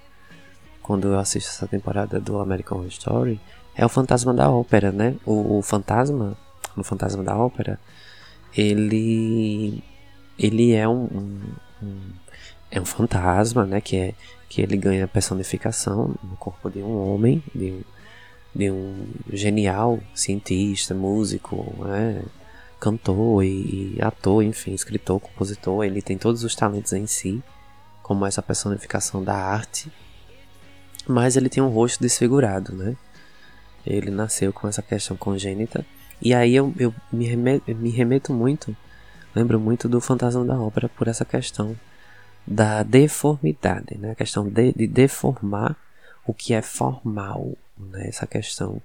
quando 0.81 1.09
eu 1.09 1.19
assisto 1.19 1.51
essa 1.51 1.67
temporada 1.67 2.21
do 2.21 2.39
American 2.39 2.79
Horror 2.79 2.91
Story 2.91 3.41
é 3.75 3.85
o 3.85 3.89
Fantasma 3.89 4.33
da 4.33 4.49
Ópera, 4.49 4.93
né? 4.93 5.17
O, 5.27 5.59
o 5.59 5.63
fantasma, 5.63 6.39
no 6.77 6.85
Fantasma 6.85 7.25
da 7.25 7.37
Ópera, 7.37 7.81
ele 8.57 9.83
ele 10.39 10.75
é 10.75 10.87
um, 10.87 11.05
um, 11.05 11.41
um, 11.83 12.01
é 12.71 12.81
um 12.81 12.85
fantasma, 12.85 13.65
né? 13.67 13.81
Que 13.81 13.97
é 13.97 14.15
que 14.49 14.63
ele 14.63 14.77
ganha 14.77 15.09
personificação 15.09 16.15
no 16.23 16.37
corpo 16.37 16.71
de 16.71 16.79
um 16.79 16.97
homem, 16.97 17.43
de 17.55 17.73
um, 17.73 17.83
de 18.55 18.71
um 18.71 19.07
genial 19.33 19.99
cientista, 20.15 20.95
músico, 20.95 21.75
né? 21.85 22.23
cantor 22.79 23.43
e, 23.45 23.97
e 23.97 23.99
ator, 24.03 24.43
enfim, 24.45 24.75
escritor, 24.75 25.19
compositor. 25.19 25.85
Ele 25.85 26.03
tem 26.03 26.19
todos 26.19 26.45
os 26.45 26.55
talentos 26.55 26.93
em 26.93 27.07
si, 27.07 27.43
como 28.03 28.27
essa 28.27 28.43
personificação 28.43 29.25
da 29.25 29.35
arte, 29.35 29.91
mas 31.09 31.37
ele 31.37 31.49
tem 31.49 31.63
um 31.63 31.69
rosto 31.69 32.03
desfigurado, 32.03 32.75
né? 32.75 32.95
Ele 33.87 34.11
nasceu 34.11 34.53
com 34.53 34.69
essa 34.69 34.83
questão 34.83 35.17
congênita 35.17 35.85
e 36.21 36.33
aí 36.33 36.55
eu, 36.55 36.73
eu 36.79 36.95
me, 37.13 37.27
remeto, 37.27 37.75
me 37.75 37.91
remeto 37.91 38.33
muito, 38.33 38.77
lembro 39.35 39.59
muito 39.59 39.89
do 39.89 40.01
Fantasma 40.01 40.45
da 40.45 40.59
Ópera 40.59 40.89
por 40.89 41.09
essa 41.09 41.25
questão 41.25 41.77
da 42.47 42.83
deformidade, 42.83 43.97
né? 43.99 44.13
A 44.13 44.15
questão 44.15 44.49
de, 44.49 44.73
de 44.73 44.87
deformar 44.87 45.77
o 46.27 46.35
que 46.35 46.55
é 46.55 46.63
formal, 46.63 47.53
né? 47.79 48.09
Essa 48.09 48.27
questão 48.27 48.81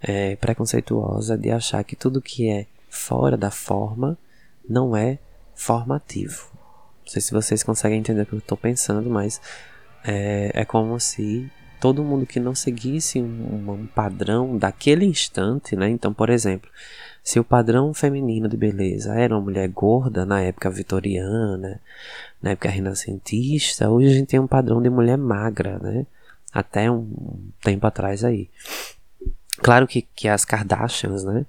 é, 0.00 0.36
preconceituosa 0.36 1.36
de 1.38 1.50
achar 1.50 1.82
que 1.84 1.96
tudo 1.96 2.20
que 2.20 2.48
é 2.48 2.66
fora 2.90 3.36
da 3.36 3.50
forma 3.50 4.18
não 4.68 4.96
é 4.96 5.18
formativo. 5.54 6.50
Não 7.04 7.12
sei 7.12 7.22
se 7.22 7.32
vocês 7.32 7.62
conseguem 7.62 7.98
entender 7.98 8.22
o 8.22 8.26
que 8.26 8.34
eu 8.34 8.38
estou 8.38 8.56
pensando, 8.56 9.08
mas 9.10 9.40
é, 10.04 10.50
é 10.54 10.64
como 10.64 10.98
se 10.98 11.50
todo 11.80 12.02
mundo 12.02 12.24
que 12.26 12.40
não 12.40 12.54
seguisse 12.54 13.20
um, 13.20 13.70
um, 13.70 13.86
padrão 13.86 14.56
daquele 14.56 15.04
instante, 15.04 15.76
né? 15.76 15.88
Então, 15.90 16.14
por 16.14 16.30
exemplo, 16.30 16.70
se 17.24 17.40
o 17.40 17.44
padrão 17.44 17.94
feminino 17.94 18.46
de 18.46 18.56
beleza 18.56 19.14
era 19.14 19.34
uma 19.34 19.40
mulher 19.40 19.66
gorda 19.68 20.26
na 20.26 20.42
época 20.42 20.68
vitoriana, 20.68 21.80
na 22.40 22.50
época 22.50 22.68
renascentista, 22.68 23.88
hoje 23.88 24.08
a 24.08 24.12
gente 24.12 24.26
tem 24.28 24.38
um 24.38 24.46
padrão 24.46 24.82
de 24.82 24.90
mulher 24.90 25.16
magra, 25.16 25.78
né? 25.78 26.06
Até 26.52 26.90
um 26.90 27.50
tempo 27.62 27.86
atrás 27.86 28.22
aí. 28.22 28.50
Claro 29.62 29.86
que, 29.86 30.02
que 30.02 30.28
as 30.28 30.44
Kardashians, 30.44 31.24
né? 31.24 31.46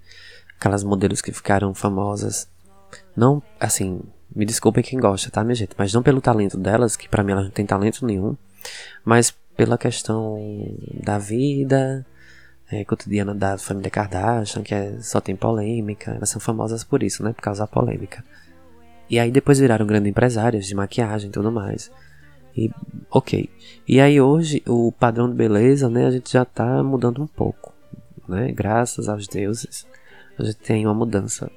Aquelas 0.57 0.81
modelos 0.81 1.21
que 1.21 1.33
ficaram 1.33 1.73
famosas, 1.73 2.47
não, 3.13 3.43
assim, 3.59 3.99
me 4.33 4.45
desculpem 4.45 4.81
quem 4.81 4.97
gosta, 4.97 5.29
tá, 5.29 5.43
minha 5.43 5.55
gente? 5.55 5.75
Mas 5.77 5.93
não 5.93 6.01
pelo 6.01 6.21
talento 6.21 6.57
delas, 6.57 6.95
que 6.95 7.09
para 7.09 7.21
mim 7.21 7.33
elas 7.33 7.43
não 7.43 7.51
têm 7.51 7.65
talento 7.65 8.05
nenhum, 8.05 8.37
mas 9.03 9.29
pela 9.57 9.77
questão 9.77 10.39
da 11.03 11.17
vida 11.17 12.05
é, 12.71 12.83
cotidiana 12.83 13.33
da 13.33 13.57
família 13.57 13.91
Kardashian, 13.91 14.63
que 14.63 14.73
é, 14.73 14.99
só 15.01 15.19
tem 15.21 15.35
polêmica. 15.35 16.11
Elas 16.11 16.29
são 16.29 16.41
famosas 16.41 16.83
por 16.83 17.03
isso, 17.03 17.23
né? 17.23 17.33
Por 17.33 17.41
causa 17.41 17.63
da 17.63 17.67
polêmica. 17.67 18.23
E 19.09 19.19
aí 19.19 19.31
depois 19.31 19.59
viraram 19.59 19.85
grandes 19.85 20.09
empresários 20.09 20.65
de 20.65 20.75
maquiagem 20.75 21.29
e 21.29 21.31
tudo 21.31 21.51
mais. 21.51 21.91
E 22.57 22.71
ok. 23.11 23.49
E 23.87 23.99
aí 23.99 24.19
hoje 24.19 24.63
o 24.67 24.91
padrão 24.91 25.29
de 25.29 25.35
beleza, 25.35 25.89
né? 25.89 26.07
A 26.07 26.11
gente 26.11 26.31
já 26.31 26.43
tá 26.43 26.81
mudando 26.83 27.21
um 27.21 27.27
pouco, 27.27 27.73
né? 28.27 28.51
Graças 28.51 29.07
aos 29.07 29.27
deuses, 29.27 29.85
a 30.39 30.43
gente 30.43 30.57
tem 30.57 30.85
uma 30.85 30.93
mudança 30.93 31.51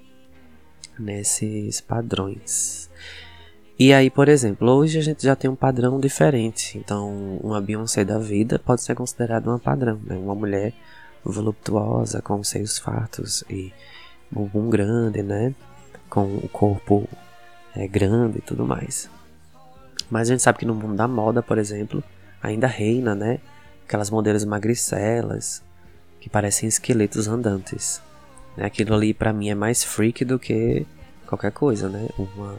nesses 0.99 1.81
padrões. 1.81 2.91
E 3.79 3.93
aí, 3.93 4.11
por 4.11 4.29
exemplo, 4.29 4.69
hoje 4.69 4.99
a 4.99 5.03
gente 5.03 5.23
já 5.23 5.37
tem 5.37 5.49
um 5.49 5.55
padrão 5.55 6.01
diferente. 6.01 6.77
Então, 6.77 7.39
uma 7.41 7.61
Beyoncé 7.61 8.05
da 8.05 8.19
vida 8.19 8.59
pode 8.59 8.83
ser 8.83 8.97
considerada 8.97 9.49
uma 9.49 9.59
padrão, 9.59 10.01
né? 10.05 10.17
Uma 10.17 10.35
mulher 10.35 10.75
voluptuosa, 11.25 12.23
com 12.23 12.43
seios 12.43 12.79
fartos 12.79 13.45
e 13.49 13.73
bumbum 14.31 14.71
grande, 14.71 15.23
né? 15.23 15.55
Com 16.09 16.37
o 16.37 16.49
corpo 16.49 17.09
é, 17.75 17.87
grande 17.87 18.39
e 18.39 18.43
tudo 18.43 18.65
mais. 18.65 19.11
Mas 20.11 20.29
a 20.29 20.33
gente 20.33 20.43
sabe 20.43 20.59
que 20.59 20.67
no 20.67 20.75
mundo 20.75 20.97
da 20.97 21.07
moda, 21.07 21.43
por 21.43 21.59
exemplo, 21.59 22.03
ainda 22.43 22.67
reina, 22.67 23.15
né? 23.15 23.41
Aquelas 23.87 24.11
modelos 24.11 24.45
magricelas 24.45 25.63
que 26.21 26.29
parecem 26.29 26.69
esqueletos 26.69 27.29
andantes. 27.29 28.03
Né? 28.57 28.65
Aquilo 28.67 28.95
ali 28.95 29.13
para 29.13 29.33
mim 29.33 29.51
é 29.51 29.55
mais 29.55 29.85
freak 29.85 30.25
do 30.25 30.39
que 30.39 30.87
qualquer 31.27 31.53
coisa, 31.53 31.89
né? 31.89 32.09
Uma, 32.19 32.57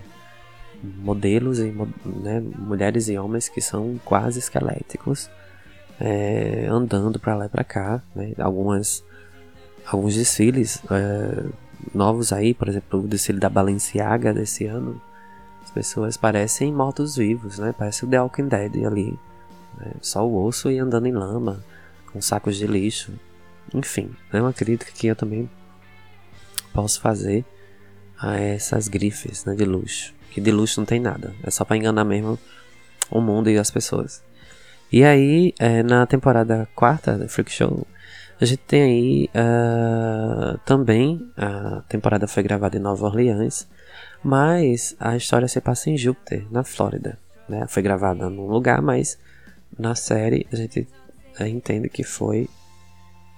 modelos 0.83 1.59
e 1.59 1.73
né, 2.05 2.39
mulheres 2.39 3.09
e 3.09 3.17
homens 3.17 3.49
que 3.49 3.61
são 3.61 3.99
quase 4.05 4.39
esqueléticos 4.39 5.29
é, 5.99 6.67
andando 6.69 7.19
para 7.19 7.35
lá 7.35 7.45
e 7.45 7.49
para 7.49 7.63
cá, 7.63 8.01
né? 8.15 8.33
Algumas 8.37 9.03
alguns 9.85 10.15
desfiles 10.15 10.81
é, 10.91 11.45
novos 11.93 12.31
aí, 12.31 12.53
por 12.53 12.67
exemplo, 12.67 12.99
o 12.99 13.07
desfile 13.07 13.39
da 13.39 13.49
Balenciaga 13.49 14.33
desse 14.33 14.65
ano, 14.65 15.01
as 15.63 15.71
pessoas 15.71 16.15
parecem 16.15 16.71
mortos-vivos, 16.73 17.59
né? 17.59 17.73
Parece 17.77 18.05
o 18.05 18.07
The 18.07 18.21
Walking 18.21 18.47
Dead 18.47 18.85
ali, 18.85 19.19
né? 19.77 19.93
só 20.01 20.25
o 20.25 20.45
osso 20.45 20.71
e 20.71 20.77
andando 20.77 21.07
em 21.07 21.11
lama, 21.11 21.63
com 22.11 22.21
sacos 22.21 22.55
de 22.55 22.67
lixo. 22.67 23.13
Enfim, 23.73 24.15
é 24.31 24.41
uma 24.41 24.53
crítica 24.53 24.91
que 24.91 25.07
eu 25.07 25.15
também 25.15 25.49
posso 26.73 27.01
fazer 27.01 27.45
a 28.19 28.37
essas 28.37 28.87
grifes 28.87 29.45
né, 29.45 29.55
de 29.55 29.65
luxo. 29.65 30.13
Que 30.31 30.41
de 30.41 30.51
luxo 30.51 30.79
não 30.79 30.85
tem 30.85 30.99
nada, 30.99 31.33
é 31.43 31.49
só 31.49 31.65
para 31.65 31.77
enganar 31.77 32.03
mesmo 32.03 32.37
o 33.09 33.21
mundo 33.21 33.49
e 33.49 33.57
as 33.57 33.71
pessoas. 33.71 34.23
E 34.91 35.03
aí, 35.03 35.53
é, 35.59 35.83
na 35.83 36.05
temporada 36.05 36.67
quarta 36.75 37.17
da 37.17 37.27
Freak 37.27 37.51
Show, 37.51 37.85
a 38.41 38.45
gente 38.45 38.61
tem 38.65 38.81
aí 38.81 39.29
uh, 39.35 40.57
também 40.59 41.29
a 41.37 41.81
temporada 41.89 42.27
foi 42.27 42.41
gravada 42.41 42.77
em 42.77 42.79
Nova 42.79 43.05
Orleans, 43.05 43.67
mas 44.23 44.95
a 44.99 45.15
história 45.15 45.47
se 45.47 45.59
passa 45.59 45.89
em 45.89 45.97
Júpiter, 45.97 46.47
na 46.49 46.63
Flórida. 46.63 47.19
Né? 47.47 47.65
Foi 47.67 47.83
gravada 47.83 48.29
num 48.29 48.47
lugar, 48.47 48.81
mas 48.81 49.19
na 49.77 49.93
série 49.93 50.47
a 50.51 50.55
gente 50.55 50.87
entende 51.39 51.89
que 51.89 52.03
foi 52.03 52.49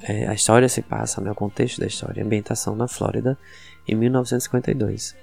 é, 0.03 0.27
a 0.27 0.33
história 0.33 0.67
se 0.69 0.81
passa, 0.81 1.21
né, 1.21 1.31
o 1.31 1.35
contexto 1.35 1.79
da 1.79 1.87
história, 1.87 2.23
ambientação 2.23 2.75
na 2.75 2.87
Flórida 2.87 3.37
em 3.87 3.95
1952. 3.95 5.15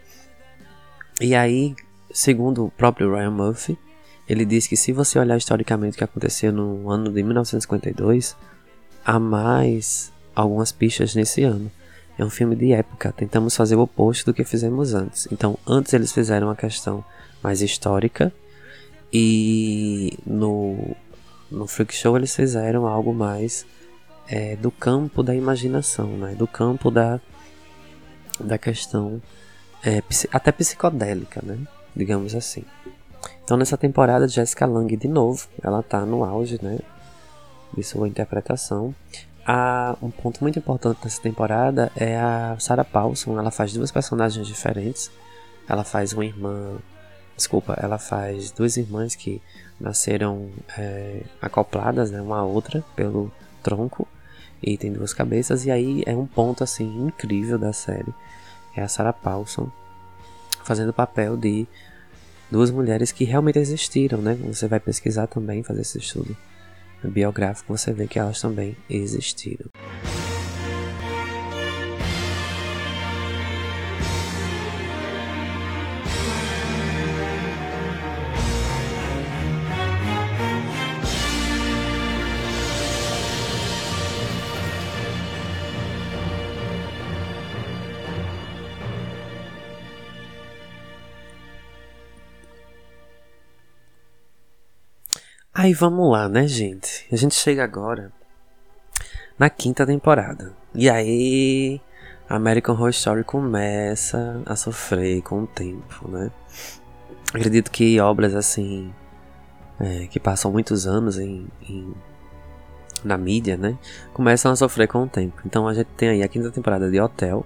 E 1.21 1.35
aí, 1.35 1.75
segundo 2.13 2.67
o 2.67 2.71
próprio 2.71 3.13
Ryan 3.13 3.31
Murphy, 3.31 3.79
ele 4.29 4.45
diz 4.45 4.67
que 4.67 4.77
se 4.77 4.93
você 4.93 5.19
olhar 5.19 5.37
historicamente 5.37 5.95
o 5.95 5.99
que 5.99 6.05
aconteceu 6.05 6.53
no 6.53 6.91
ano 6.91 7.11
de 7.11 7.23
1952, 7.23 8.37
há 9.05 9.19
mais 9.19 10.13
algumas 10.35 10.71
pistas 10.71 11.15
nesse 11.15 11.43
ano. 11.43 11.71
É 12.19 12.25
um 12.25 12.31
filme 12.31 12.55
de 12.55 12.73
época, 12.73 13.13
tentamos 13.13 13.57
fazer 13.57 13.77
o 13.77 13.81
oposto 13.81 14.27
do 14.27 14.35
que 14.35 14.45
fizemos 14.45 14.93
antes. 14.93 15.29
Então, 15.31 15.57
antes 15.67 15.95
eles 15.95 16.13
fizeram 16.13 16.49
uma 16.49 16.57
questão 16.57 17.05
mais 17.43 17.63
histórica 17.63 18.33
e 19.13 20.19
no, 20.27 20.97
no 21.51 21.67
Freak 21.67 21.95
Show 21.95 22.17
eles 22.17 22.35
fizeram 22.35 22.87
algo 22.87 23.15
mais 23.15 23.65
é, 24.29 24.57
do 24.57 24.71
campo 24.71 25.23
da 25.23 25.35
imaginação, 25.35 26.09
né? 26.19 26.35
do 26.35 26.47
campo 26.47 26.91
da, 26.91 27.21
da 28.41 28.59
questão 28.59 29.23
é, 29.83 30.03
até 30.33 30.53
psicodélica, 30.53 31.41
né? 31.43 31.57
digamos 31.97 32.35
assim. 32.35 32.65
Então 33.49 33.57
nessa 33.57 33.79
temporada 33.79 34.29
Jessica 34.29 34.67
Lange 34.67 34.95
de 34.95 35.09
novo, 35.09 35.49
ela 35.63 35.83
tá 35.83 36.05
no 36.05 36.23
auge, 36.23 36.61
né? 36.63 36.81
de 37.75 37.83
sua 37.83 38.07
interpretação. 38.07 38.95
Um 40.03 40.11
ponto 40.11 40.43
muito 40.43 40.59
importante 40.59 41.01
nessa 41.03 41.23
temporada 41.23 41.91
é 41.97 42.19
a 42.19 42.59
Sarah 42.61 42.85
Paulson. 42.85 43.39
Ela 43.39 43.51
faz 43.51 43.73
duas 43.73 43.91
personagens 43.91 44.47
diferentes. 44.47 45.11
Ela 45.67 45.83
faz 45.83 46.13
uma 46.13 46.27
irmã. 46.27 46.77
Desculpa, 47.35 47.73
ela 47.81 47.97
faz 47.97 48.51
duas 48.51 48.77
irmãs 48.77 49.15
que 49.15 49.41
nasceram 49.81 50.51
é, 50.77 51.23
acopladas, 51.41 52.11
né, 52.11 52.21
uma 52.21 52.41
a 52.41 52.45
outra, 52.45 52.85
pelo 52.95 53.33
tronco. 53.63 54.07
E 54.63 54.77
tem 54.77 54.93
duas 54.93 55.15
cabeças. 55.15 55.65
E 55.65 55.71
aí 55.71 56.03
é 56.05 56.15
um 56.15 56.27
ponto 56.27 56.63
assim 56.63 56.85
incrível 57.07 57.59
da 57.59 57.73
série. 57.73 58.13
É 58.77 58.83
a 58.83 58.89
Sarah 58.89 59.15
Paulson 59.15 59.71
fazendo 60.63 60.91
o 60.91 60.93
papel 60.93 61.35
de 61.35 61.67
duas 62.51 62.71
mulheres 62.71 63.13
que 63.13 63.25
realmente 63.25 63.59
existiram, 63.59 64.19
né? 64.21 64.35
Você 64.47 64.67
vai 64.67 64.81
pesquisar 64.81 65.27
também, 65.27 65.63
fazer 65.63 65.83
esse 65.83 65.99
estudo 65.99 66.37
biográfico, 67.03 67.77
você 67.77 67.93
vê 67.93 68.07
que 68.07 68.19
elas 68.19 68.41
também 68.41 68.77
existiram. 68.91 69.71
Aí 95.59 95.75
vamos 95.75 96.09
lá, 96.09 96.29
né, 96.29 96.47
gente? 96.47 97.05
A 97.11 97.17
gente 97.17 97.35
chega 97.35 97.65
agora 97.65 98.13
na 99.37 99.51
quinta 99.51 99.85
temporada. 99.85 100.53
E 100.73 100.89
aí, 100.89 101.81
American 102.29 102.77
Horror 102.77 102.91
Story 102.91 103.25
começa 103.25 104.41
a 104.47 104.55
sofrer 104.55 105.21
com 105.21 105.43
o 105.43 105.47
tempo, 105.49 106.09
né? 106.09 106.31
Acredito 107.35 107.73
que 107.73 107.99
obras 107.99 108.37
assim, 108.37 108.95
é, 109.81 110.07
que 110.07 110.21
passam 110.21 110.53
muitos 110.53 110.87
anos 110.87 111.19
em, 111.19 111.49
em, 111.69 111.93
na 113.03 113.19
mídia, 113.19 113.57
né? 113.57 113.77
Começam 114.15 114.53
a 114.53 114.57
sofrer 114.57 114.87
com 114.87 115.03
o 115.03 115.09
tempo. 115.09 115.43
Então 115.45 115.67
a 115.67 115.75
gente 115.75 115.89
tem 115.97 116.11
aí 116.11 116.23
a 116.23 116.29
quinta 116.29 116.53
temporada 116.53 116.89
de 116.89 117.01
Hotel, 117.01 117.45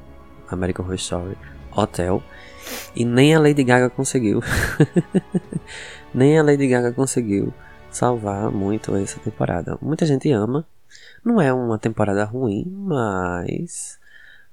American 0.51 0.85
Horror 0.85 0.97
Story, 0.97 1.39
Hotel. 1.75 2.23
E 2.95 3.07
nem 3.07 3.35
a 3.35 3.41
Lady 3.41 3.65
Gaga 3.65 3.89
conseguiu. 3.89 4.43
nem 6.13 6.39
a 6.39 6.43
Lady 6.43 6.69
Gaga 6.69 6.93
conseguiu 6.93 7.55
salvar 7.93 8.51
muito 8.51 8.95
essa 8.97 9.21
temporada. 9.21 9.79
Muita 9.81 10.07
gente 10.07 10.31
ama. 10.31 10.67
Não 11.25 11.41
é 11.41 11.53
uma 11.53 11.79
temporada 11.79 12.25
ruim, 12.25 12.65
mas 12.67 13.99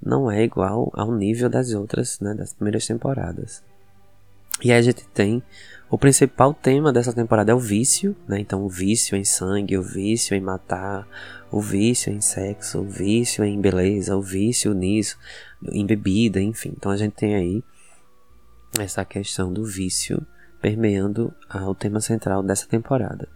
não 0.01 0.31
é 0.31 0.43
igual 0.43 0.91
ao 0.93 1.13
nível 1.13 1.49
das 1.49 1.73
outras, 1.73 2.19
né, 2.19 2.33
das 2.33 2.53
primeiras 2.53 2.85
temporadas. 2.85 3.63
E 4.61 4.71
aí 4.71 4.77
a 4.77 4.81
gente 4.81 5.07
tem 5.07 5.41
o 5.89 5.97
principal 5.97 6.53
tema 6.53 6.93
dessa 6.93 7.13
temporada 7.13 7.51
é 7.51 7.55
o 7.55 7.59
vício, 7.59 8.15
né? 8.27 8.39
Então 8.39 8.63
o 8.63 8.69
vício 8.69 9.17
em 9.17 9.23
sangue, 9.23 9.77
o 9.77 9.81
vício 9.81 10.35
em 10.35 10.41
matar, 10.41 11.07
o 11.49 11.59
vício 11.59 12.11
em 12.11 12.21
sexo, 12.21 12.79
o 12.79 12.85
vício 12.85 13.43
em 13.43 13.59
beleza, 13.59 14.15
o 14.15 14.21
vício 14.21 14.73
nisso, 14.73 15.17
em 15.71 15.85
bebida, 15.85 16.39
enfim. 16.39 16.73
Então 16.77 16.91
a 16.91 16.97
gente 16.97 17.13
tem 17.13 17.35
aí 17.35 17.63
essa 18.77 19.03
questão 19.03 19.51
do 19.51 19.65
vício 19.65 20.21
permeando 20.61 21.33
o 21.67 21.75
tema 21.75 22.01
central 22.01 22.43
dessa 22.43 22.67
temporada. 22.67 23.27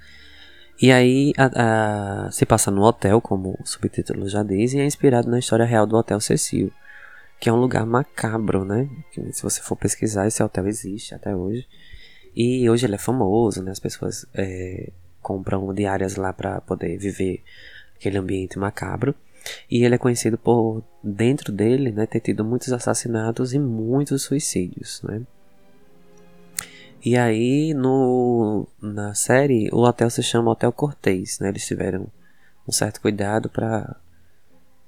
E 0.81 0.91
aí 0.91 1.33
a, 1.37 2.25
a, 2.25 2.31
se 2.31 2.45
passa 2.45 2.71
no 2.71 2.81
hotel, 2.81 3.21
como 3.21 3.57
o 3.59 3.65
subtítulo 3.65 4.27
já 4.27 4.43
diz, 4.43 4.73
e 4.73 4.79
é 4.79 4.85
inspirado 4.85 5.29
na 5.29 5.39
história 5.39 5.65
real 5.65 5.85
do 5.85 5.95
Hotel 5.95 6.19
Cecil, 6.19 6.71
que 7.39 7.49
é 7.49 7.53
um 7.53 7.59
lugar 7.59 7.85
macabro, 7.85 8.65
né? 8.65 8.89
Que, 9.11 9.31
se 9.33 9.43
você 9.43 9.61
for 9.61 9.75
pesquisar, 9.75 10.27
esse 10.27 10.41
hotel 10.41 10.67
existe 10.67 11.13
até 11.13 11.35
hoje. 11.35 11.67
E 12.35 12.69
hoje 12.69 12.85
ele 12.85 12.95
é 12.95 12.97
famoso, 12.97 13.61
né? 13.61 13.71
As 13.71 13.79
pessoas 13.79 14.25
é, 14.33 14.91
compram 15.21 15.73
diárias 15.73 16.15
lá 16.15 16.33
para 16.33 16.59
poder 16.61 16.97
viver 16.97 17.43
aquele 17.95 18.17
ambiente 18.17 18.57
macabro. 18.57 19.13
E 19.69 19.83
ele 19.83 19.95
é 19.95 19.97
conhecido 19.97 20.37
por, 20.37 20.83
dentro 21.03 21.51
dele, 21.51 21.91
né, 21.91 22.05
ter 22.05 22.21
tido 22.21 22.45
muitos 22.45 22.71
assassinatos 22.71 23.53
e 23.53 23.59
muitos 23.59 24.23
suicídios, 24.23 25.01
né? 25.03 25.21
E 27.05 27.17
aí, 27.17 27.73
no, 27.73 28.65
na 28.81 29.13
série, 29.13 29.69
o 29.73 29.79
hotel 29.79 30.09
se 30.09 30.23
chama 30.23 30.51
Hotel 30.51 30.71
Cortez, 30.71 31.39
né? 31.39 31.49
Eles 31.49 31.65
tiveram 31.65 32.07
um 32.67 32.71
certo 32.71 33.01
cuidado 33.01 33.49
para 33.49 33.95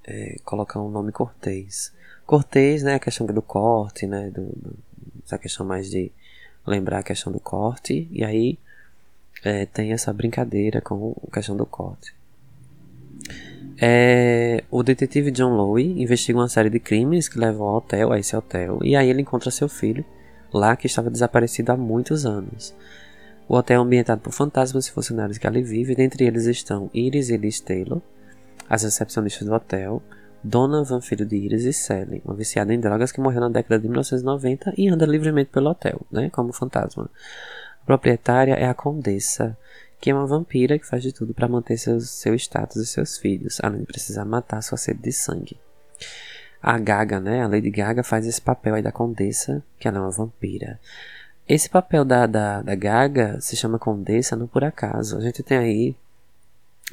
é, 0.05 0.37
colocar 0.45 0.79
um 0.81 0.89
nome 0.89 1.11
Cortez. 1.11 1.93
Cortez, 2.25 2.83
né? 2.83 2.95
A 2.95 2.99
questão 2.99 3.27
do 3.27 3.41
corte, 3.41 4.07
né? 4.07 4.29
Do, 4.29 4.43
do, 4.43 4.77
essa 5.25 5.37
questão 5.37 5.65
mais 5.65 5.89
de 5.89 6.09
lembrar 6.65 6.99
a 6.99 7.03
questão 7.03 7.33
do 7.33 7.39
corte. 7.39 8.07
E 8.09 8.23
aí, 8.23 8.57
é, 9.43 9.65
tem 9.65 9.91
essa 9.91 10.13
brincadeira 10.13 10.79
com 10.79 11.15
a 11.27 11.31
questão 11.31 11.57
do 11.57 11.65
corte. 11.65 12.15
É, 13.77 14.63
o 14.71 14.81
detetive 14.83 15.31
John 15.31 15.53
Lowe 15.53 16.01
investiga 16.01 16.39
uma 16.39 16.47
série 16.47 16.69
de 16.69 16.79
crimes 16.79 17.27
que 17.27 17.37
levam 17.37 17.67
ao 17.67 17.75
hotel, 17.75 18.13
a 18.13 18.19
esse 18.19 18.35
hotel, 18.35 18.79
e 18.81 18.95
aí 18.95 19.09
ele 19.09 19.21
encontra 19.21 19.51
seu 19.51 19.67
filho, 19.67 20.05
lá 20.55 20.75
que 20.75 20.87
estava 20.87 21.09
desaparecido 21.09 21.71
há 21.71 21.77
muitos 21.77 22.25
anos. 22.25 22.73
O 23.47 23.55
hotel 23.55 23.81
é 23.81 23.83
ambientado 23.83 24.21
por 24.21 24.33
fantasmas 24.33 24.87
e 24.87 24.91
funcionários 24.91 25.37
que 25.37 25.45
ali 25.45 25.61
vivem, 25.61 25.95
dentre 25.95 26.25
eles 26.25 26.45
estão 26.45 26.89
Iris 26.93 27.29
e 27.29 27.37
Liz 27.37 27.59
Taylor, 27.59 28.01
as 28.67 28.83
recepcionistas 28.83 29.47
do 29.47 29.53
hotel, 29.53 30.01
Donovan, 30.43 31.01
filho 31.01 31.25
de 31.25 31.35
Iris, 31.35 31.65
e 31.65 31.73
Sally, 31.73 32.21
uma 32.25 32.35
viciada 32.35 32.73
em 32.73 32.79
drogas 32.79 33.11
que 33.11 33.19
morreu 33.19 33.41
na 33.41 33.49
década 33.49 33.79
de 33.79 33.87
1990 33.87 34.73
e 34.77 34.87
anda 34.87 35.05
livremente 35.05 35.51
pelo 35.51 35.69
hotel, 35.69 36.01
né, 36.11 36.29
como 36.31 36.53
fantasma. 36.53 37.09
A 37.81 37.85
proprietária 37.85 38.53
é 38.53 38.67
a 38.67 38.73
condessa, 38.73 39.57
que 39.99 40.09
é 40.09 40.13
uma 40.13 40.25
vampira 40.25 40.79
que 40.79 40.87
faz 40.87 41.03
de 41.03 41.11
tudo 41.11 41.33
para 41.33 41.47
manter 41.47 41.77
seus, 41.77 42.09
seu 42.09 42.33
status 42.35 42.77
e 42.77 42.85
seus 42.85 43.17
filhos, 43.17 43.59
além 43.61 43.81
de 43.81 43.85
precisar 43.85 44.25
matar 44.25 44.61
sua 44.61 44.77
sede 44.77 45.01
de 45.01 45.11
sangue. 45.11 45.59
A 46.67 46.79
Gaga, 46.79 47.19
né, 47.19 47.43
a 47.43 47.47
Lady 47.47 47.69
Gaga 47.69 48.01
faz 48.01 48.25
esse 48.25 48.41
papel 48.41 48.73
aí 48.73 48.81
da 48.81 48.91
condessa, 48.91 49.63
que 49.77 49.87
ela 49.87 49.99
é 49.99 50.01
uma 50.01 50.09
vampira. 50.09 50.79
Esse 51.47 51.69
papel 51.69 52.03
da, 52.03 52.25
da, 52.25 52.63
da 52.63 52.73
Gaga 52.73 53.39
se 53.39 53.55
chama 53.55 53.77
Condessa 53.77 54.35
não 54.35 54.47
por 54.47 54.63
acaso. 54.63 55.15
A 55.15 55.21
gente 55.21 55.43
tem 55.43 55.59
aí 55.59 55.95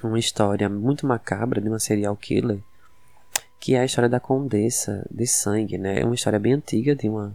uma 0.04 0.18
história 0.18 0.68
muito 0.68 1.06
macabra 1.06 1.58
de 1.58 1.70
uma 1.70 1.78
serial 1.78 2.14
killer, 2.14 2.58
que 3.58 3.74
é 3.74 3.80
a 3.80 3.84
história 3.86 4.10
da 4.10 4.20
Condessa 4.20 5.06
de 5.10 5.26
Sangue, 5.26 5.78
né? 5.78 6.00
É 6.00 6.04
uma 6.04 6.14
história 6.14 6.38
bem 6.38 6.52
antiga 6.52 6.94
de 6.94 7.08
uma, 7.08 7.34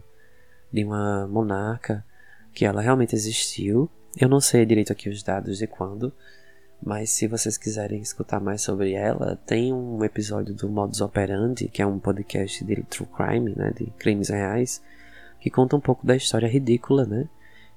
de 0.72 0.84
uma 0.84 1.26
monarca, 1.26 2.04
que 2.54 2.64
ela 2.64 2.80
realmente 2.80 3.16
existiu. 3.16 3.90
Eu 4.16 4.28
não 4.28 4.40
sei 4.40 4.64
direito 4.64 4.92
aqui 4.92 5.08
os 5.08 5.24
dados 5.24 5.58
de 5.58 5.66
quando, 5.66 6.12
mas 6.80 7.10
se 7.10 7.26
vocês 7.26 7.58
quiserem 7.58 8.00
escutar 8.00 8.40
mais 8.40 8.62
sobre 8.62 8.92
ela, 8.92 9.36
tem 9.44 9.72
um 9.72 10.04
episódio 10.04 10.54
do 10.54 10.68
Modus 10.68 11.00
Operandi, 11.00 11.68
que 11.68 11.82
é 11.82 11.86
um 11.86 11.98
podcast 11.98 12.64
de 12.64 12.82
true 12.84 13.08
crime, 13.08 13.52
né, 13.56 13.72
de 13.76 13.86
crimes 13.98 14.28
reais, 14.28 14.80
que 15.40 15.50
conta 15.50 15.76
um 15.76 15.80
pouco 15.80 16.06
da 16.06 16.16
história 16.16 16.48
ridícula, 16.48 17.04
né? 17.04 17.28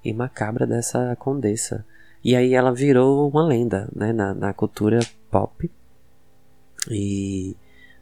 E 0.04 0.14
macabra 0.14 0.66
dessa 0.66 1.16
condessa. 1.16 1.86
E 2.24 2.36
aí 2.36 2.54
ela 2.54 2.74
virou 2.74 3.30
uma 3.30 3.46
lenda, 3.46 3.90
né? 3.96 4.12
Na, 4.14 4.34
na 4.34 4.54
cultura 4.54 5.00
pop 5.30 5.70
e 6.90 7.56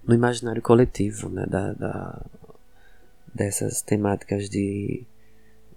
no 0.06 0.14
imaginário 0.14 0.62
coletivo, 0.62 1.30
né? 1.30 1.45
Da, 1.45 1.74
da 1.74 2.26
dessas 3.34 3.82
temáticas 3.82 4.50
de, 4.50 5.06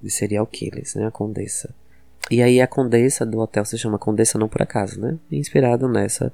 de 0.01 0.11
serial 0.11 0.47
killers, 0.47 0.95
né? 0.95 1.07
A 1.07 1.11
condessa. 1.11 1.75
E 2.31 2.43
aí 2.43 2.61
a 2.61 2.67
condessa 2.67 3.27
do 3.27 3.39
hotel 3.39 3.65
se 3.65 3.77
chama 3.77 3.99
Condessa 3.99 4.39
não 4.39 4.49
por 4.49 4.63
acaso, 4.63 5.01
né? 5.01 5.19
Inspirado 5.31 5.89
nessa 5.89 6.33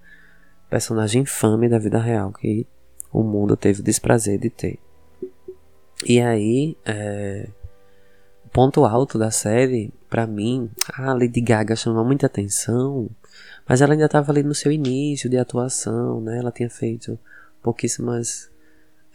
personagem 0.68 1.22
infame 1.22 1.68
da 1.68 1.78
vida 1.78 1.98
real 1.98 2.32
que 2.32 2.66
o 3.12 3.22
mundo 3.22 3.56
teve 3.56 3.80
o 3.80 3.84
desprazer 3.84 4.38
de 4.38 4.50
ter. 4.50 4.78
E 6.04 6.20
aí, 6.20 6.76
é, 6.84 7.48
o 8.44 8.48
ponto 8.50 8.84
alto 8.84 9.18
da 9.18 9.30
série, 9.30 9.92
para 10.08 10.26
mim, 10.26 10.70
a 10.94 11.12
Lady 11.12 11.40
Gaga 11.40 11.74
chamou 11.74 12.04
muita 12.04 12.26
atenção, 12.26 13.10
mas 13.66 13.80
ela 13.80 13.94
ainda 13.94 14.06
estava 14.06 14.30
ali 14.30 14.42
no 14.42 14.54
seu 14.54 14.70
início 14.70 15.28
de 15.28 15.36
atuação, 15.36 16.20
né? 16.20 16.38
Ela 16.38 16.52
tinha 16.52 16.70
feito 16.70 17.18
pouquíssimas 17.62 18.50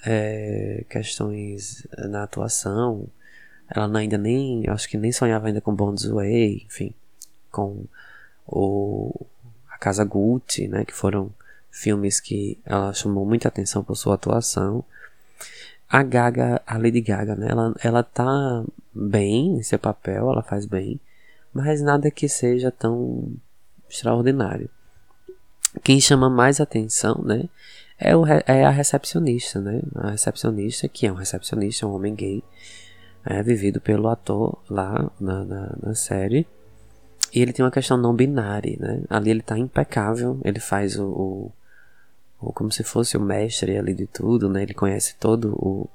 é, 0.06 0.84
questões 0.90 1.88
na 2.10 2.24
atuação. 2.24 3.08
Ela 3.70 4.00
ainda 4.00 4.18
nem, 4.18 4.68
acho 4.70 4.88
que 4.90 4.98
nem 4.98 5.12
sonhava 5.12 5.48
ainda 5.48 5.62
com 5.62 5.74
Bond's 5.74 6.06
Way, 6.06 6.64
enfim, 6.66 6.94
com 7.52 7.86
o 8.46 9.26
A 9.70 9.78
Casa 9.78 10.04
Gucci, 10.04 10.68
né? 10.68 10.86
Que 10.86 10.94
foram 10.94 11.32
filmes 11.72 12.20
que 12.20 12.60
ela 12.66 12.94
chamou 12.94 13.26
muita 13.26 13.48
atenção 13.48 13.84
por 13.84 13.96
sua 13.96 14.16
atuação 14.16 14.86
a 15.94 16.02
Gaga, 16.02 16.60
a 16.66 16.76
Lady 16.76 17.02
Gaga, 17.02 17.36
né? 17.36 17.50
Ela, 17.52 17.76
ela 17.84 18.04
tá 18.04 18.64
bem 18.92 19.58
em 19.58 19.62
seu 19.62 19.78
papel, 19.78 20.28
ela 20.28 20.42
faz 20.42 20.66
bem, 20.66 21.00
mas 21.54 21.84
nada 21.84 22.10
que 22.10 22.28
seja 22.28 22.72
tão 22.72 23.32
extraordinário. 23.88 24.68
Quem 25.84 26.02
chama 26.02 26.32
mais 26.32 26.60
atenção, 26.60 27.22
né? 27.24 27.48
É, 28.00 28.16
o, 28.16 28.26
é 28.26 28.66
a 28.66 28.72
recepcionista, 28.72 29.62
né? 29.62 29.82
A 29.94 30.10
recepcionista, 30.10 30.88
que 30.88 31.06
é 31.06 31.12
um 31.12 31.16
recepcionista, 31.16 31.86
um 31.86 31.94
homem 31.94 32.16
gay, 32.16 32.44
é 33.26 33.42
vivido 33.42 33.80
pelo 33.80 34.08
ator 34.10 34.58
lá 34.70 35.12
na, 35.20 35.44
na, 35.44 35.78
na 35.82 35.96
série. 35.96 36.48
E 37.34 37.42
ele 37.42 37.54
tem 37.54 37.66
uma 37.66 37.72
questão 37.72 37.98
não 37.98 38.14
binária, 38.14 38.78
né? 38.80 39.02
Ali 39.10 39.32
ele 39.32 39.42
tá 39.42 39.58
impecável, 39.58 40.40
ele 40.44 40.60
faz 40.60 41.00
o, 41.00 41.06
o 41.06 41.52
ou 42.44 42.52
como 42.52 42.72
se 42.72 42.84
fosse 42.84 43.16
o 43.16 43.22
mestre 43.22 43.78
ali 43.78 43.94
de 43.94 44.06
tudo, 44.06 44.50
né? 44.50 44.64
Ele 44.64 44.74
conhece 44.74 45.16
todo 45.18 45.54
o, 45.56 45.90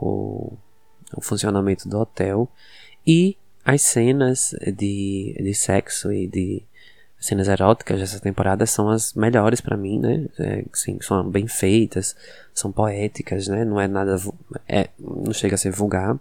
o, 0.00 0.52
o 1.14 1.20
funcionamento 1.20 1.86
do 1.86 1.98
hotel 1.98 2.48
e 3.06 3.36
as 3.62 3.82
cenas 3.82 4.54
de, 4.74 5.36
de 5.38 5.54
sexo 5.54 6.10
e 6.10 6.26
de 6.26 6.62
cenas 7.18 7.48
eróticas 7.48 8.00
dessa 8.00 8.18
temporada 8.18 8.64
são 8.64 8.88
as 8.88 9.12
melhores 9.12 9.60
para 9.60 9.76
mim, 9.76 10.00
né? 10.00 10.26
É, 10.38 10.64
sim, 10.72 10.98
são 11.02 11.28
bem 11.28 11.46
feitas, 11.46 12.16
são 12.54 12.72
poéticas, 12.72 13.46
né? 13.46 13.62
Não 13.62 13.78
é 13.78 13.86
nada, 13.86 14.16
é, 14.66 14.88
não 14.98 15.32
chega 15.34 15.56
a 15.56 15.58
ser 15.58 15.70
vulgar, 15.70 16.18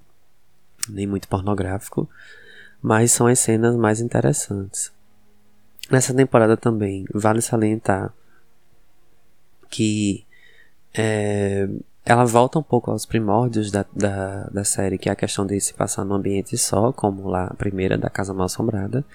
nem 0.89 1.07
muito 1.07 1.27
pornográfico, 1.27 2.09
mas 2.81 3.11
são 3.11 3.27
as 3.27 3.39
cenas 3.39 3.75
mais 3.75 4.01
interessantes. 4.01 4.91
Nessa 5.89 6.13
temporada 6.13 6.55
também 6.55 7.05
vale 7.13 7.41
salientar 7.41 8.13
que 9.69 10.25
é, 10.93 11.67
ela 12.05 12.25
volta 12.25 12.57
um 12.57 12.63
pouco 12.63 12.89
aos 12.91 13.05
primórdios 13.05 13.71
da, 13.71 13.85
da, 13.93 14.45
da, 14.45 14.63
série, 14.63 14.97
que 14.97 15.09
é 15.09 15.11
a 15.11 15.15
questão 15.15 15.45
de 15.45 15.59
se 15.59 15.73
passar 15.73 16.03
num 16.03 16.15
ambiente 16.15 16.57
só, 16.57 16.91
como 16.91 17.27
lá 17.27 17.45
a 17.45 17.53
primeira 17.53 17.97
da 17.97 18.09
Casa 18.09 18.33
Mal 18.33 18.45
Assombrada. 18.45 19.05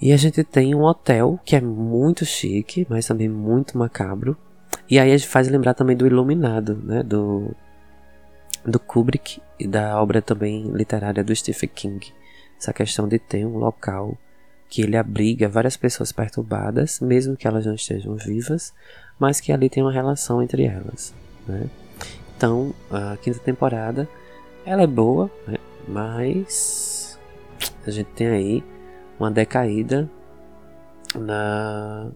E 0.00 0.12
a 0.12 0.16
gente 0.16 0.44
tem 0.44 0.74
um 0.74 0.82
hotel 0.82 1.38
que 1.44 1.56
é 1.56 1.60
muito 1.60 2.24
chique, 2.24 2.86
mas 2.88 3.06
também 3.06 3.28
muito 3.28 3.78
macabro. 3.78 4.36
E 4.88 4.98
aí 4.98 5.12
a 5.12 5.16
gente 5.16 5.28
faz 5.28 5.48
lembrar 5.48 5.74
também 5.74 5.96
do 5.96 6.06
Iluminado, 6.06 6.76
né? 6.76 7.02
Do, 7.02 7.54
do 8.66 8.80
Kubrick 8.80 9.40
e 9.58 9.66
da 9.66 10.00
obra 10.00 10.20
também 10.20 10.70
literária 10.72 11.22
do 11.22 11.34
Stephen 11.34 11.70
King. 11.74 12.12
Essa 12.58 12.72
questão 12.72 13.06
de 13.06 13.18
ter 13.18 13.46
um 13.46 13.56
local 13.56 14.16
que 14.68 14.82
ele 14.82 14.96
abriga 14.96 15.48
várias 15.48 15.76
pessoas 15.76 16.10
perturbadas, 16.10 16.98
mesmo 17.00 17.36
que 17.36 17.46
elas 17.46 17.64
não 17.64 17.74
estejam 17.74 18.16
vivas, 18.16 18.74
mas 19.18 19.40
que 19.40 19.52
ali 19.52 19.70
tem 19.70 19.82
uma 19.82 19.92
relação 19.92 20.42
entre 20.42 20.64
elas. 20.64 21.14
Né? 21.46 21.70
Então, 22.36 22.74
a 22.90 23.16
quinta 23.16 23.38
temporada 23.38 24.08
ela 24.64 24.82
é 24.82 24.86
boa, 24.86 25.30
né? 25.46 25.58
mas 25.86 27.18
a 27.86 27.90
gente 27.90 28.10
tem 28.10 28.26
aí 28.26 28.64
uma 29.18 29.30
decaída 29.30 30.10
na 31.14 32.10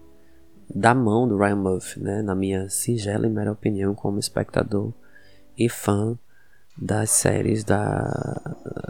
da 0.73 0.95
mão 0.95 1.27
do 1.27 1.37
Ryan 1.37 1.55
Murphy, 1.57 1.99
né? 1.99 2.21
na 2.21 2.33
minha 2.33 2.69
singela 2.69 3.27
e 3.27 3.29
mera 3.29 3.51
opinião 3.51 3.93
como 3.93 4.19
espectador 4.19 4.93
e 5.57 5.67
fã 5.67 6.17
das 6.77 7.11
séries 7.11 7.63
da, 7.63 8.41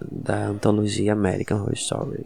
da 0.09 0.47
antologia 0.47 1.13
American 1.13 1.59
Horror 1.59 1.75
Story. 1.75 2.25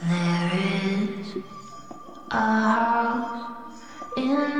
There 0.00 0.50
is 0.54 1.42
a 2.30 2.36
house 2.36 3.54
in 4.16 4.53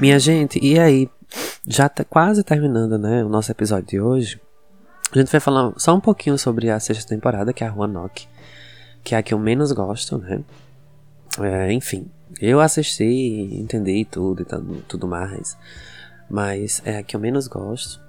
Minha 0.00 0.18
gente, 0.20 0.64
e 0.64 0.78
aí? 0.78 1.10
Já 1.66 1.88
tá 1.88 2.04
quase 2.04 2.44
terminando, 2.44 2.96
né? 2.96 3.24
O 3.24 3.28
nosso 3.28 3.50
episódio 3.50 3.88
de 3.88 4.00
hoje. 4.00 4.40
A 5.12 5.18
gente 5.18 5.30
vai 5.30 5.40
falar 5.40 5.72
só 5.76 5.92
um 5.92 6.00
pouquinho 6.00 6.38
sobre 6.38 6.70
a 6.70 6.78
sexta 6.78 7.08
temporada, 7.08 7.52
que 7.52 7.64
é 7.64 7.66
a 7.66 7.70
Rua 7.70 7.88
Nock, 7.88 8.28
que 9.02 9.16
é 9.16 9.18
a 9.18 9.22
que 9.22 9.34
eu 9.34 9.38
menos 9.40 9.72
gosto, 9.72 10.18
né? 10.18 10.40
É, 11.40 11.72
enfim, 11.72 12.08
eu 12.40 12.60
assisti, 12.60 13.04
entendi 13.52 14.04
tudo 14.04 14.42
e 14.42 14.82
tudo 14.82 15.08
mais, 15.08 15.56
mas 16.30 16.80
é 16.84 16.98
a 16.98 17.02
que 17.02 17.16
eu 17.16 17.20
menos 17.20 17.48
gosto. 17.48 18.00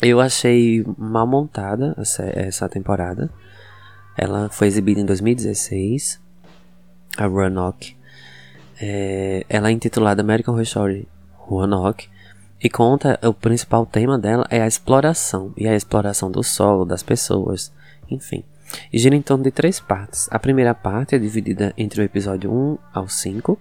Eu 0.00 0.20
achei 0.20 0.82
mal 0.96 1.26
montada 1.26 1.94
essa 1.98 2.66
temporada. 2.66 3.28
Ela 4.16 4.48
foi 4.48 4.68
exibida 4.68 5.00
em 5.00 5.04
2016, 5.04 6.18
a 7.18 7.26
Roanoke. 7.26 7.99
É, 8.80 9.44
ela 9.48 9.68
é 9.68 9.72
intitulada 9.72 10.22
American 10.22 10.54
Horror 10.54 10.62
Story 10.62 11.08
Roanoke 11.34 12.08
e 12.62 12.70
conta 12.70 13.18
o 13.22 13.34
principal 13.34 13.84
tema 13.84 14.18
dela 14.18 14.46
é 14.50 14.62
a 14.62 14.66
exploração 14.66 15.52
e 15.56 15.68
a 15.68 15.76
exploração 15.76 16.30
do 16.30 16.42
solo, 16.42 16.84
das 16.84 17.02
pessoas, 17.02 17.72
enfim. 18.10 18.44
E 18.92 18.98
gira 18.98 19.16
em 19.16 19.22
torno 19.22 19.44
de 19.44 19.50
três 19.50 19.80
partes. 19.80 20.28
A 20.30 20.38
primeira 20.38 20.74
parte 20.74 21.14
é 21.14 21.18
dividida 21.18 21.74
entre 21.76 22.00
o 22.00 22.04
episódio 22.04 22.52
1 22.52 22.78
ao 22.92 23.08
5, 23.08 23.58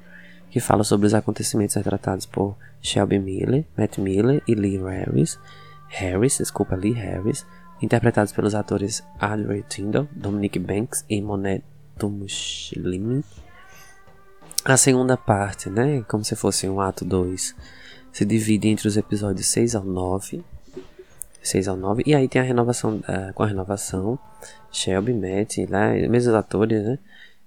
que 0.51 0.59
fala 0.59 0.83
sobre 0.83 1.07
os 1.07 1.13
acontecimentos 1.13 1.75
retratados 1.75 2.25
por 2.25 2.55
Shelby 2.81 3.19
Miller, 3.19 3.65
Matt 3.77 3.97
Miller 3.97 4.41
e 4.47 4.53
Lee 4.53 4.77
Harris. 4.77 5.39
Harris, 5.87 6.37
desculpa, 6.37 6.75
Lee 6.75 6.93
Harris, 6.93 7.45
interpretados 7.81 8.31
pelos 8.31 8.53
atores 8.53 9.03
Audrey 9.19 9.63
Tyndall, 9.63 10.07
Dominic 10.11 10.59
Banks 10.59 11.03
e 11.09 11.21
Monet 11.21 11.63
Tumushilimi. 11.97 13.23
A 14.65 14.77
segunda 14.77 15.15
parte, 15.15 15.69
né, 15.69 16.03
como 16.07 16.23
se 16.23 16.35
fosse 16.35 16.67
um 16.67 16.81
ato 16.81 17.05
2, 17.05 17.55
se 18.11 18.25
divide 18.25 18.67
entre 18.67 18.87
os 18.87 18.97
episódios 18.97 19.47
6 19.47 19.75
ao 19.75 19.83
9. 19.83 20.43
6 21.41 21.67
ao 21.67 21.77
9. 21.77 22.03
E 22.05 22.13
aí 22.13 22.27
tem 22.27 22.41
a 22.41 22.45
renovação, 22.45 22.97
uh, 22.97 23.33
com 23.33 23.43
a 23.43 23.47
renovação, 23.47 24.19
Shelby, 24.71 25.13
Matt, 25.13 25.57
lá, 25.69 25.91
mesmos 26.09 26.35
atores, 26.35 26.83
né, 26.83 26.99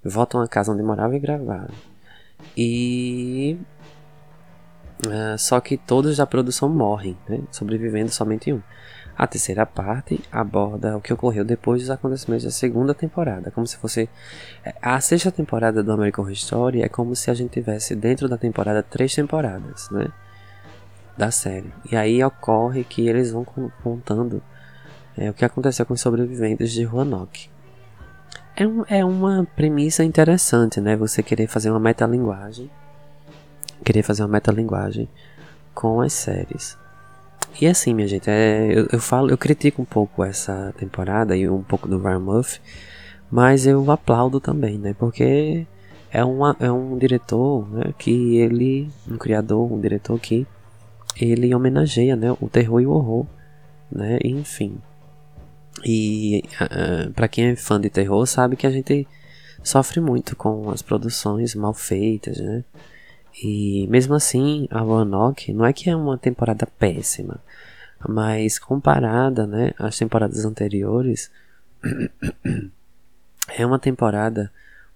voltam 0.02 0.40
à 0.40 0.48
casa 0.48 0.72
onde 0.72 0.82
moravam 0.82 1.16
e 1.16 1.20
gravaram. 1.20 1.74
E 2.56 3.58
Uh, 5.06 5.36
só 5.36 5.60
que 5.60 5.76
todos 5.76 6.18
da 6.18 6.26
produção 6.26 6.68
morrem, 6.68 7.16
né? 7.28 7.40
sobrevivendo 7.50 8.10
somente 8.10 8.52
um. 8.52 8.62
A 9.22 9.26
terceira 9.28 9.64
parte 9.64 10.20
aborda 10.32 10.96
o 10.96 11.00
que 11.00 11.12
ocorreu 11.12 11.44
depois 11.44 11.80
dos 11.80 11.90
acontecimentos 11.90 12.44
da 12.44 12.50
segunda 12.50 12.92
temporada, 12.92 13.52
como 13.52 13.64
se 13.64 13.76
fosse 13.76 14.10
é, 14.64 14.74
a 14.82 15.00
sexta 15.00 15.30
temporada 15.30 15.80
do 15.80 15.92
American 15.92 16.24
Horror 16.24 16.32
Story 16.32 16.82
é 16.82 16.88
como 16.88 17.14
se 17.14 17.30
a 17.30 17.34
gente 17.34 17.52
tivesse 17.52 17.94
dentro 17.94 18.28
da 18.28 18.36
temporada 18.36 18.82
três 18.82 19.14
temporadas, 19.14 19.88
né, 19.92 20.08
da 21.16 21.30
série. 21.30 21.72
E 21.88 21.94
aí 21.94 22.24
ocorre 22.24 22.82
que 22.82 23.06
eles 23.06 23.30
vão 23.30 23.46
contando 23.84 24.42
é, 25.16 25.30
o 25.30 25.34
que 25.34 25.44
aconteceu 25.44 25.86
com 25.86 25.94
os 25.94 26.00
sobreviventes 26.00 26.72
de 26.72 26.82
Roanoke. 26.82 27.48
É, 28.56 28.66
um, 28.66 28.84
é 28.88 29.04
uma 29.04 29.46
premissa 29.54 30.02
interessante, 30.02 30.80
né? 30.80 30.96
Você 30.96 31.22
querer 31.22 31.46
fazer 31.46 31.70
uma 31.70 31.78
metalinguagem 31.78 32.68
querer 33.84 34.02
fazer 34.02 34.22
uma 34.22 34.28
metalinguagem 34.30 35.08
com 35.72 36.00
as 36.00 36.12
séries. 36.12 36.76
E 37.60 37.66
assim, 37.66 37.94
minha 37.94 38.08
gente, 38.08 38.28
é, 38.30 38.72
eu, 38.72 38.88
eu, 38.92 39.00
falo, 39.00 39.30
eu 39.30 39.38
critico 39.38 39.82
um 39.82 39.84
pouco 39.84 40.24
essa 40.24 40.72
temporada 40.78 41.36
e 41.36 41.48
um 41.48 41.62
pouco 41.62 41.86
do 41.88 41.98
Murphy, 41.98 42.60
mas 43.30 43.66
eu 43.66 43.90
aplaudo 43.90 44.40
também, 44.40 44.78
né? 44.78 44.94
Porque 44.98 45.66
é, 46.10 46.24
uma, 46.24 46.56
é 46.60 46.70
um 46.70 46.98
diretor 46.98 47.68
né, 47.70 47.94
que 47.98 48.36
ele, 48.36 48.90
um 49.08 49.16
criador, 49.16 49.72
um 49.72 49.80
diretor 49.80 50.18
que 50.18 50.46
ele 51.20 51.54
homenageia, 51.54 52.16
né, 52.16 52.36
o 52.40 52.48
terror 52.48 52.80
e 52.80 52.86
o 52.86 52.90
horror, 52.90 53.26
né? 53.90 54.18
Enfim. 54.24 54.78
E 55.84 56.44
uh, 56.60 57.12
para 57.12 57.28
quem 57.28 57.46
é 57.46 57.56
fã 57.56 57.80
de 57.80 57.90
terror 57.90 58.26
sabe 58.26 58.56
que 58.56 58.66
a 58.66 58.70
gente 58.70 59.06
sofre 59.62 60.00
muito 60.00 60.36
com 60.36 60.70
as 60.70 60.82
produções 60.82 61.54
mal 61.54 61.74
feitas, 61.74 62.38
né? 62.38 62.64
E 63.40 63.86
mesmo 63.88 64.14
assim, 64.14 64.66
a 64.70 64.80
Roanoke 64.80 65.52
não 65.52 65.64
é 65.64 65.72
que 65.72 65.88
é 65.88 65.96
uma 65.96 66.18
temporada 66.18 66.66
péssima, 66.66 67.40
mas 68.06 68.58
comparada 68.58 69.46
né, 69.46 69.72
às 69.78 69.96
temporadas 69.96 70.44
anteriores, 70.44 71.30
é 73.56 73.64
uma 73.64 73.78
temporada 73.78 74.52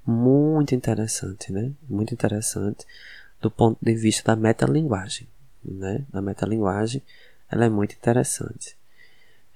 muito 0.06 0.74
interessante, 0.74 1.52
né? 1.52 1.72
Muito 1.88 2.14
interessante 2.14 2.86
do 3.40 3.50
ponto 3.50 3.78
de 3.82 3.94
vista 3.94 4.34
da 4.34 4.40
metalinguagem, 4.40 5.26
né? 5.64 6.04
Da 6.12 6.22
metalinguagem, 6.22 7.02
ela 7.50 7.64
é 7.64 7.68
muito 7.68 7.94
interessante. 7.94 8.76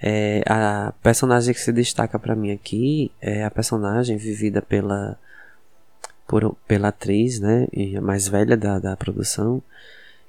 É, 0.03 0.43
a 0.47 0.93
personagem 1.03 1.53
que 1.53 1.61
se 1.61 1.73
destaca 1.73 2.19
para 2.19 2.35
mim 2.35 2.51
aqui 2.53 3.13
é 3.21 3.45
a 3.45 3.51
personagem 3.51 4.17
vivida 4.17 4.63
pela 4.63 5.19
por, 6.31 6.55
pela 6.69 6.89
atriz, 6.89 7.41
né, 7.41 7.67
mais 8.01 8.29
velha 8.29 8.57
da, 8.57 8.79
da 8.79 8.97
produção, 8.97 9.61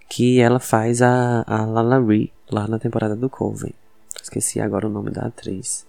que 0.10 0.40
ela 0.40 0.60
faz 0.60 1.00
a, 1.00 1.44
a 1.46 1.64
Lala 1.64 2.04
Ree 2.04 2.34
lá 2.50 2.68
na 2.68 2.80
temporada 2.80 3.16
do 3.16 3.30
Coven. 3.30 3.72
Esqueci 4.20 4.60
agora 4.60 4.88
o 4.88 4.90
nome 4.90 5.12
da 5.12 5.28
atriz. 5.28 5.86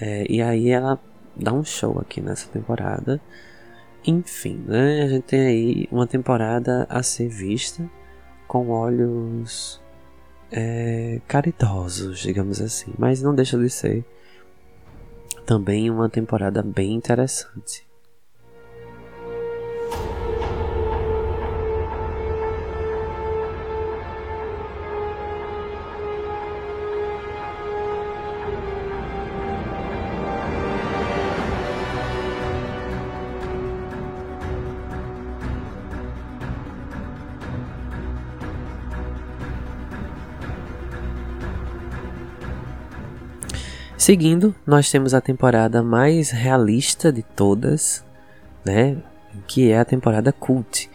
É, 0.00 0.24
e 0.30 0.40
aí 0.40 0.68
ela 0.68 1.00
dá 1.34 1.52
um 1.52 1.64
show 1.64 1.98
aqui 1.98 2.20
nessa 2.20 2.46
temporada. 2.46 3.20
Enfim, 4.06 4.64
né, 4.64 5.02
a 5.02 5.08
gente 5.08 5.24
tem 5.24 5.40
aí 5.40 5.88
uma 5.90 6.06
temporada 6.06 6.86
a 6.88 7.02
ser 7.02 7.28
vista 7.28 7.90
com 8.46 8.68
olhos 8.68 9.80
é, 10.52 11.20
caridosos, 11.26 12.20
digamos 12.20 12.60
assim. 12.60 12.92
Mas 12.96 13.20
não 13.20 13.34
deixa 13.34 13.58
de 13.58 13.68
ser 13.68 14.04
também 15.44 15.90
uma 15.90 16.08
temporada 16.08 16.62
bem 16.62 16.94
interessante. 16.94 17.87
Seguindo, 44.08 44.54
nós 44.66 44.90
temos 44.90 45.12
a 45.12 45.20
temporada 45.20 45.82
mais 45.82 46.30
realista 46.30 47.12
de 47.12 47.22
todas, 47.22 48.02
né? 48.64 48.96
Que 49.46 49.70
é 49.70 49.78
a 49.78 49.84
temporada 49.84 50.32
Cult, 50.32 50.90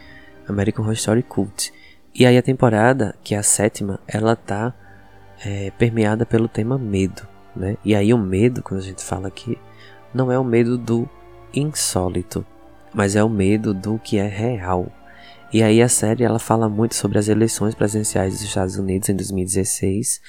American 0.47 0.83
Horror 0.83 0.95
Story 0.95 1.21
Cult. 1.21 1.71
E 2.15 2.25
aí 2.25 2.35
a 2.35 2.41
temporada, 2.41 3.13
que 3.23 3.35
é 3.35 3.37
a 3.37 3.43
sétima, 3.43 3.99
ela 4.07 4.35
tá 4.35 4.73
é, 5.45 5.69
permeada 5.77 6.25
pelo 6.25 6.47
tema 6.47 6.75
medo, 6.75 7.21
né? 7.55 7.77
E 7.85 7.93
aí 7.93 8.11
o 8.15 8.17
medo, 8.17 8.63
quando 8.63 8.79
a 8.79 8.83
gente 8.83 9.03
fala 9.03 9.27
aqui, 9.27 9.59
não 10.11 10.31
é 10.31 10.39
o 10.39 10.43
medo 10.43 10.75
do 10.75 11.07
insólito, 11.53 12.43
mas 12.95 13.15
é 13.15 13.23
o 13.23 13.29
medo 13.29 13.75
do 13.75 13.99
que 13.99 14.17
é 14.17 14.27
real. 14.27 14.91
E 15.53 15.61
aí 15.61 15.83
a 15.83 15.87
série 15.87 16.23
ela 16.23 16.39
fala 16.39 16.67
muito 16.67 16.95
sobre 16.95 17.19
as 17.19 17.27
eleições 17.27 17.75
presidenciais 17.75 18.33
dos 18.33 18.41
Estados 18.41 18.75
Unidos 18.75 19.07
em 19.07 19.15
2016 19.15 20.19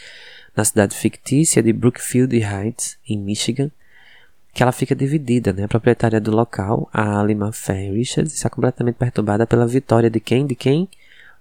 na 0.57 0.65
cidade 0.65 0.97
fictícia 0.97 1.63
de 1.63 1.73
Brookfield 1.73 2.37
Heights, 2.37 2.97
em 3.09 3.19
Michigan, 3.19 3.71
que 4.53 4.63
ela 4.63 4.73
fica 4.73 4.95
dividida, 4.95 5.53
né? 5.53 5.65
A 5.65 5.69
proprietária 5.69 6.21
do 6.21 6.31
local, 6.31 6.89
a 6.93 7.19
Alima 7.19 7.53
Faye 7.53 7.91
Richards, 7.91 8.35
está 8.35 8.49
completamente 8.49 8.95
perturbada 8.95 9.47
pela 9.47 9.67
vitória 9.67 10.09
de 10.09 10.21
quem? 10.21 10.47
De 10.47 10.55
quem? 10.55 10.89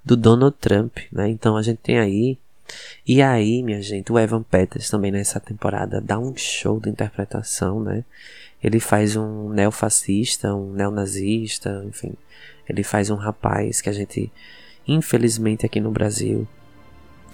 Do 0.03 0.17
Donald 0.17 0.57
Trump, 0.59 0.97
né? 1.11 1.29
Então 1.29 1.55
a 1.55 1.61
gente 1.61 1.77
tem 1.77 1.99
aí 1.99 2.37
e 3.05 3.21
aí, 3.21 3.61
minha 3.61 3.81
gente, 3.81 4.11
o 4.11 4.19
Evan 4.19 4.43
Peters 4.43 4.89
também 4.89 5.11
nessa 5.11 5.39
temporada 5.39 5.99
dá 5.99 6.17
um 6.17 6.35
show 6.35 6.79
de 6.79 6.89
interpretação, 6.89 7.81
né? 7.81 8.03
Ele 8.63 8.79
faz 8.79 9.15
um 9.15 9.49
neofascista, 9.49 10.55
um 10.55 10.71
neonazista, 10.71 11.83
enfim. 11.85 12.13
Ele 12.67 12.83
faz 12.83 13.09
um 13.09 13.15
rapaz 13.15 13.81
que 13.81 13.89
a 13.89 13.93
gente, 13.93 14.31
infelizmente 14.87 15.65
aqui 15.65 15.81
no 15.81 15.91
Brasil, 15.91 16.47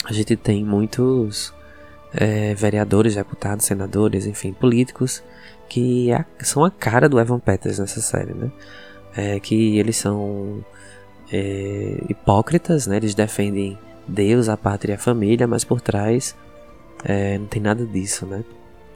a 0.05 0.11
gente 0.11 0.35
tem 0.35 0.63
muitos 0.65 1.53
é, 2.13 2.53
vereadores, 2.55 3.15
deputados, 3.15 3.65
senadores, 3.65 4.25
enfim, 4.25 4.53
políticos 4.53 5.23
que 5.67 6.11
é 6.11 6.25
são 6.39 6.65
a 6.65 6.71
cara 6.71 7.07
do 7.07 7.19
Evan 7.19 7.39
Peters 7.39 7.79
nessa 7.79 8.01
série, 8.01 8.33
né? 8.33 8.51
É, 9.15 9.39
que 9.39 9.77
eles 9.77 9.97
são 9.97 10.63
é, 11.31 12.03
hipócritas, 12.09 12.87
né? 12.87 12.97
Eles 12.97 13.13
defendem 13.13 13.77
Deus, 14.07 14.49
a 14.49 14.57
pátria 14.57 14.93
e 14.93 14.95
a 14.95 14.99
família, 14.99 15.47
mas 15.47 15.63
por 15.63 15.79
trás 15.79 16.35
é, 17.03 17.37
não 17.37 17.45
tem 17.45 17.61
nada 17.61 17.85
disso, 17.85 18.25
né? 18.25 18.43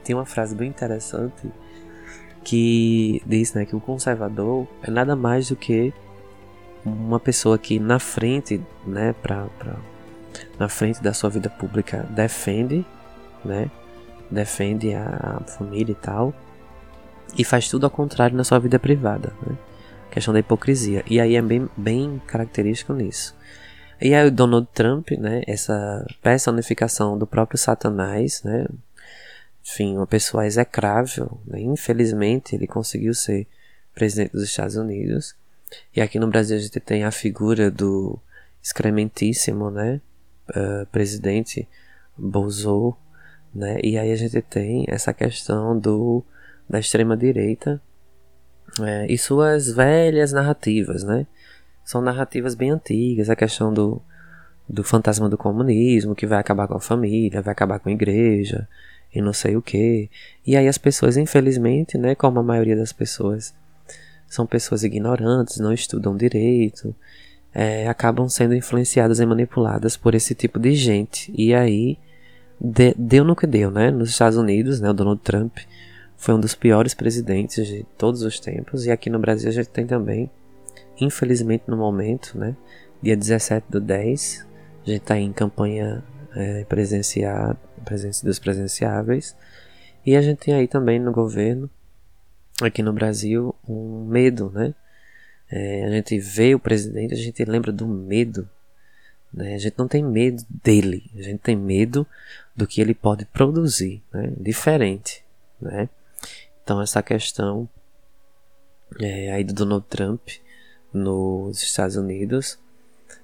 Tem 0.02 0.14
uma 0.14 0.26
frase 0.26 0.54
bem 0.54 0.68
interessante 0.68 1.48
que 2.42 3.22
diz, 3.24 3.54
né, 3.54 3.64
que 3.64 3.74
o 3.74 3.80
conservador 3.80 4.66
é 4.82 4.90
nada 4.90 5.16
mais 5.16 5.48
do 5.48 5.56
que 5.56 5.94
uma 6.84 7.18
pessoa 7.18 7.56
que 7.56 7.78
na 7.78 7.98
frente, 7.98 8.60
né, 8.86 9.14
pra, 9.22 9.46
na 10.58 10.68
frente 10.68 11.02
da 11.02 11.14
sua 11.14 11.30
vida 11.30 11.48
pública 11.48 12.06
defende 12.10 12.84
né? 13.44 13.70
Defende 14.30 14.94
a 14.94 15.40
família 15.46 15.92
e 15.92 15.96
tal. 15.96 16.34
E 17.36 17.44
faz 17.44 17.68
tudo 17.68 17.84
ao 17.84 17.90
contrário 17.90 18.36
na 18.36 18.44
sua 18.44 18.58
vida 18.58 18.78
privada, 18.78 19.32
né? 19.46 19.56
Questão 20.10 20.32
da 20.32 20.40
hipocrisia. 20.40 21.02
E 21.06 21.20
aí 21.20 21.34
é 21.34 21.42
bem, 21.42 21.68
bem 21.76 22.22
característico 22.26 22.92
nisso. 22.92 23.34
E 24.00 24.14
aí 24.14 24.26
o 24.26 24.30
Donald 24.30 24.68
Trump, 24.72 25.10
né? 25.12 25.42
Essa 25.46 26.06
personificação 26.22 27.18
do 27.18 27.26
próprio 27.26 27.58
Satanás, 27.58 28.42
né? 28.42 28.66
Enfim, 29.66 29.96
uma 29.96 30.06
pessoa 30.06 30.46
execrável, 30.46 31.40
né? 31.46 31.60
Infelizmente 31.60 32.54
ele 32.54 32.66
conseguiu 32.66 33.14
ser 33.14 33.46
presidente 33.94 34.32
dos 34.32 34.42
Estados 34.44 34.76
Unidos. 34.76 35.34
E 35.94 36.00
aqui 36.00 36.18
no 36.18 36.28
Brasil 36.28 36.56
a 36.56 36.60
gente 36.60 36.78
tem 36.80 37.04
a 37.04 37.10
figura 37.10 37.70
do 37.70 38.18
excrementíssimo, 38.62 39.70
né? 39.70 40.00
Uh, 40.50 40.86
presidente 40.92 41.66
Bolsonaro, 42.16 42.96
né? 43.54 43.78
E 43.82 43.98
aí 43.98 44.10
a 44.10 44.16
gente 44.16 44.40
tem 44.42 44.84
essa 44.88 45.12
questão 45.12 45.78
do 45.78 46.24
da 46.68 46.78
extrema 46.78 47.16
direita 47.16 47.80
é, 48.80 49.06
e 49.12 49.18
suas 49.18 49.70
velhas 49.70 50.32
narrativas, 50.32 51.04
né? 51.04 51.26
São 51.84 52.00
narrativas 52.00 52.54
bem 52.54 52.70
antigas, 52.70 53.28
a 53.28 53.36
questão 53.36 53.72
do, 53.72 54.00
do 54.68 54.82
fantasma 54.82 55.28
do 55.28 55.36
comunismo, 55.36 56.14
que 56.14 56.26
vai 56.26 56.38
acabar 56.38 56.66
com 56.66 56.74
a 56.74 56.80
família, 56.80 57.42
vai 57.42 57.52
acabar 57.52 57.78
com 57.78 57.90
a 57.90 57.92
igreja, 57.92 58.66
e 59.14 59.20
não 59.20 59.32
sei 59.32 59.56
o 59.56 59.62
que. 59.62 60.10
E 60.46 60.56
aí 60.56 60.66
as 60.66 60.78
pessoas, 60.78 61.16
infelizmente, 61.16 61.98
né, 61.98 62.14
como 62.14 62.40
a 62.40 62.42
maioria 62.42 62.74
das 62.74 62.92
pessoas 62.92 63.54
são 64.26 64.46
pessoas 64.46 64.82
ignorantes, 64.82 65.60
não 65.60 65.72
estudam 65.72 66.16
direito, 66.16 66.94
é, 67.52 67.86
acabam 67.86 68.28
sendo 68.28 68.54
influenciadas 68.54 69.20
e 69.20 69.26
manipuladas 69.26 69.96
por 69.96 70.14
esse 70.14 70.34
tipo 70.34 70.58
de 70.58 70.74
gente. 70.74 71.32
E 71.36 71.54
aí 71.54 71.98
de, 72.64 72.94
deu 72.96 73.24
no 73.24 73.36
que 73.36 73.46
deu, 73.46 73.70
né? 73.70 73.90
Nos 73.90 74.08
Estados 74.08 74.38
Unidos, 74.38 74.80
né, 74.80 74.88
o 74.88 74.94
Donald 74.94 75.20
Trump 75.20 75.58
foi 76.16 76.34
um 76.34 76.40
dos 76.40 76.54
piores 76.54 76.94
presidentes 76.94 77.66
de 77.66 77.84
todos 77.98 78.22
os 78.22 78.40
tempos. 78.40 78.86
E 78.86 78.90
aqui 78.90 79.10
no 79.10 79.18
Brasil 79.18 79.50
a 79.50 79.52
gente 79.52 79.68
tem 79.68 79.86
também, 79.86 80.30
infelizmente 80.98 81.64
no 81.66 81.76
momento, 81.76 82.38
né? 82.38 82.56
Dia 83.02 83.14
17 83.14 83.66
do 83.68 83.78
10, 83.78 84.46
a 84.82 84.90
gente 84.90 85.02
está 85.02 85.18
em 85.18 85.30
campanha 85.30 86.02
é, 86.34 86.64
presenciar, 86.64 87.54
dos 88.22 88.38
presenciáveis. 88.38 89.36
E 90.06 90.16
a 90.16 90.22
gente 90.22 90.38
tem 90.38 90.54
aí 90.54 90.66
também 90.66 90.98
no 90.98 91.12
governo, 91.12 91.68
aqui 92.62 92.82
no 92.82 92.94
Brasil, 92.94 93.54
um 93.68 94.06
medo, 94.06 94.50
né? 94.54 94.74
É, 95.50 95.84
a 95.84 95.90
gente 95.90 96.18
vê 96.18 96.54
o 96.54 96.58
presidente, 96.58 97.12
a 97.12 97.18
gente 97.18 97.44
lembra 97.44 97.70
do 97.70 97.86
medo. 97.86 98.48
Né? 99.30 99.54
A 99.54 99.58
gente 99.58 99.74
não 99.76 99.86
tem 99.86 100.02
medo 100.02 100.42
dele, 100.48 101.10
a 101.14 101.20
gente 101.20 101.40
tem 101.40 101.56
medo 101.56 102.06
do 102.56 102.66
que 102.66 102.80
ele 102.80 102.94
pode 102.94 103.24
produzir, 103.26 104.02
né? 104.12 104.32
diferente. 104.38 105.24
Né? 105.60 105.88
Então, 106.62 106.80
essa 106.80 107.02
questão 107.02 107.68
é, 109.00 109.32
aí 109.32 109.44
do 109.44 109.52
Donald 109.52 109.86
Trump 109.88 110.28
nos 110.92 111.62
Estados 111.62 111.96
Unidos 111.96 112.58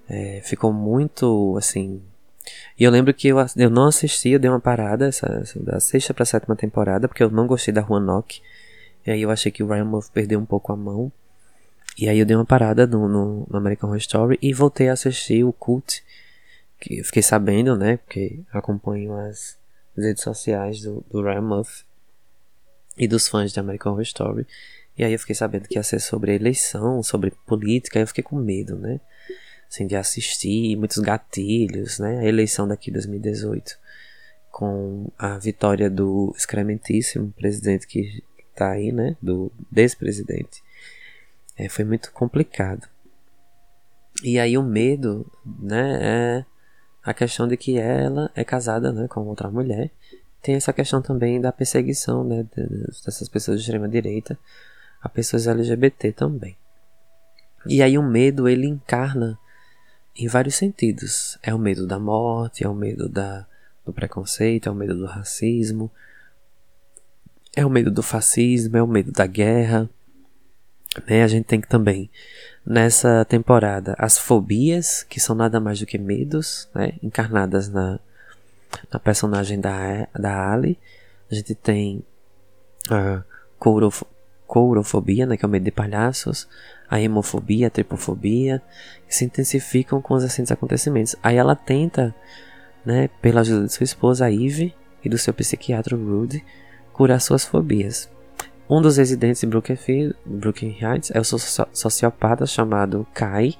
é, 0.09 0.41
ficou 0.45 0.73
muito 0.73 1.57
assim. 1.57 2.03
E 2.79 2.83
eu 2.83 2.91
lembro 2.91 3.15
que 3.15 3.29
eu, 3.29 3.37
eu 3.57 3.71
não 3.71 3.87
assisti, 3.87 4.31
eu 4.31 4.41
dei 4.41 4.51
uma 4.51 4.61
parada 4.61 5.07
essa, 5.07 5.27
essa 5.41 5.61
da 5.61 5.79
sexta 5.79 6.13
para 6.13 6.25
sétima 6.25 6.57
temporada, 6.57 7.07
porque 7.07 7.23
eu 7.23 7.31
não 7.31 7.47
gostei 7.47 7.73
da 7.73 7.81
Roanoke. 7.81 8.41
E 9.07 9.11
aí 9.11 9.23
eu 9.23 9.31
achei 9.31 9.53
que 9.53 9.63
o 9.63 9.69
Ryan 9.69 9.85
Murphy 9.85 10.11
perdeu 10.13 10.41
um 10.41 10.45
pouco 10.45 10.73
a 10.73 10.77
mão. 10.77 11.13
E 11.97 12.09
aí 12.09 12.19
eu 12.19 12.27
dei 12.27 12.37
uma 12.37 12.45
parada 12.45 12.87
no, 12.87 13.09
no, 13.09 13.47
no 13.49 13.57
American 13.57 13.89
Horror 13.89 13.99
Story 13.99 14.39
e 14.43 14.53
voltei 14.53 14.89
a 14.89 14.95
assistir 14.95 15.45
o 15.45 15.53
Cult. 15.53 16.03
Que 16.81 17.03
fiquei 17.05 17.23
sabendo, 17.23 17.77
né? 17.77 17.99
Porque 17.99 18.41
acompanho 18.53 19.15
as, 19.15 19.59
redes 19.97 20.23
sociais 20.23 20.81
do, 20.81 21.05
do 21.11 21.23
Ryan 21.23 21.43
Murphy 21.43 21.85
e 22.97 23.07
dos 23.07 23.29
fãs 23.29 23.53
de 23.53 23.61
American 23.61 23.93
Horror 23.93 24.03
Story. 24.03 24.47
E 24.97 25.05
aí 25.05 25.13
eu 25.13 25.19
fiquei 25.19 25.35
sabendo 25.35 25.69
que 25.69 25.77
ia 25.77 25.83
ser 25.83 26.01
sobre 26.01 26.35
eleição, 26.35 27.03
sobre 27.03 27.33
política, 27.47 27.99
aí 27.99 28.03
eu 28.03 28.07
fiquei 28.07 28.25
com 28.25 28.37
medo, 28.37 28.77
né? 28.77 29.01
Assim, 29.69 29.87
de 29.87 29.95
assistir, 29.95 30.77
muitos 30.77 30.99
gatilhos, 30.99 31.99
né? 31.99 32.19
A 32.19 32.25
eleição 32.25 32.67
daqui 32.67 32.87
de 32.87 32.95
2018, 32.95 33.79
com 34.51 35.11
a 35.19 35.39
vitória 35.39 35.89
do 35.91 36.35
excrementíssimo 36.37 37.33
presidente 37.33 37.87
que 37.87 38.25
tá 38.55 38.71
aí, 38.71 38.91
né? 38.91 39.17
Do 39.23 39.53
despresidente 39.71 40.63
é, 41.61 41.69
foi 41.69 41.85
muito 41.85 42.11
complicado. 42.13 42.89
E 44.25 44.39
aí 44.39 44.57
o 44.57 44.63
medo, 44.63 45.31
né, 45.45 45.99
é 46.03 46.45
a 47.03 47.15
questão 47.15 47.49
de 47.49 47.57
que 47.57 47.79
ela 47.79 48.31
é 48.35 48.45
casada, 48.45 48.93
né, 48.93 49.09
com 49.09 49.21
outra 49.27 49.51
mulher. 49.51 49.91
Tem 50.43 50.55
essa 50.55 50.73
questão 50.73 51.03
também 51.03 51.41
da 51.41 51.53
perseguição, 51.53 52.25
né, 52.25 52.47
dessas 53.05 53.29
pessoas 53.29 53.59
de 53.59 53.65
extrema 53.65 53.89
direita 53.89 54.39
a 55.01 55.09
pessoas 55.09 55.47
LGBT 55.47 56.13
também. 56.13 56.57
E 57.67 57.83
aí 57.83 57.97
o 57.97 58.03
medo 58.03 58.49
ele 58.49 58.67
encarna 58.67 59.39
em 60.17 60.29
vários 60.29 60.55
sentidos. 60.55 61.39
É 61.43 61.55
o 61.55 61.59
medo 61.59 61.87
da 61.87 61.99
morte, 61.99 62.65
é 62.65 62.69
o 62.69 62.75
medo 62.75 63.09
da, 63.09 63.47
do 63.85 63.93
preconceito, 63.93 64.69
é 64.69 64.73
o 64.73 64.75
medo 64.75 64.97
do 64.97 65.07
racismo, 65.07 65.91
é 67.57 67.65
o 67.65 67.71
medo 67.71 67.91
do 67.91 68.03
fascismo, 68.03 68.77
é 68.77 68.83
o 68.83 68.87
medo 68.87 69.11
da 69.13 69.27
guerra, 69.27 69.89
né, 71.07 71.23
a 71.23 71.29
gente 71.29 71.45
tem 71.45 71.61
que 71.61 71.69
também, 71.69 72.11
nessa 72.67 73.25
temporada, 73.25 73.95
as 73.99 74.19
fobias, 74.19 75.03
que 75.03 75.21
são 75.21 75.37
nada 75.37 75.61
mais 75.61 75.79
do 75.79 75.87
que 75.87 75.99
medos, 75.99 76.69
né, 76.75 76.95
encarnadas 77.03 77.69
na, 77.69 77.99
na 78.93 78.99
personagem 78.99 79.61
da, 79.61 80.09
da 80.19 80.53
Ali. 80.53 80.79
A 81.31 81.35
gente 81.35 81.55
tem 81.55 82.05
a 82.91 83.23
courof 83.59 84.03
courofobia, 84.47 85.27
né, 85.27 85.37
que 85.37 85.45
é 85.45 85.49
o 85.49 85.51
medo 85.51 85.63
de 85.63 85.71
palhaços, 85.71 86.49
a 86.89 87.01
hemofobia, 87.01 87.69
a 87.69 87.71
tripofobia, 87.71 88.61
que 89.07 89.15
se 89.15 89.25
intensificam 89.25 90.03
com 90.03 90.15
os 90.15 90.25
recentes 90.25 90.51
acontecimentos. 90.51 91.15
Aí 91.23 91.37
ela 91.37 91.55
tenta, 91.55 92.13
né, 92.85 93.09
pela 93.23 93.43
ajuda 93.43 93.67
de 93.67 93.73
sua 93.73 93.85
esposa, 93.85 94.29
Eve, 94.29 94.75
e 95.05 95.09
do 95.09 95.17
seu 95.17 95.33
psiquiatra, 95.33 95.97
Rudy, 95.97 96.45
curar 96.93 97.21
suas 97.21 97.45
fobias. 97.45 98.11
Um 98.71 98.81
dos 98.81 98.99
residentes 98.99 99.41
de 99.41 99.49
Brooklyn, 99.49 100.15
Brooklyn 100.25 100.77
Heights 100.81 101.11
é 101.11 101.19
o 101.19 101.25
sociopata 101.25 102.47
chamado 102.47 103.05
Kai, 103.13 103.55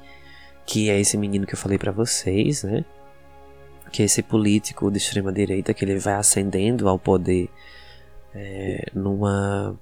que 0.65 0.89
é 0.89 1.01
esse 1.01 1.17
menino 1.17 1.45
que 1.45 1.55
eu 1.55 1.59
falei 1.59 1.77
para 1.77 1.91
vocês, 1.91 2.63
né? 2.63 2.85
Que 3.91 4.03
é 4.03 4.05
esse 4.05 4.23
político 4.23 4.89
de 4.89 4.99
extrema 4.99 5.33
direita 5.33 5.75
que 5.75 5.85
ele 5.85 5.99
vai 5.99 6.15
ascendendo 6.15 6.89
ao 6.89 6.97
poder 6.97 7.51
é, 8.33 8.87
numa 8.95 9.77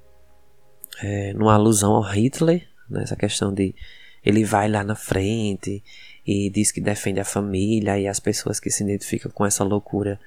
é, 1.03 1.35
numa 1.35 1.53
alusão 1.53 1.93
ao 1.93 2.03
Hitler, 2.03 2.67
né? 2.89 3.05
questão 3.19 3.53
de 3.53 3.75
ele 4.25 4.45
vai 4.45 4.67
lá 4.67 4.83
na 4.83 4.95
frente 4.95 5.85
e 6.27 6.49
diz 6.49 6.73
que 6.73 6.81
defende 6.81 7.21
a 7.21 7.25
família 7.25 7.99
e 7.99 8.09
as 8.09 8.19
pessoas 8.19 8.59
que 8.59 8.71
se 8.71 8.83
identificam 8.83 9.31
com 9.31 9.45
essa 9.45 9.63
loucura 9.63 10.19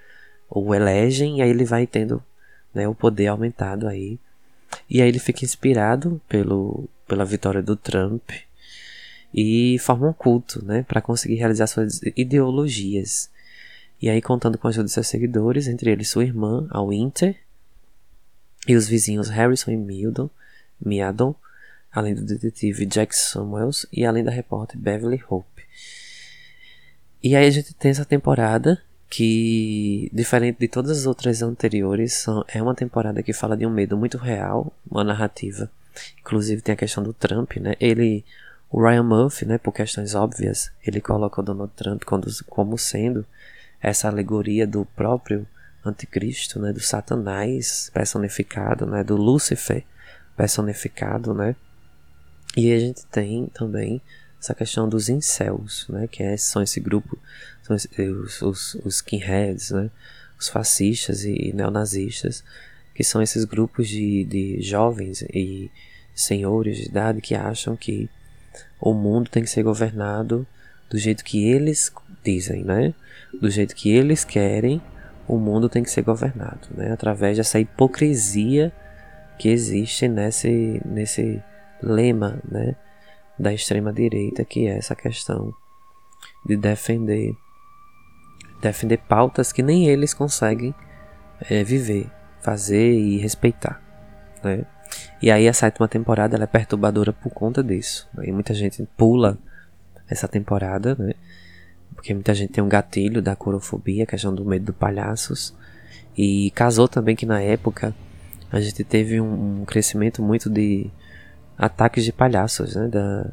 o 0.48 0.76
elegem 0.76 1.40
e 1.40 1.42
aí 1.42 1.50
ele 1.50 1.66
vai 1.66 1.88
tendo 1.88 2.24
né, 2.72 2.88
o 2.88 2.94
poder 2.94 3.28
aumentado 3.28 3.88
aí 3.88 4.20
e 4.90 5.02
aí 5.02 5.08
ele 5.08 5.20
fica 5.20 5.46
inspirado 5.46 6.22
pelo, 6.28 6.90
pela 7.08 7.26
vitória 7.26 7.62
do 7.62 7.76
Trump 7.76 8.30
e 9.34 9.78
forma 9.80 10.10
um 10.10 10.14
culto, 10.14 10.64
né, 10.64 10.84
para 10.84 11.02
conseguir 11.02 11.36
realizar 11.36 11.68
suas 11.68 12.02
ideologias. 12.16 13.30
E 14.02 14.10
aí 14.10 14.22
contando 14.22 14.58
com 14.58 14.68
a 14.68 14.70
ajuda 14.70 14.86
de 14.86 14.92
seus 14.92 15.08
seguidores, 15.08 15.68
entre 15.68 15.92
eles 15.92 16.10
sua 16.10 16.24
irmã, 16.24 16.68
a 16.72 16.84
Winter, 16.84 17.36
e 18.68 18.76
os 18.76 18.88
vizinhos 18.88 19.30
Harrison 19.30 19.72
e 19.72 19.78
Mildon, 19.78 20.30
Miadon, 20.84 21.36
além 21.92 22.16
do 22.16 22.26
detetive 22.26 22.86
Jack 22.86 23.16
Samuels 23.16 23.86
e 23.92 24.06
além 24.06 24.24
da 24.24 24.32
repórter 24.32 24.80
Beverly 24.80 25.22
Hope. 25.30 25.64
E 27.24 27.36
aí 27.36 27.46
a 27.46 27.50
gente 27.50 27.74
tem 27.74 27.92
essa 27.92 28.06
temporada 28.06 28.82
que, 29.12 30.10
diferente 30.14 30.58
de 30.58 30.70
todas 30.70 31.00
as 31.00 31.06
outras 31.06 31.42
anteriores, 31.42 32.14
são, 32.14 32.46
é 32.48 32.64
uma 32.64 32.74
temporada 32.74 33.22
que 33.22 33.34
fala 33.34 33.58
de 33.58 33.66
um 33.66 33.70
medo 33.70 33.98
muito 33.98 34.18
real, 34.18 34.72
uma 34.90 35.04
narrativa. 35.04 35.70
Inclusive 36.22 36.62
tem 36.62 36.72
a 36.72 36.78
questão 36.78 37.04
do 37.04 37.12
Trump, 37.12 37.58
né? 37.58 37.76
Ele, 37.78 38.24
o 38.72 38.82
Ryan 38.82 39.04
Murphy, 39.04 39.46
né, 39.46 39.58
por 39.58 39.74
questões 39.74 40.16
óbvias, 40.16 40.72
ele 40.82 41.02
coloca 41.02 41.42
o 41.42 41.44
Donald 41.44 41.74
Trump 41.76 42.04
como 42.48 42.78
sendo 42.78 43.26
essa 43.82 44.08
alegoria 44.08 44.66
do 44.66 44.86
próprio 44.96 45.46
anticristo, 45.86 46.58
né, 46.58 46.72
do 46.72 46.80
Satanás 46.80 47.92
personificado, 47.94 48.86
né, 48.86 49.04
do 49.04 49.18
Lúcifer 49.18 49.84
personificado, 50.38 51.34
né? 51.34 51.54
E 52.56 52.72
a 52.72 52.80
gente 52.80 53.06
tem 53.08 53.48
também 53.48 54.02
essa 54.42 54.56
questão 54.56 54.90
dos 54.90 55.08
incels, 55.08 55.86
né, 55.88 56.08
que 56.08 56.24
é, 56.24 56.36
são 56.36 56.64
esse 56.64 56.80
grupo, 56.80 57.18
são 57.62 57.76
os, 57.76 58.42
os, 58.42 58.76
os 58.84 58.96
skinheads, 58.96 59.70
né, 59.70 59.92
os 60.40 60.50
fascistas 60.50 61.24
e 61.24 61.54
neonazistas, 61.54 62.44
que 62.96 63.04
são 63.04 63.22
esses 63.22 63.46
grupos 63.46 63.88
de, 63.88 64.26
de 64.26 64.60
jovens 64.60 65.22
e 65.22 65.70
senhores 66.16 66.78
de 66.78 66.86
idade 66.86 67.22
que 67.22 67.36
acham 67.36 67.78
que 67.78 68.10
o 68.80 68.94
mundo 68.94 69.30
tem 69.30 69.44
que 69.44 69.50
ser 69.50 69.62
governado 69.62 70.46
do 70.90 70.98
jeito 70.98 71.24
que 71.24 71.48
eles 71.48 71.92
dizem, 72.24 72.64
né, 72.64 72.96
do 73.40 73.50
jeito 73.50 73.76
que 73.76 73.92
eles 73.92 74.26
querem, 74.26 74.82
o 75.28 75.38
mundo 75.38 75.70
tem 75.70 75.84
que 75.84 75.92
ser 75.92 76.02
governado, 76.02 76.68
né, 76.72 76.92
através 76.92 77.38
dessa 77.38 77.60
hipocrisia 77.60 78.74
que 79.38 79.50
existe 79.50 80.08
nesse, 80.08 80.82
nesse 80.84 81.42
lema, 81.82 82.42
né, 82.50 82.76
da 83.42 83.54
extrema 83.54 83.92
direita, 83.92 84.46
que 84.46 84.68
é 84.68 84.78
essa 84.78 84.96
questão 84.96 85.54
de 86.46 86.56
defender 86.56 87.36
defender 88.62 88.98
pautas 88.98 89.52
que 89.52 89.64
nem 89.64 89.88
eles 89.88 90.14
conseguem 90.14 90.74
é, 91.50 91.64
viver, 91.64 92.08
fazer 92.42 92.94
e 92.94 93.18
respeitar, 93.18 93.82
né? 94.44 94.66
E 95.20 95.32
aí 95.32 95.48
a 95.48 95.54
sétima 95.54 95.88
temporada 95.88 96.38
é 96.38 96.46
perturbadora 96.46 97.12
por 97.12 97.32
conta 97.32 97.64
disso. 97.64 98.08
E 98.22 98.32
muita 98.32 98.54
gente 98.54 98.88
pula 98.96 99.38
essa 100.08 100.28
temporada, 100.28 100.96
né? 101.00 101.14
Porque 101.96 102.14
muita 102.14 102.36
gente 102.36 102.54
tem 102.54 102.64
um 102.64 102.70
gatilho 102.70 103.22
da 103.22 103.36
corofobia, 103.36 104.06
questão 104.06 104.34
do 104.34 104.46
medo 104.46 104.66
do 104.66 104.74
palhaços. 104.74 105.56
E 106.16 106.52
casou 106.52 106.88
também 106.88 107.16
que 107.16 107.26
na 107.26 107.42
época 107.42 107.96
a 108.52 108.60
gente 108.60 108.84
teve 108.84 109.22
um 109.22 109.64
crescimento 109.66 110.22
muito 110.22 110.50
de 110.50 110.92
ataques 111.62 112.04
de 112.04 112.12
palhaços, 112.12 112.76
né, 112.76 112.88
da, 112.88 113.32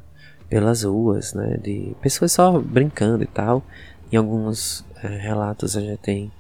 pelas 0.51 0.83
ruas, 0.83 1.33
né, 1.33 1.57
de 1.57 1.97
pessoas 2.03 2.31
só 2.31 2.61
brincando 2.61 3.25
e 3.25 3.27
tal. 3.27 3.65
Em 4.13 4.17
alguns 4.17 4.85
é, 5.03 5.09
relatos 5.09 5.75
a 5.75 5.81
gente 5.81 5.99
tem 6.03 6.31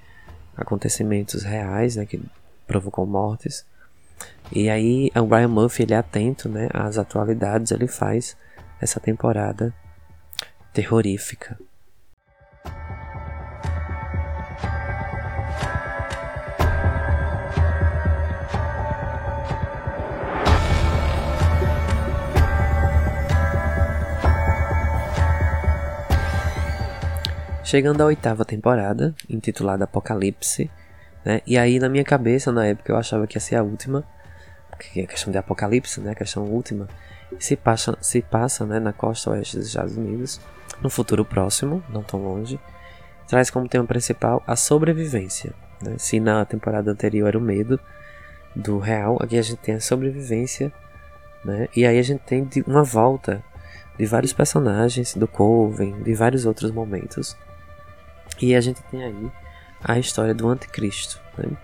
acontecimentos 0.54 1.42
reais, 1.42 1.96
né, 1.96 2.04
que 2.04 2.22
provocou 2.66 3.06
mortes. 3.06 3.64
E 4.52 4.68
aí 4.68 5.10
o 5.16 5.24
Brian 5.24 5.48
Murphy 5.48 5.84
ele 5.84 5.94
é 5.94 5.96
atento 5.96 6.46
né, 6.46 6.68
às 6.74 6.98
atualidades, 6.98 7.72
ele 7.72 7.88
faz 7.88 8.36
essa 8.80 9.00
temporada 9.00 9.72
terrorífica. 10.74 11.58
Chegando 27.68 28.00
à 28.00 28.06
oitava 28.06 28.46
temporada, 28.46 29.14
intitulada 29.28 29.84
Apocalipse, 29.84 30.70
né? 31.22 31.42
E 31.46 31.58
aí 31.58 31.78
na 31.78 31.86
minha 31.90 32.02
cabeça, 32.02 32.50
na 32.50 32.64
época, 32.64 32.90
eu 32.90 32.96
achava 32.96 33.26
que 33.26 33.36
ia 33.36 33.40
ser 33.42 33.56
a 33.56 33.62
última, 33.62 34.04
porque 34.70 35.02
a 35.02 35.06
questão 35.06 35.30
de 35.30 35.36
Apocalipse, 35.36 36.00
né? 36.00 36.12
A 36.12 36.14
questão 36.14 36.44
última, 36.44 36.88
se 37.38 37.56
passa, 37.56 37.94
se 38.00 38.22
passa 38.22 38.64
né, 38.64 38.80
na 38.80 38.94
costa 38.94 39.32
oeste 39.32 39.58
dos 39.58 39.66
Estados 39.66 39.98
Unidos, 39.98 40.40
no 40.80 40.88
futuro 40.88 41.26
próximo, 41.26 41.84
não 41.90 42.02
tão 42.02 42.22
longe, 42.22 42.58
traz 43.28 43.50
como 43.50 43.68
tema 43.68 43.84
principal 43.84 44.42
a 44.46 44.56
sobrevivência. 44.56 45.52
Né? 45.82 45.96
Se 45.98 46.18
na 46.18 46.46
temporada 46.46 46.90
anterior 46.90 47.28
era 47.28 47.36
o 47.36 47.42
medo 47.42 47.78
do 48.56 48.78
real, 48.78 49.18
aqui 49.20 49.36
a 49.36 49.42
gente 49.42 49.58
tem 49.58 49.74
a 49.74 49.80
sobrevivência, 49.82 50.72
né? 51.44 51.68
E 51.76 51.84
aí 51.84 51.98
a 51.98 52.02
gente 52.02 52.20
tem 52.20 52.48
uma 52.66 52.82
volta 52.82 53.44
de 53.98 54.06
vários 54.06 54.32
personagens 54.32 55.14
do 55.14 55.28
Coven, 55.28 56.02
de 56.02 56.14
vários 56.14 56.46
outros 56.46 56.70
momentos 56.70 57.36
e 58.40 58.54
a 58.54 58.60
gente 58.60 58.82
tem 58.84 59.04
aí 59.04 59.32
a 59.82 59.98
história 59.98 60.34
do 60.34 60.48
anticristo. 60.48 61.20
Né? 61.36 61.56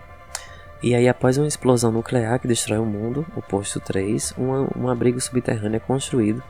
E 0.83 0.93
aí, 0.93 1.07
após 1.07 1.37
uma 1.37 1.47
explosão 1.47 1.91
nuclear 1.91 2.39
que 2.39 2.47
destrói 2.47 2.77
o 2.77 2.85
mundo, 2.85 3.25
o 3.35 3.41
posto 3.41 3.79
3, 3.79 4.35
um, 4.37 4.83
um 4.83 4.89
abrigo 4.89 5.19
subterrâneo 5.19 5.77
é 5.77 5.79
construído 5.79 6.43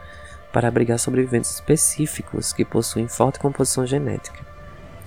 para 0.52 0.68
abrigar 0.68 1.00
sobreviventes 1.00 1.54
específicos 1.54 2.52
que 2.52 2.66
possuem 2.66 3.08
forte 3.08 3.40
composição 3.40 3.86
genética. 3.86 4.46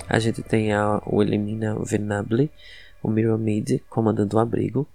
A 0.09 0.19
gente 0.19 0.43
tem 0.43 0.73
a, 0.73 1.03
o 1.05 1.23
Elimina 1.23 1.77
Venable, 1.85 2.51
o 3.03 3.11
Mirror 3.11 3.39
comandando 3.89 4.37
o 4.37 4.41
abrigo, 4.41 4.89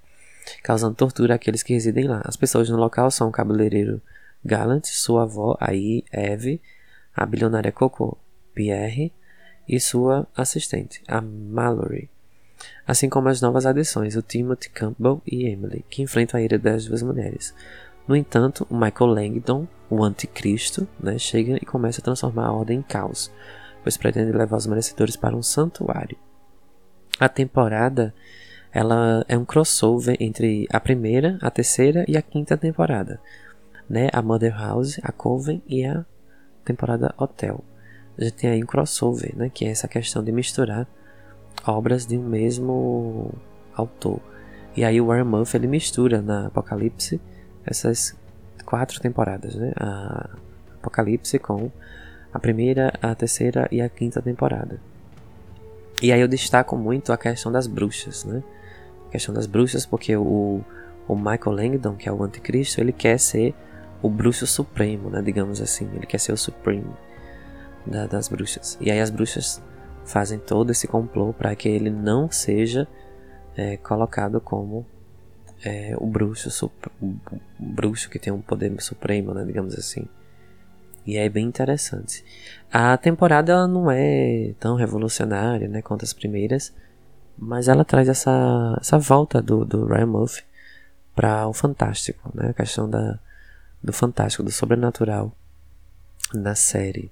causando 0.63 0.95
tortura 0.95 1.35
àqueles 1.35 1.61
que 1.63 1.73
residem 1.73 2.07
lá. 2.07 2.21
As 2.25 2.35
pessoas 2.35 2.69
no 2.69 2.77
local 2.77 3.11
são 3.11 3.29
o 3.29 3.31
cabeleireiro 3.31 4.01
Gallant, 4.43 4.85
sua 4.85 5.23
avó, 5.23 5.55
aí 5.59 6.03
Eve, 6.11 6.61
a 7.15 7.25
bilionária 7.25 7.71
Coco 7.71 8.17
Pierre, 8.53 9.13
e 9.67 9.79
sua 9.79 10.27
assistente, 10.35 11.01
a 11.07 11.21
Mallory, 11.21 12.09
assim 12.85 13.09
como 13.09 13.29
as 13.29 13.41
novas 13.41 13.65
adições, 13.65 14.15
o 14.15 14.21
Timothy 14.21 14.69
Campbell 14.69 15.21
e 15.25 15.45
Emily, 15.45 15.85
que 15.89 16.01
enfrentam 16.01 16.39
a 16.39 16.43
ira 16.43 16.59
das 16.59 16.85
duas 16.85 17.01
mulheres. 17.01 17.53
No 18.07 18.15
entanto, 18.15 18.67
o 18.69 18.75
Michael 18.75 19.11
Langdon, 19.11 19.67
o 19.89 20.03
anticristo, 20.03 20.87
né, 20.99 21.17
chega 21.17 21.55
e 21.55 21.65
começa 21.65 22.01
a 22.01 22.03
transformar 22.03 22.47
a 22.47 22.51
ordem 22.51 22.79
em 22.79 22.81
caos, 22.81 23.31
pois 23.81 23.95
pretende 23.95 24.31
levar 24.31 24.57
os 24.57 24.67
merecedores 24.67 25.15
para 25.15 25.35
um 25.35 25.43
santuário. 25.43 26.17
A 27.19 27.29
temporada 27.29 28.13
ela 28.71 29.23
é 29.27 29.37
um 29.37 29.45
crossover 29.45 30.17
entre 30.19 30.67
a 30.71 30.79
primeira, 30.79 31.37
a 31.41 31.51
terceira 31.51 32.03
e 32.07 32.17
a 32.17 32.21
quinta 32.21 32.57
temporada, 32.57 33.21
né? 33.87 34.09
A 34.11 34.21
Mother 34.21 34.57
House, 34.57 34.99
a 35.03 35.11
Coven 35.11 35.61
e 35.67 35.85
a 35.85 36.03
temporada 36.65 37.13
Hotel 37.17 37.63
a 38.17 38.23
gente 38.23 38.33
tem 38.33 38.49
aí 38.49 38.63
um 38.63 38.65
crossover, 38.65 39.35
né, 39.35 39.49
que 39.53 39.65
é 39.65 39.69
essa 39.69 39.87
questão 39.87 40.23
de 40.23 40.31
misturar 40.31 40.87
obras 41.65 42.05
de 42.05 42.17
um 42.17 42.23
mesmo 42.23 43.33
autor. 43.75 44.19
E 44.75 44.83
aí 44.83 44.99
o 44.99 45.07
Warren 45.07 45.25
Murphy 45.25 45.57
ele 45.57 45.67
mistura 45.67 46.21
na 46.21 46.47
Apocalipse 46.47 47.21
essas 47.65 48.15
quatro 48.65 48.99
temporadas, 48.99 49.55
né? 49.55 49.71
A 49.77 50.29
Apocalipse 50.75 51.37
com 51.39 51.71
a 52.33 52.39
primeira, 52.39 52.91
a 53.01 53.13
terceira 53.13 53.67
e 53.71 53.81
a 53.81 53.87
quinta 53.87 54.21
temporada. 54.21 54.79
E 56.01 56.11
aí 56.11 56.19
eu 56.19 56.27
destaco 56.27 56.75
muito 56.75 57.13
a 57.13 57.17
questão 57.17 57.51
das 57.51 57.67
bruxas, 57.67 58.25
né? 58.25 58.43
A 59.07 59.11
questão 59.11 59.33
das 59.33 59.45
bruxas 59.45 59.85
porque 59.85 60.15
o, 60.17 60.61
o 61.07 61.15
Michael 61.15 61.51
Langdon, 61.51 61.95
que 61.95 62.09
é 62.09 62.11
o 62.11 62.23
anticristo, 62.23 62.81
ele 62.81 62.91
quer 62.91 63.19
ser 63.19 63.53
o 64.01 64.09
bruxo 64.09 64.45
supremo, 64.47 65.09
né? 65.09 65.21
Digamos 65.21 65.61
assim, 65.61 65.87
ele 65.95 66.07
quer 66.07 66.19
ser 66.19 66.33
o 66.33 66.37
supreme 66.37 66.91
da, 67.85 68.07
das 68.07 68.27
bruxas. 68.27 68.77
E 68.81 68.91
aí 68.91 68.99
as 68.99 69.09
bruxas 69.09 69.61
fazem 70.05 70.39
todo 70.39 70.71
esse 70.71 70.87
complô 70.87 71.33
para 71.33 71.55
que 71.55 71.69
ele 71.69 71.89
não 71.89 72.29
seja 72.29 72.87
é, 73.55 73.77
colocado 73.77 74.41
como 74.41 74.85
é, 75.63 75.95
o 75.97 76.05
bruxo 76.05 76.71
o 77.01 77.13
bruxo 77.57 78.09
que 78.09 78.19
tem 78.19 78.33
um 78.33 78.41
poder 78.41 78.73
supremo, 78.81 79.33
né, 79.33 79.45
digamos 79.45 79.75
assim. 79.75 80.05
E 81.05 81.17
é 81.17 81.27
bem 81.29 81.45
interessante. 81.45 82.23
A 82.71 82.95
temporada 82.97 83.51
ela 83.51 83.67
não 83.67 83.91
é 83.91 84.53
tão 84.59 84.75
revolucionária, 84.75 85.67
né, 85.67 85.81
quanto 85.81 86.03
as 86.03 86.13
primeiras, 86.13 86.73
mas 87.37 87.67
ela 87.67 87.85
traz 87.85 88.07
essa, 88.09 88.77
essa 88.79 88.97
volta 88.97 89.41
do, 89.41 89.65
do 89.65 89.85
Ryan 89.85 90.07
Murphy 90.07 90.43
para 91.15 91.47
o 91.47 91.53
fantástico, 91.53 92.31
né, 92.33 92.49
a 92.49 92.53
questão 92.53 92.89
da, 92.89 93.19
do 93.81 93.93
fantástico, 93.93 94.43
do 94.43 94.51
sobrenatural 94.51 95.31
na 96.33 96.55
série. 96.55 97.11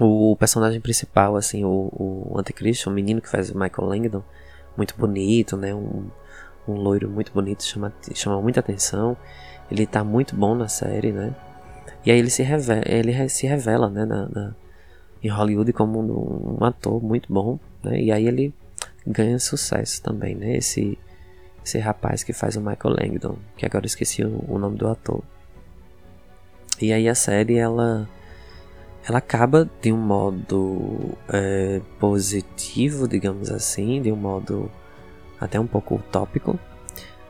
O 0.00 0.36
personagem 0.36 0.80
principal, 0.80 1.36
assim, 1.36 1.64
o, 1.64 1.90
o 1.92 2.38
anticristo, 2.38 2.88
o 2.88 2.92
menino 2.92 3.20
que 3.20 3.28
faz 3.28 3.50
o 3.50 3.58
Michael 3.58 3.88
Langdon, 3.88 4.22
muito 4.76 4.94
bonito, 4.96 5.56
né? 5.56 5.74
Um, 5.74 6.06
um 6.68 6.74
loiro 6.74 7.10
muito 7.10 7.32
bonito, 7.32 7.64
chama, 7.64 7.92
chama 8.14 8.40
muita 8.40 8.60
atenção. 8.60 9.16
Ele 9.70 9.86
tá 9.86 10.04
muito 10.04 10.36
bom 10.36 10.54
na 10.54 10.68
série, 10.68 11.10
né? 11.10 11.34
E 12.06 12.10
aí 12.12 12.18
ele 12.18 12.30
se 12.30 12.42
revela, 12.42 12.82
ele 12.86 13.28
se 13.28 13.46
revela 13.46 13.90
né, 13.90 14.04
na, 14.04 14.28
na 14.28 14.54
em 15.22 15.28
Hollywood 15.28 15.72
como 15.72 16.00
um, 16.00 16.58
um, 16.60 16.64
ator 16.64 17.02
muito 17.02 17.32
bom, 17.32 17.58
né? 17.82 18.00
E 18.00 18.12
aí 18.12 18.26
ele 18.26 18.54
ganha 19.04 19.38
sucesso 19.38 20.00
também, 20.00 20.34
né? 20.34 20.56
Esse, 20.56 20.96
esse 21.64 21.78
rapaz 21.78 22.22
que 22.22 22.32
faz 22.32 22.54
o 22.56 22.60
Michael 22.60 22.94
Langdon, 23.00 23.36
que 23.56 23.66
agora 23.66 23.84
eu 23.84 23.88
esqueci 23.88 24.24
o, 24.24 24.44
o 24.46 24.58
nome 24.58 24.76
do 24.76 24.86
ator. 24.86 25.22
E 26.80 26.92
aí 26.92 27.08
a 27.08 27.14
série, 27.14 27.56
ela 27.56 28.08
ela 29.08 29.18
acaba 29.18 29.68
de 29.80 29.90
um 29.90 29.96
modo 29.96 31.16
é, 31.32 31.80
positivo, 31.98 33.08
digamos 33.08 33.50
assim, 33.50 34.02
de 34.02 34.12
um 34.12 34.16
modo 34.16 34.70
até 35.40 35.58
um 35.58 35.66
pouco 35.66 35.94
utópico, 35.94 36.58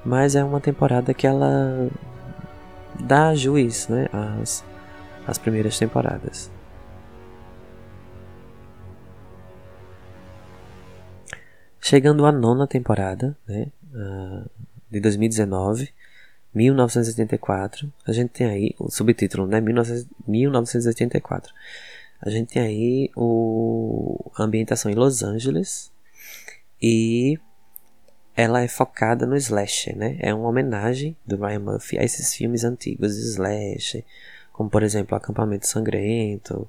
mas 0.05 0.35
é 0.35 0.43
uma 0.43 0.61
temporada 0.61 1.15
que 1.15 1.25
ela 1.25 1.89
dá 2.99 3.33
juiz 3.33 3.87
né, 3.87 4.09
às, 4.13 4.65
às 5.25 5.39
primeiras 5.39 5.79
temporadas. 5.79 6.51
Chegando 11.81 12.27
à 12.27 12.33
nona 12.33 12.67
temporada 12.67 13.37
né, 13.47 13.69
de 14.91 14.99
2019, 15.01 15.91
1984, 16.55 17.93
a 18.07 18.13
gente 18.13 18.31
tem 18.31 18.47
aí 18.47 18.75
o 18.79 18.91
subtítulo, 18.91 19.47
né? 19.47 19.61
1984. 19.61 21.53
A 22.21 22.31
gente 22.31 22.55
tem 22.55 22.63
aí 22.63 23.11
o, 23.17 24.31
a 24.37 24.43
ambientação 24.43 24.91
em 24.91 24.95
Los 24.95 25.23
Angeles 25.23 25.93
e 26.83 27.39
ela 28.35 28.63
é 28.63 28.69
focada 28.69 29.27
no 29.27 29.37
slasher, 29.37 29.97
né? 29.97 30.17
É 30.21 30.33
uma 30.33 30.49
homenagem 30.49 31.17
do 31.27 31.37
Ryan 31.37 31.61
Murphy 31.61 31.99
a 31.99 32.05
esses 32.05 32.35
filmes 32.35 32.65
antigos 32.65 33.15
de 33.17 33.23
slasher, 33.23 34.05
como 34.53 34.71
por 34.71 34.83
exemplo 34.83 35.17
Acampamento 35.17 35.67
Sangrento, 35.67 36.69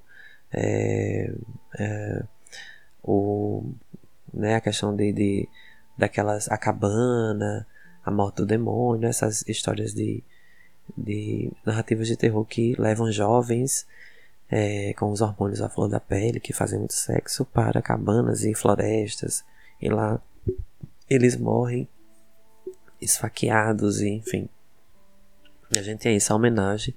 é, 0.52 1.32
é, 1.78 2.24
o, 3.04 3.72
né, 4.34 4.56
a 4.56 4.62
questão 4.62 4.96
de, 4.96 5.14
de 5.14 5.48
daquelas 5.98 6.50
a 6.50 6.58
cabana, 6.58 7.68
a 8.10 8.12
morte 8.12 8.38
do 8.38 8.46
demônio, 8.46 9.08
essas 9.08 9.48
histórias 9.48 9.94
de, 9.94 10.24
de 10.98 11.52
narrativas 11.66 12.08
de 12.08 12.18
terror 12.18 12.44
que 12.46 12.76
levam 12.78 13.12
jovens 13.12 13.88
é, 14.50 14.94
com 14.96 15.12
os 15.12 15.22
hormônios 15.22 15.62
à 15.62 15.70
flor 15.70 15.88
da 15.88 16.00
pele, 16.00 16.40
que 16.40 16.52
fazem 16.52 16.80
muito 16.80 16.94
sexo, 16.94 17.46
para 17.46 17.82
cabanas 17.82 18.44
e 18.44 18.54
florestas, 18.54 19.46
e 19.82 19.90
lá 19.90 20.20
eles 21.10 21.38
morrem 21.38 21.88
esfaqueados, 23.00 24.02
e 24.02 24.10
enfim. 24.10 24.50
E 25.72 25.78
a 25.78 25.84
gente 25.84 26.00
tem 26.00 26.16
essa 26.16 26.34
homenagem 26.34 26.96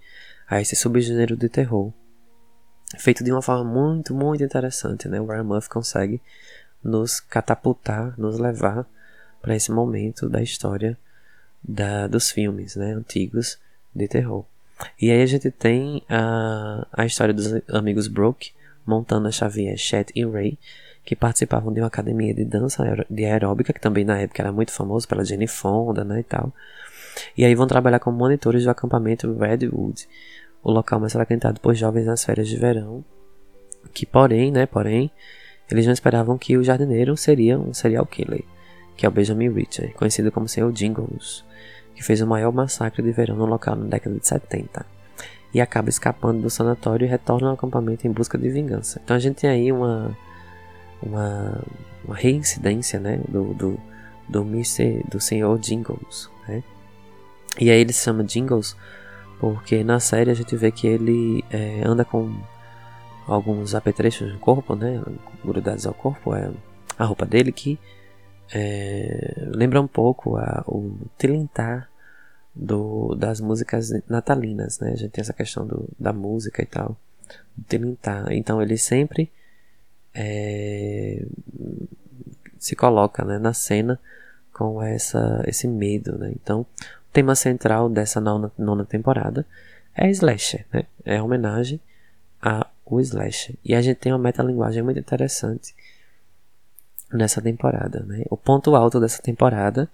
a 0.48 0.60
esse 0.60 0.74
subgênero 0.74 1.36
de 1.36 1.48
terror, 1.48 1.92
feito 2.98 3.22
de 3.22 3.30
uma 3.30 3.42
forma 3.42 3.64
muito, 3.64 4.14
muito 4.14 4.42
interessante, 4.42 5.08
né? 5.08 5.20
O 5.20 5.26
Ryan 5.26 5.44
Murphy 5.44 5.68
consegue 5.68 6.22
nos 6.82 7.20
catapultar, 7.20 8.18
nos 8.18 8.38
levar 8.38 8.86
para 9.43 9.57
esse 9.57 9.70
momento 9.72 10.28
da 10.28 10.40
história 10.40 10.97
da, 11.62 12.07
dos 12.07 12.30
filmes 12.30 12.76
né, 12.76 12.93
antigos 12.93 13.59
de 13.95 14.09
terror. 14.09 14.45
E 15.01 15.11
aí 15.11 15.22
a 15.22 15.26
gente 15.26 15.51
tem 15.51 16.03
a, 16.09 16.86
a 16.93 17.05
história 17.05 17.34
dos 17.34 17.53
amigos 17.68 18.09
Brooke, 18.09 18.53
Montana 18.86 19.30
Xavier, 19.30 19.76
Chet 19.76 20.12
e 20.14 20.24
Ray, 20.24 20.59
que 21.05 21.16
participavam 21.16 21.72
de 21.72 21.80
uma 21.80 21.88
academia 21.88 22.32
de 22.32 22.45
dança 22.45 22.84
de 23.11 23.24
aeróbica, 23.24 23.72
que 23.72 23.80
também 23.80 24.05
na 24.05 24.18
época 24.18 24.43
era 24.43 24.53
muito 24.53 24.72
famoso 24.72 25.07
pela 25.07 25.24
Jenny 25.24 25.47
Fonda, 25.49 26.05
né, 26.05 26.20
e 26.20 26.24
tal. 26.24 26.53
E 27.36 27.45
aí 27.45 27.55
vão 27.55 27.66
trabalhar 27.66 27.99
como 27.99 28.16
monitores 28.16 28.64
do 28.64 28.70
acampamento 28.70 29.32
Redwood, 29.36 30.09
o 30.62 30.70
local 30.70 31.01
mais 31.01 31.12
frequentado 31.12 31.61
por 31.61 31.74
jovens 31.74 32.07
nas 32.07 32.24
férias 32.24 32.49
de 32.49 32.57
verão, 32.57 33.05
que 33.93 34.07
porém, 34.07 34.53
né, 34.53 34.64
porém, 34.64 35.11
eles 35.70 35.86
não 35.86 35.93
esperavam 35.93 36.38
que 36.38 36.57
o 36.57 36.62
jardineiro 36.62 37.16
seria 37.16 37.59
um 37.59 37.74
serial 37.74 38.07
killer, 38.07 38.45
que 38.97 39.07
é 39.07 39.09
o 39.09 39.12
Benjamin 39.12 39.51
Richard, 39.51 39.93
conhecido 39.95 40.30
como 40.30 40.49
Sr. 40.49 40.70
Jingles, 40.72 41.45
que 41.95 42.03
fez 42.03 42.20
o 42.20 42.26
maior 42.26 42.53
massacre 42.53 43.03
de 43.03 43.12
verão 43.12 43.36
no 43.36 43.47
local 43.47 43.76
na 43.76 43.86
década 43.86 44.18
de 44.18 44.26
70. 44.26 44.86
E 45.55 45.61
acaba 45.61 45.88
escapando 45.88 46.43
do 46.43 46.51
sanatório 46.51 47.05
e 47.05 47.09
retorna 47.09 47.49
ao 47.49 47.55
acampamento 47.55 48.07
em 48.07 48.11
busca 48.11 48.38
de 48.38 48.49
vingança. 48.49 49.01
Então 49.05 49.16
a 49.16 49.20
gente 49.20 49.36
tem 49.36 49.51
aí 49.51 49.70
uma 49.70 50.16
uma, 51.03 51.61
uma 52.05 52.14
reincidência 52.14 53.01
né, 53.01 53.20
do, 53.28 53.53
do, 53.55 53.80
do, 54.28 54.43
Mr., 54.43 55.03
do 55.11 55.20
senhor 55.20 55.59
Jingles. 55.59 56.30
Né? 56.47 56.62
E 57.59 57.70
aí 57.70 57.80
ele 57.80 57.93
se 57.93 58.05
chama 58.05 58.22
Jingles 58.24 58.76
porque 59.40 59.82
na 59.82 59.99
série 59.99 60.30
a 60.30 60.34
gente 60.34 60.55
vê 60.55 60.70
que 60.70 60.86
ele 60.86 61.45
é, 61.51 61.82
anda 61.84 62.05
com 62.05 62.32
alguns 63.26 63.74
apetrechos 63.74 64.32
no 64.32 64.38
corpo, 64.38 64.76
né, 64.76 65.03
grudados 65.45 65.86
ao 65.86 65.95
corpo, 65.95 66.34
é 66.34 66.51
a 66.97 67.05
roupa 67.05 67.26
dele 67.26 67.51
que 67.51 67.78
é, 68.51 69.34
lembra 69.55 69.80
um 69.80 69.86
pouco 69.86 70.36
a, 70.36 70.64
o 70.66 70.97
tilintar 71.18 71.88
do, 72.55 73.14
das 73.14 73.40
músicas 73.40 73.90
natalinas, 74.09 74.78
né? 74.78 74.93
A 74.93 74.97
gente 74.97 75.11
tem 75.11 75.22
essa 75.22 75.32
questão 75.32 75.66
do, 75.66 75.88
da 75.99 76.12
música 76.12 76.62
e 76.62 76.66
tal, 76.66 76.97
do 77.57 77.64
tilintar. 77.64 78.32
Então 78.32 78.61
ele 78.61 78.76
sempre 78.76 79.30
é, 80.14 81.24
se 82.59 82.76
coloca 82.76 83.24
né, 83.24 83.38
na 83.38 83.53
cena 83.53 83.99
com 84.53 84.82
essa, 84.82 85.43
esse 85.47 85.66
medo. 85.66 86.18
Né? 86.18 86.32
Então, 86.34 86.61
o 86.61 86.66
tema 87.12 87.34
central 87.34 87.88
dessa 87.88 88.20
nona, 88.20 88.53
nona 88.59 88.84
temporada 88.84 89.47
é 89.95 90.11
slasher, 90.11 90.66
né? 90.72 90.84
é 91.05 91.22
homenagem 91.22 91.80
ao 92.40 93.01
slasher. 93.01 93.57
E 93.64 93.74
a 93.74 93.82
gente 93.82 93.97
tem 93.97 94.12
uma 94.12 94.18
metalinguagem 94.18 94.82
muito 94.82 95.01
interessante 95.01 95.74
nessa 97.12 97.40
temporada. 97.40 98.00
Né? 98.06 98.24
O 98.30 98.36
ponto 98.36 98.74
alto 98.74 99.00
dessa 99.00 99.22
temporada 99.22 99.88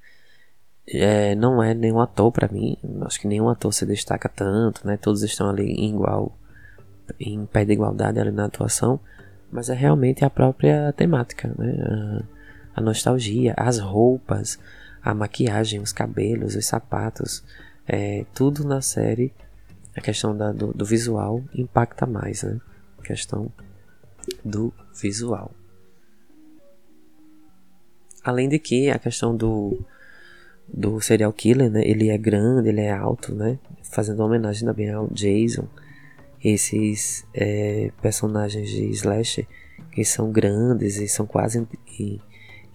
é, 0.86 1.34
não 1.34 1.62
é 1.62 1.74
nenhum 1.74 2.00
ator 2.00 2.32
para 2.32 2.48
mim. 2.48 2.76
Acho 3.02 3.20
que 3.20 3.28
nenhum 3.28 3.48
ator 3.48 3.72
se 3.72 3.84
destaca 3.84 4.28
tanto, 4.28 4.86
né? 4.86 4.96
Todos 4.96 5.22
estão 5.22 5.48
ali 5.50 5.64
em 5.64 5.90
igual, 5.90 6.32
em 7.20 7.44
pé 7.46 7.64
de 7.64 7.72
igualdade 7.72 8.18
ali 8.18 8.30
na 8.30 8.46
atuação 8.46 9.00
mas 9.50 9.68
é 9.68 9.74
realmente 9.74 10.24
a 10.24 10.30
própria 10.30 10.92
temática, 10.92 11.52
né? 11.58 11.74
a, 12.74 12.80
a 12.80 12.80
nostalgia, 12.80 13.54
as 13.56 13.78
roupas, 13.78 14.58
a 15.02 15.14
maquiagem, 15.14 15.80
os 15.80 15.92
cabelos, 15.92 16.54
os 16.54 16.66
sapatos, 16.66 17.42
é, 17.86 18.24
tudo 18.34 18.64
na 18.64 18.80
série, 18.82 19.32
a 19.96 20.00
questão 20.00 20.36
da, 20.36 20.52
do, 20.52 20.72
do, 20.72 20.84
visual 20.84 21.42
impacta 21.54 22.06
mais, 22.06 22.42
né? 22.42 22.60
A 22.98 23.02
questão 23.02 23.50
do 24.44 24.72
visual. 24.94 25.50
Além 28.29 28.47
de 28.47 28.59
que 28.59 28.91
a 28.91 28.99
questão 28.99 29.35
do, 29.35 29.81
do 30.68 31.01
serial 31.01 31.33
killer, 31.33 31.70
né? 31.70 31.81
Ele 31.83 32.11
é 32.11 32.18
grande, 32.18 32.68
ele 32.68 32.83
é 32.83 32.93
alto, 32.93 33.35
né? 33.35 33.59
Fazendo 33.83 34.22
homenagem 34.22 34.68
também 34.68 34.91
ao 34.91 35.09
Jason 35.09 35.66
esses 36.45 37.26
é, 37.33 37.91
personagens 38.03 38.68
de 38.68 38.85
slasher 38.91 39.47
que 39.91 40.05
são 40.05 40.31
grandes 40.31 40.99
e 40.99 41.09
são 41.09 41.26
quase 41.26 41.66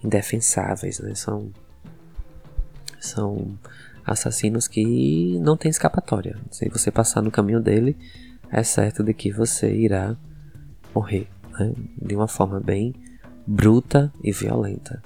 indefensáveis, 0.02 0.98
né? 0.98 1.14
São, 1.14 1.52
são 2.98 3.56
assassinos 4.04 4.66
que 4.66 5.38
não 5.38 5.56
tem 5.56 5.70
escapatória. 5.70 6.36
Se 6.50 6.68
você 6.68 6.90
passar 6.90 7.22
no 7.22 7.30
caminho 7.30 7.60
dele, 7.60 7.96
é 8.50 8.64
certo 8.64 9.04
de 9.04 9.14
que 9.14 9.30
você 9.30 9.72
irá 9.72 10.16
morrer, 10.92 11.28
né? 11.56 11.72
De 11.96 12.16
uma 12.16 12.26
forma 12.26 12.58
bem 12.58 12.92
bruta 13.46 14.12
e 14.20 14.32
violenta. 14.32 15.00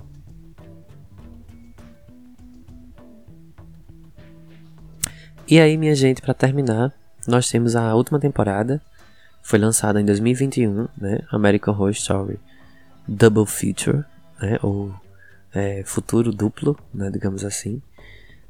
E 5.51 5.59
aí, 5.59 5.79
minha 5.79 5.95
gente, 5.95 6.21
para 6.21 6.35
terminar, 6.35 6.93
nós 7.27 7.49
temos 7.49 7.75
a 7.75 7.95
última 7.95 8.21
temporada, 8.21 8.83
foi 9.43 9.59
lançada 9.59 9.99
em 9.99 10.05
2021, 10.05 10.89
né? 10.99 11.21
American 11.31 11.73
Horror 11.73 11.89
Story 11.93 12.39
Double 13.07 13.47
Feature, 13.47 14.05
né? 14.39 14.59
Ou 14.63 14.95
é, 15.55 15.83
futuro 15.87 16.33
duplo, 16.33 16.79
né? 16.93 17.09
Digamos 17.11 17.47
assim. 17.47 17.81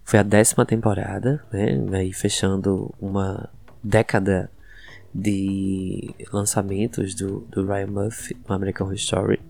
Foi 0.05 0.19
a 0.19 0.25
décima 0.25 0.67
temporada, 0.67 1.41
né? 1.53 1.79
Aí 1.93 2.13
fechando 2.13 2.93
uma 3.01 3.49
década 3.81 4.51
de 5.15 6.13
lançamentos 6.33 7.15
do, 7.15 7.47
do 7.49 7.65
Ryan 7.65 7.87
Murphy 7.87 8.37
American 8.49 8.89
Horror 8.89 8.97
Story. 8.97 9.41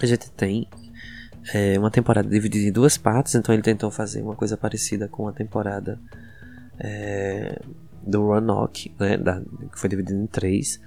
A 0.00 0.06
gente 0.06 0.30
tem 0.30 0.68
é, 1.52 1.78
uma 1.78 1.90
temporada 1.90 2.28
dividida 2.28 2.68
em 2.68 2.72
duas 2.72 2.96
partes, 2.96 3.34
então 3.34 3.54
ele 3.54 3.62
tentou 3.62 3.90
fazer 3.90 4.22
uma 4.22 4.36
coisa 4.36 4.56
parecida 4.56 5.08
com 5.08 5.26
a 5.28 5.32
temporada 5.32 5.98
é, 6.78 7.60
do 8.02 8.26
Roanoke, 8.26 8.94
né, 8.98 9.16
que 9.72 9.78
foi 9.78 9.88
dividido 9.88 10.20
em 10.20 10.26
três. 10.26 10.80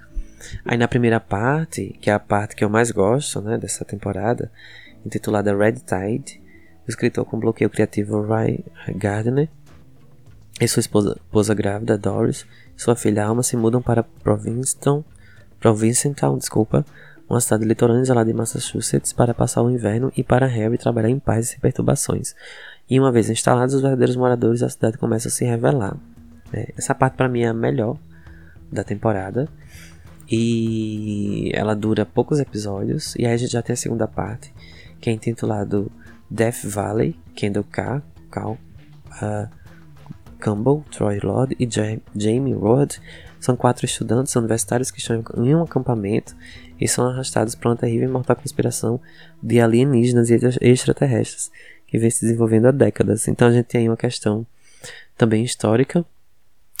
Aí 0.64 0.76
na 0.76 0.88
primeira 0.88 1.18
parte, 1.18 1.96
que 2.00 2.10
é 2.10 2.12
a 2.12 2.18
parte 2.18 2.54
que 2.54 2.64
eu 2.64 2.70
mais 2.70 2.90
gosto, 2.90 3.40
né, 3.40 3.58
dessa 3.58 3.84
temporada, 3.84 4.50
intitulada 5.04 5.56
Red 5.56 5.80
Tide, 5.80 6.42
o 6.86 6.90
escritor 6.90 7.24
com 7.24 7.38
bloqueio 7.38 7.70
criativo 7.70 8.22
Ray 8.22 8.64
Gardner 8.94 9.48
e 10.60 10.68
sua 10.68 10.80
esposa, 10.80 11.16
esposa 11.16 11.54
grávida 11.54 11.98
Doris 11.98 12.46
sua 12.76 12.94
filha 12.94 13.24
Alma 13.24 13.42
se 13.42 13.56
mudam 13.56 13.80
para 13.80 14.02
Provincetown, 14.02 15.02
Provincetown, 15.58 16.36
desculpa, 16.36 16.84
uma 17.28 17.40
cidade 17.40 17.64
litorânea 17.64 18.02
isolada 18.02 18.30
de 18.30 18.36
Massachusetts 18.36 19.12
para 19.12 19.34
passar 19.34 19.62
o 19.62 19.70
inverno 19.70 20.12
e 20.16 20.22
para 20.22 20.46
Harry 20.46 20.78
trabalhar 20.78 21.10
em 21.10 21.18
paz 21.18 21.46
e 21.46 21.48
sem 21.50 21.60
perturbações. 21.60 22.34
E 22.88 22.98
uma 23.00 23.10
vez 23.10 23.28
instalados, 23.28 23.74
os 23.74 23.82
verdadeiros 23.82 24.16
moradores 24.16 24.60
da 24.60 24.68
cidade 24.68 24.96
começam 24.96 25.28
a 25.28 25.32
se 25.32 25.44
revelar. 25.44 25.96
É, 26.52 26.72
essa 26.76 26.94
parte 26.94 27.16
para 27.16 27.28
mim 27.28 27.42
é 27.42 27.48
a 27.48 27.54
melhor 27.54 27.98
da 28.70 28.84
temporada. 28.84 29.48
E 30.30 31.50
ela 31.54 31.74
dura 31.74 32.04
poucos 32.04 32.40
episódios. 32.40 33.14
E 33.16 33.26
aí 33.26 33.32
a 33.32 33.36
gente 33.36 33.52
já 33.52 33.62
tem 33.62 33.74
a 33.74 33.76
segunda 33.76 34.06
parte, 34.06 34.52
que 35.00 35.10
é 35.10 35.12
intitulado 35.12 35.90
Death 36.30 36.64
Valley, 36.64 37.16
Kendall 37.34 37.64
K, 37.64 38.02
Cal, 38.30 38.58
uh, 39.22 39.48
Campbell, 40.38 40.84
Troy 40.90 41.18
Lord 41.20 41.56
e 41.58 41.68
Jamie 41.68 42.54
Rod. 42.54 42.94
São 43.40 43.56
quatro 43.56 43.84
estudantes 43.84 44.34
universitários 44.36 44.90
que 44.90 44.98
estão 44.98 45.22
em 45.36 45.54
um 45.54 45.62
acampamento 45.62 46.34
e 46.80 46.88
são 46.88 47.06
arrastados 47.08 47.54
para 47.54 47.70
uma 47.70 47.76
terrível 47.76 48.08
e 48.08 48.12
mortal 48.12 48.36
conspiração 48.36 49.00
de 49.42 49.60
alienígenas 49.60 50.30
e 50.30 50.38
extraterrestres 50.60 51.50
que 51.86 51.98
vem 51.98 52.10
se 52.10 52.22
desenvolvendo 52.22 52.66
há 52.66 52.70
décadas. 52.70 53.28
Então 53.28 53.48
a 53.48 53.52
gente 53.52 53.66
tem 53.66 53.82
aí 53.82 53.88
uma 53.88 53.96
questão 53.96 54.46
também 55.16 55.44
histórica 55.44 56.04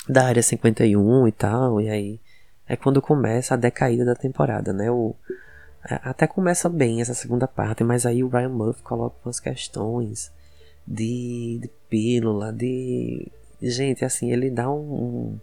da 0.08 0.24
área 0.24 0.42
51 0.42 1.26
e 1.26 1.32
tal, 1.32 1.80
e 1.80 1.88
aí 1.88 2.20
é 2.68 2.76
quando 2.76 3.02
começa 3.02 3.54
a 3.54 3.56
decaída 3.56 4.04
da 4.04 4.14
temporada, 4.14 4.72
né? 4.72 4.90
O, 4.90 5.14
até 5.82 6.26
começa 6.26 6.68
bem 6.68 7.00
essa 7.00 7.14
segunda 7.14 7.46
parte, 7.46 7.84
mas 7.84 8.06
aí 8.06 8.22
o 8.22 8.28
Ryan 8.28 8.48
Murphy 8.48 8.82
coloca 8.82 9.16
umas 9.24 9.40
questões 9.40 10.32
de, 10.86 11.58
de 11.60 11.70
pílula, 11.88 12.52
de. 12.52 13.30
Gente, 13.60 14.04
assim, 14.04 14.32
ele 14.32 14.50
dá 14.50 14.70
um, 14.70 14.78
um, 14.78 15.40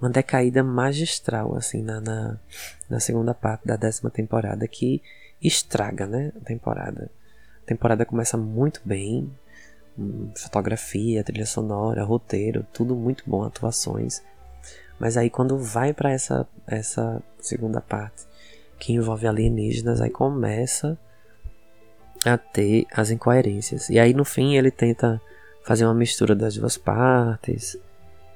uma 0.00 0.10
decaída 0.10 0.62
magistral, 0.62 1.56
assim, 1.56 1.82
na, 1.82 2.00
na, 2.00 2.38
na, 2.88 3.00
segunda 3.00 3.32
parte 3.32 3.66
da 3.66 3.76
décima 3.76 4.10
temporada, 4.10 4.66
que 4.68 5.02
estraga, 5.40 6.06
né? 6.06 6.32
A 6.36 6.44
temporada. 6.44 7.10
A 7.62 7.66
temporada 7.66 8.04
começa 8.04 8.36
muito 8.36 8.80
bem, 8.84 9.30
fotografia, 10.36 11.22
trilha 11.22 11.46
sonora, 11.46 12.04
roteiro, 12.04 12.66
tudo 12.72 12.94
muito 12.94 13.24
bom, 13.26 13.44
atuações. 13.44 14.22
Mas 14.98 15.16
aí 15.16 15.28
quando 15.28 15.58
vai 15.58 15.92
para 15.92 16.10
essa 16.10 16.46
essa 16.66 17.22
segunda 17.38 17.80
parte 17.80 18.24
que 18.78 18.92
envolve 18.92 19.26
alienígenas, 19.26 20.00
aí 20.00 20.10
começa 20.10 20.98
a 22.24 22.36
ter 22.38 22.86
as 22.92 23.10
incoerências. 23.10 23.88
E 23.88 23.98
aí 23.98 24.14
no 24.14 24.24
fim 24.24 24.56
ele 24.56 24.70
tenta 24.70 25.20
fazer 25.64 25.84
uma 25.84 25.94
mistura 25.94 26.34
das 26.34 26.56
duas 26.56 26.76
partes, 26.76 27.78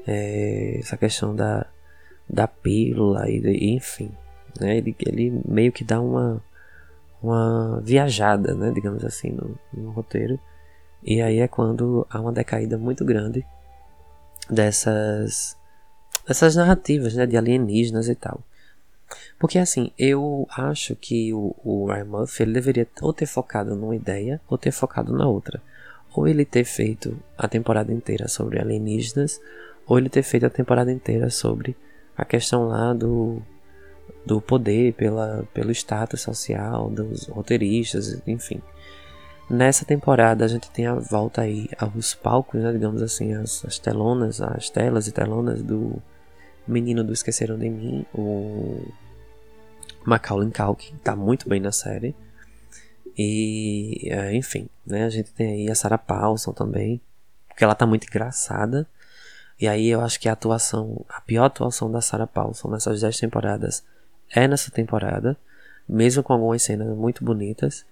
é, 0.07 0.79
essa 0.79 0.97
questão 0.97 1.35
da, 1.35 1.67
da 2.29 2.47
pílula 2.47 3.29
e 3.29 3.75
enfim, 3.75 4.11
né? 4.61 4.77
Ele, 4.77 4.95
ele 5.01 5.43
meio 5.47 5.73
que 5.73 5.85
dá 5.85 6.01
uma 6.01 6.43
uma 7.23 7.81
viajada, 7.83 8.55
né, 8.55 8.71
digamos 8.71 9.05
assim, 9.05 9.31
no, 9.31 9.59
no 9.73 9.91
roteiro 9.91 10.39
e 11.03 11.23
aí 11.23 11.39
é 11.39 11.47
quando 11.47 12.05
há 12.11 12.21
uma 12.21 12.33
decaída 12.33 12.77
muito 12.77 13.05
grande 13.05 13.47
dessas, 14.51 15.57
dessas 16.27 16.57
narrativas 16.57 17.15
né, 17.15 17.27
de 17.27 17.37
alienígenas 17.37 18.09
e 18.09 18.15
tal. 18.17 18.43
Porque 19.39 19.57
assim, 19.59 19.93
eu 19.97 20.49
acho 20.51 20.97
que 20.97 21.33
o, 21.33 21.55
o 21.65 21.87
Ryan 21.87 22.07
Murphy 22.07 22.43
ele 22.43 22.53
deveria 22.53 22.89
ou 23.01 23.13
ter 23.13 23.27
focado 23.27 23.77
numa 23.77 23.95
ideia 23.95 24.41
ou 24.49 24.59
ter 24.59 24.73
focado 24.73 25.13
na 25.17 25.29
outra. 25.29 25.63
Ou 26.17 26.27
ele 26.27 26.47
ter 26.47 26.65
feito 26.65 27.17
a 27.37 27.47
temporada 27.47 27.93
inteira 27.93 28.27
sobre 28.27 28.59
alienígenas, 28.59 29.39
ou 29.87 29.99
ele 29.99 30.09
ter 30.09 30.23
feito 30.23 30.47
a 30.47 30.51
temporada 30.51 30.91
inteira 30.91 31.29
sobre 31.29 31.77
a 32.17 32.25
questão 32.25 32.69
lá 32.69 32.95
do, 32.95 33.43
do 34.25 34.41
poder, 34.41 34.95
pela, 34.95 35.47
pelo 35.53 35.71
status 35.71 36.23
social 36.23 36.89
dos 36.89 37.27
roteiristas, 37.27 38.21
enfim. 38.27 38.63
Nessa 39.49 39.85
temporada 39.85 40.45
a 40.45 40.49
gente 40.49 40.71
tem 40.71 40.87
a 40.87 40.95
volta 40.95 41.43
aí 41.43 41.69
aos 41.79 42.15
palcos, 42.15 42.61
né, 42.61 42.73
digamos 42.73 43.03
assim, 43.03 43.35
as, 43.35 43.65
as 43.65 43.79
telonas, 43.79 44.41
as 44.41 44.71
telas 44.71 45.07
e 45.07 45.13
telonas 45.13 45.63
do 45.63 46.03
Menino 46.67 47.05
do 47.05 47.13
Esqueceram 47.13 47.57
de 47.57 47.69
Mim, 47.69 48.05
o 48.13 48.89
Macaulay 50.05 50.51
Culkin, 50.51 50.97
tá 50.97 51.15
muito 51.15 51.49
bem 51.49 51.61
na 51.61 51.71
série. 51.71 52.15
E, 53.17 54.09
é, 54.11 54.35
enfim, 54.35 54.69
né, 54.87 55.05
a 55.05 55.11
gente 55.11 55.33
tem 55.33 55.53
aí 55.53 55.71
a 55.71 55.75
Sarah 55.75 55.99
Paulson 55.99 56.53
também, 56.53 57.01
porque 57.49 57.65
ela 57.65 57.75
tá 57.75 57.87
muito 57.87 58.07
engraçada. 58.07 58.87
E 59.59 59.67
aí 59.67 59.89
eu 59.89 60.03
acho 60.03 60.21
que 60.21 60.29
a 60.29 60.33
atuação, 60.33 61.05
a 61.09 61.21
pior 61.21 61.45
atuação 61.45 61.91
da 61.91 62.01
Sarah 62.01 62.27
Paulson 62.27 62.71
nessas 62.71 63.01
10 63.01 63.19
temporadas 63.19 63.83
é 64.31 64.47
nessa 64.47 64.71
temporada, 64.71 65.37
mesmo 65.89 66.23
com 66.23 66.35
algumas 66.35 66.63
cenas 66.63 66.95
muito 66.97 67.25
bonitas. 67.25 67.87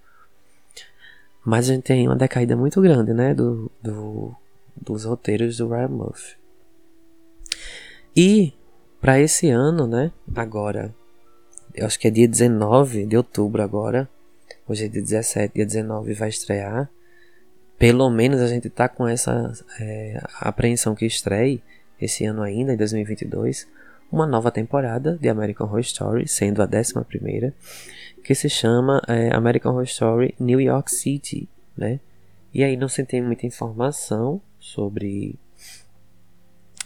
Mas 1.43 1.69
a 1.69 1.73
gente 1.73 1.83
tem 1.83 2.07
uma 2.07 2.15
decaída 2.15 2.55
muito 2.55 2.79
grande, 2.81 3.13
né? 3.13 3.33
Do, 3.33 3.71
do 3.81 4.35
dos 4.75 5.05
roteiros 5.05 5.57
do 5.57 5.69
Ryan 5.69 5.87
Murphy. 5.87 6.35
E 8.15 8.53
para 8.99 9.19
esse 9.19 9.49
ano, 9.49 9.87
né? 9.87 10.11
Agora, 10.35 10.93
eu 11.73 11.85
acho 11.85 11.99
que 11.99 12.07
é 12.07 12.11
dia 12.11 12.27
19 12.27 13.05
de 13.05 13.17
outubro 13.17 13.61
agora. 13.61 14.09
Hoje 14.67 14.85
é 14.85 14.87
dia 14.87 15.01
17, 15.01 15.53
dia 15.53 15.65
19 15.65 16.13
vai 16.15 16.29
estrear. 16.29 16.89
Pelo 17.77 18.09
menos 18.09 18.41
a 18.41 18.47
gente 18.47 18.67
tá 18.67 18.89
com 18.89 19.07
essa 19.07 19.53
é, 19.79 20.19
apreensão 20.39 20.95
que 20.95 21.05
estreie 21.05 21.61
esse 22.01 22.25
ano 22.25 22.41
ainda, 22.41 22.73
em 22.73 22.77
2022, 22.77 23.67
uma 24.11 24.25
nova 24.25 24.49
temporada 24.49 25.19
de 25.21 25.29
American 25.29 25.67
Horror 25.67 25.81
Story, 25.81 26.27
sendo 26.27 26.63
a 26.63 26.65
décima 26.65 27.03
primeira 27.03 27.53
que 28.23 28.33
se 28.33 28.49
chama 28.49 29.03
é, 29.07 29.29
American 29.35 29.71
Horror 29.71 29.83
Story 29.83 30.33
New 30.39 30.59
York 30.59 30.91
City, 30.91 31.47
né? 31.77 31.99
E 32.51 32.63
aí 32.63 32.75
não 32.75 32.89
se 32.89 33.05
tem 33.05 33.21
muita 33.21 33.45
informação 33.45 34.41
sobre 34.59 35.37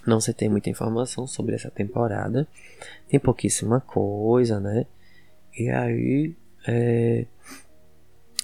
não 0.06 0.19
se 0.19 0.34
tem 0.34 0.49
muita 0.49 0.69
informação 0.69 1.26
sobre 1.26 1.56
essa 1.56 1.72
temporada. 1.72 2.45
Tem 3.07 3.19
pouquíssima 3.22 3.80
coisa, 3.80 4.60
né? 4.60 4.85
E 5.57 5.69
aí 5.69 6.35
é, 6.68 7.26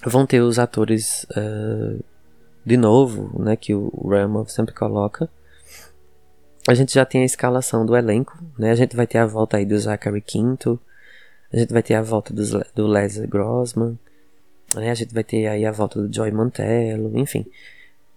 vão 0.04 0.26
ter 0.26 0.40
os 0.40 0.58
atores 0.58 1.24
uh, 1.30 2.02
de 2.64 2.76
novo, 2.76 3.42
né? 3.42 3.56
Que 3.56 3.74
o 3.74 4.08
Ramov 4.08 4.48
sempre 4.48 4.74
coloca. 4.74 5.28
A 6.68 6.74
gente 6.74 6.92
já 6.92 7.04
tem 7.04 7.22
a 7.22 7.24
escalação 7.24 7.86
do 7.86 7.96
elenco, 7.96 8.36
né? 8.58 8.72
A 8.72 8.74
gente 8.74 8.96
vai 8.96 9.06
ter 9.06 9.18
a 9.18 9.26
volta 9.26 9.56
aí 9.56 9.64
do 9.64 9.78
Zachary 9.78 10.20
Quinto, 10.20 10.80
a 11.52 11.56
gente 11.56 11.72
vai 11.72 11.82
ter 11.82 11.94
a 11.94 12.02
volta 12.02 12.34
do, 12.34 12.42
do 12.74 12.86
Leslie 12.86 13.28
Grossman. 13.28 13.98
Né? 14.74 14.90
A 14.90 14.94
gente 14.94 15.14
vai 15.14 15.22
ter 15.22 15.46
aí 15.46 15.64
a 15.64 15.70
volta 15.70 16.02
do 16.02 16.12
Joy 16.12 16.30
Mantello, 16.32 17.16
enfim. 17.16 17.46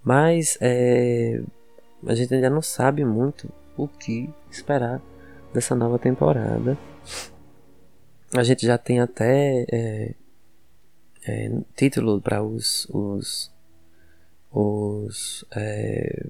Mas 0.03 0.57
é, 0.61 1.41
a 2.07 2.15
gente 2.15 2.33
ainda 2.33 2.49
não 2.49 2.61
sabe 2.61 3.05
muito 3.05 3.51
o 3.77 3.87
que 3.87 4.29
esperar 4.49 5.01
dessa 5.53 5.75
nova 5.75 5.99
temporada. 5.99 6.77
A 8.35 8.43
gente 8.43 8.65
já 8.65 8.77
tem 8.77 8.99
até 8.99 9.65
é, 9.71 10.13
é, 11.29 11.51
título 11.75 12.19
para 12.19 12.43
os, 12.43 12.87
os, 12.89 13.51
os 14.51 15.45
é, 15.55 16.25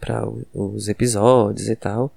para 0.00 0.26
os 0.54 0.88
episódios 0.88 1.68
e 1.68 1.76
tal. 1.76 2.12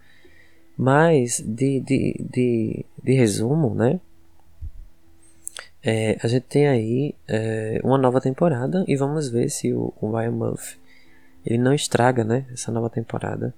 Mas, 0.78 1.44
de, 1.46 1.80
de, 1.82 2.26
de, 2.32 2.86
de 3.04 3.14
resumo, 3.14 3.76
né? 3.76 4.00
É, 5.86 6.18
a 6.24 6.28
gente 6.28 6.44
tem 6.44 6.68
aí 6.68 7.14
é, 7.28 7.82
uma 7.84 7.98
nova 7.98 8.22
temporada 8.22 8.86
e 8.88 8.96
vamos 8.96 9.28
ver 9.30 9.50
se 9.50 9.74
o, 9.74 9.94
o 10.00 10.18
Ryan 10.18 10.32
Murphy 10.32 10.80
ele 11.46 11.58
não 11.58 11.74
estraga, 11.74 12.24
né? 12.24 12.46
Essa 12.54 12.72
nova 12.72 12.90
temporada 12.90 13.54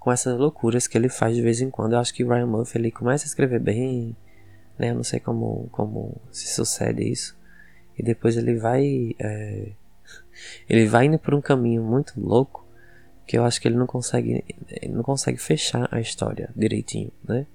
com 0.00 0.10
essas 0.10 0.36
loucuras 0.36 0.88
que 0.88 0.96
ele 0.98 1.08
faz 1.08 1.36
de 1.36 1.42
vez 1.42 1.60
em 1.60 1.70
quando. 1.70 1.92
Eu 1.92 2.00
acho 2.00 2.12
que 2.12 2.24
o 2.24 2.28
Ryan 2.28 2.46
Murphy 2.46 2.78
ele 2.78 2.90
começa 2.90 3.26
a 3.26 3.28
escrever 3.28 3.60
bem, 3.60 4.16
né? 4.78 4.90
Eu 4.90 4.96
não 4.96 5.04
sei 5.04 5.20
como, 5.20 5.68
como 5.70 6.20
se 6.32 6.48
sucede 6.48 7.08
isso. 7.08 7.38
E 8.00 8.02
depois 8.02 8.34
ele 8.34 8.56
vai. 8.56 9.14
É, 9.18 9.72
ele 10.66 10.86
vai 10.86 11.04
indo 11.04 11.18
por 11.18 11.34
um 11.34 11.40
caminho 11.40 11.82
muito 11.82 12.18
louco 12.18 12.66
que 13.26 13.36
eu 13.36 13.44
acho 13.44 13.60
que 13.60 13.68
ele 13.68 13.76
não 13.76 13.86
consegue 13.86 14.42
ele 14.70 14.94
não 14.94 15.02
consegue 15.02 15.36
fechar 15.36 15.86
a 15.92 16.00
história 16.00 16.48
direitinho, 16.56 17.12
né? 17.22 17.46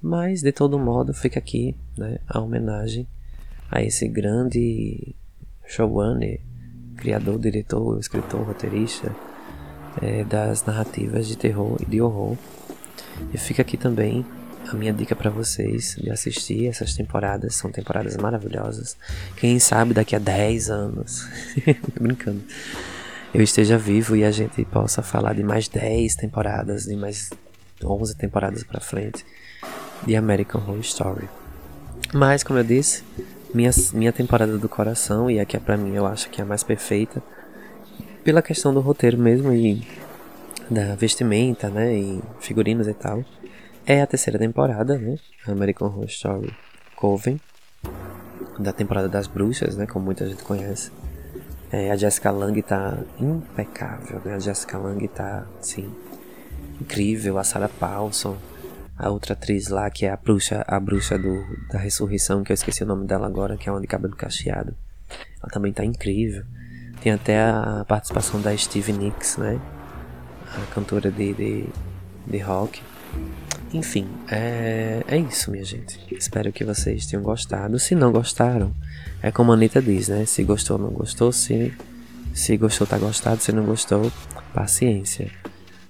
Mas 0.00 0.42
de 0.42 0.52
todo 0.52 0.78
modo 0.78 1.12
fica 1.12 1.40
aqui, 1.40 1.76
né, 1.98 2.20
a 2.28 2.38
homenagem 2.38 3.06
a 3.68 3.82
esse 3.82 4.06
grande 4.06 5.12
showrunner, 5.66 6.40
criador, 6.96 7.38
diretor, 7.40 7.98
escritor, 7.98 8.42
roteirista 8.46 9.12
é, 10.00 10.22
das 10.22 10.64
narrativas 10.64 11.26
de 11.26 11.36
terror 11.36 11.76
e 11.82 11.84
de 11.84 12.00
horror. 12.00 12.36
E 13.34 13.38
fica 13.38 13.62
aqui 13.62 13.76
também 13.76 14.24
a 14.70 14.74
minha 14.74 14.92
dica 14.92 15.14
para 15.14 15.30
vocês 15.30 15.96
de 16.00 16.10
assistir 16.10 16.66
essas 16.66 16.94
temporadas, 16.94 17.54
são 17.54 17.70
temporadas 17.70 18.16
maravilhosas. 18.16 18.96
Quem 19.36 19.58
sabe 19.58 19.94
daqui 19.94 20.16
a 20.16 20.18
10 20.18 20.70
anos, 20.70 21.28
brincando, 22.00 22.42
eu 23.34 23.42
esteja 23.42 23.76
vivo 23.78 24.14
e 24.14 24.24
a 24.24 24.30
gente 24.30 24.64
possa 24.64 25.02
falar 25.02 25.34
de 25.34 25.42
mais 25.42 25.68
10 25.68 26.16
temporadas, 26.16 26.84
de 26.84 26.96
mais 26.96 27.30
11 27.82 28.16
temporadas 28.16 28.62
para 28.62 28.80
frente 28.80 29.24
de 30.06 30.16
American 30.16 30.60
Horror 30.60 30.80
Story. 30.80 31.28
Mas, 32.12 32.42
como 32.42 32.58
eu 32.58 32.64
disse, 32.64 33.02
minha, 33.54 33.70
minha 33.94 34.12
temporada 34.12 34.58
do 34.58 34.68
coração, 34.68 35.30
e 35.30 35.40
aqui 35.40 35.56
é 35.56 35.60
pra 35.60 35.76
mim 35.76 35.94
eu 35.94 36.06
acho 36.06 36.28
que 36.30 36.40
é 36.40 36.44
a 36.44 36.46
mais 36.46 36.62
perfeita, 36.62 37.22
pela 38.24 38.42
questão 38.42 38.72
do 38.72 38.80
roteiro 38.80 39.18
mesmo 39.18 39.52
e 39.52 39.86
da 40.70 40.94
vestimenta, 40.94 41.68
né, 41.68 41.94
e 41.94 42.22
figurinos 42.40 42.86
e 42.86 42.94
tal, 42.94 43.24
é 43.86 44.02
a 44.02 44.06
terceira 44.06 44.38
temporada, 44.38 44.98
né, 44.98 45.18
American 45.46 45.88
Horror 45.88 46.04
Story 46.06 46.54
Coven, 46.96 47.40
da 48.58 48.72
temporada 48.72 49.08
das 49.08 49.26
bruxas, 49.26 49.76
né, 49.76 49.86
como 49.86 50.04
muita 50.04 50.28
gente 50.28 50.42
conhece. 50.42 50.90
É, 51.72 51.90
a 51.90 51.96
Jessica 51.96 52.30
Lange 52.30 52.60
tá 52.60 52.98
impecável, 53.18 54.20
né? 54.22 54.34
A 54.34 54.38
Jessica 54.38 54.76
Lange 54.76 55.08
tá, 55.08 55.46
assim, 55.58 55.90
incrível. 56.78 57.38
A 57.38 57.44
Sarah 57.44 57.70
Paulson, 57.70 58.36
a 58.98 59.08
outra 59.08 59.32
atriz 59.32 59.68
lá, 59.68 59.88
que 59.88 60.04
é 60.04 60.10
a 60.10 60.16
bruxa, 60.16 60.62
a 60.68 60.78
bruxa 60.78 61.18
do, 61.18 61.42
da 61.70 61.78
ressurreição, 61.78 62.44
que 62.44 62.52
eu 62.52 62.54
esqueci 62.54 62.82
o 62.82 62.86
nome 62.86 63.06
dela 63.06 63.26
agora, 63.26 63.56
que 63.56 63.70
é 63.70 63.72
uma 63.72 63.80
de 63.80 63.86
cabelo 63.86 64.14
cacheado. 64.14 64.76
Ela 65.42 65.50
também 65.50 65.72
tá 65.72 65.82
incrível. 65.82 66.44
Tem 67.02 67.10
até 67.10 67.40
a 67.40 67.86
participação 67.88 68.42
da 68.42 68.54
Stevie 68.54 68.92
Nicks, 68.92 69.38
né? 69.38 69.58
A 70.54 70.74
cantora 70.74 71.10
de, 71.10 71.32
de, 71.32 71.68
de 72.26 72.38
rock. 72.38 72.82
Enfim, 73.72 74.06
é, 74.30 75.02
é 75.08 75.16
isso, 75.16 75.50
minha 75.50 75.64
gente. 75.64 75.98
Espero 76.10 76.52
que 76.52 76.62
vocês 76.62 77.06
tenham 77.06 77.22
gostado. 77.22 77.78
Se 77.78 77.94
não 77.94 78.12
gostaram, 78.12 78.74
é 79.22 79.30
como 79.30 79.50
a 79.50 79.54
Anitta 79.54 79.80
diz, 79.80 80.08
né? 80.08 80.26
Se 80.26 80.44
gostou, 80.44 80.76
não 80.76 80.90
gostou. 80.90 81.32
Se, 81.32 81.72
se 82.34 82.56
gostou, 82.58 82.86
tá 82.86 82.98
gostado. 82.98 83.42
Se 83.42 83.50
não 83.50 83.64
gostou, 83.64 84.12
paciência. 84.52 85.30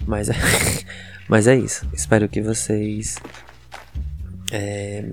Mas 0.07 0.29
é, 0.29 0.35
mas 1.29 1.49
é 1.49 1.57
isso. 1.57 1.85
Espero 1.93 2.29
que 2.29 2.41
vocês 2.41 3.17
é, 4.53 5.11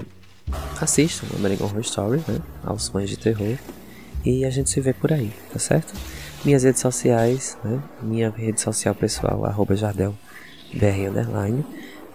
assistam 0.80 1.26
American 1.36 1.68
Horror 1.68 1.82
Story, 1.82 2.22
né? 2.28 2.40
Aos 2.64 2.88
fãs 2.88 3.10
de 3.10 3.18
terror. 3.18 3.58
E 4.24 4.46
a 4.46 4.50
gente 4.52 4.70
se 4.70 4.80
vê 4.80 4.94
por 4.94 5.12
aí, 5.12 5.32
tá 5.52 5.58
certo? 5.58 5.94
Minhas 6.46 6.64
redes 6.64 6.82
sociais, 6.82 7.58
né? 7.64 7.82
Minha 8.02 8.30
rede 8.30 8.62
social 8.62 8.94
pessoal, 8.94 9.44
arroba 9.46 9.76
jardel, 9.76 10.16
br 10.74 11.10
underline. 11.10 11.66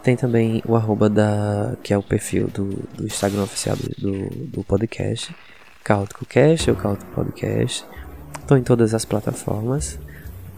Tem 0.05 0.17
também 0.17 0.63
o 0.67 0.77
arroba 0.77 1.09
da. 1.09 1.79
que 1.83 1.95
é 1.95 1.97
o 1.97 2.03
perfil 2.03 2.47
do, 2.49 2.67
do 2.95 3.07
Instagram 3.07 3.45
oficial 3.45 3.75
do, 3.99 4.29
do 4.49 4.63
podcast. 4.63 5.35
Caótico 5.83 6.27
Cast 6.27 6.71
ou 6.71 6.77
Caótico 6.77 7.11
Podcast. 7.13 7.87
Estou 8.39 8.59
em 8.59 8.63
todas 8.63 8.93
as 8.93 9.07
plataformas 9.07 9.99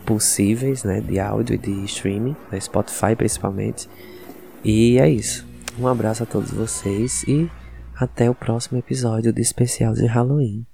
possíveis, 0.04 0.82
né? 0.82 1.00
De 1.00 1.20
áudio 1.20 1.54
e 1.54 1.58
de 1.58 1.84
streaming, 1.84 2.34
né, 2.50 2.58
Spotify 2.58 3.14
principalmente. 3.16 3.88
E 4.64 4.98
é 4.98 5.08
isso. 5.08 5.46
Um 5.78 5.86
abraço 5.86 6.24
a 6.24 6.26
todos 6.26 6.50
vocês 6.50 7.22
e 7.28 7.48
até 7.94 8.28
o 8.28 8.34
próximo 8.34 8.78
episódio 8.78 9.32
de 9.32 9.42
especial 9.42 9.92
de 9.94 10.06
Halloween. 10.06 10.66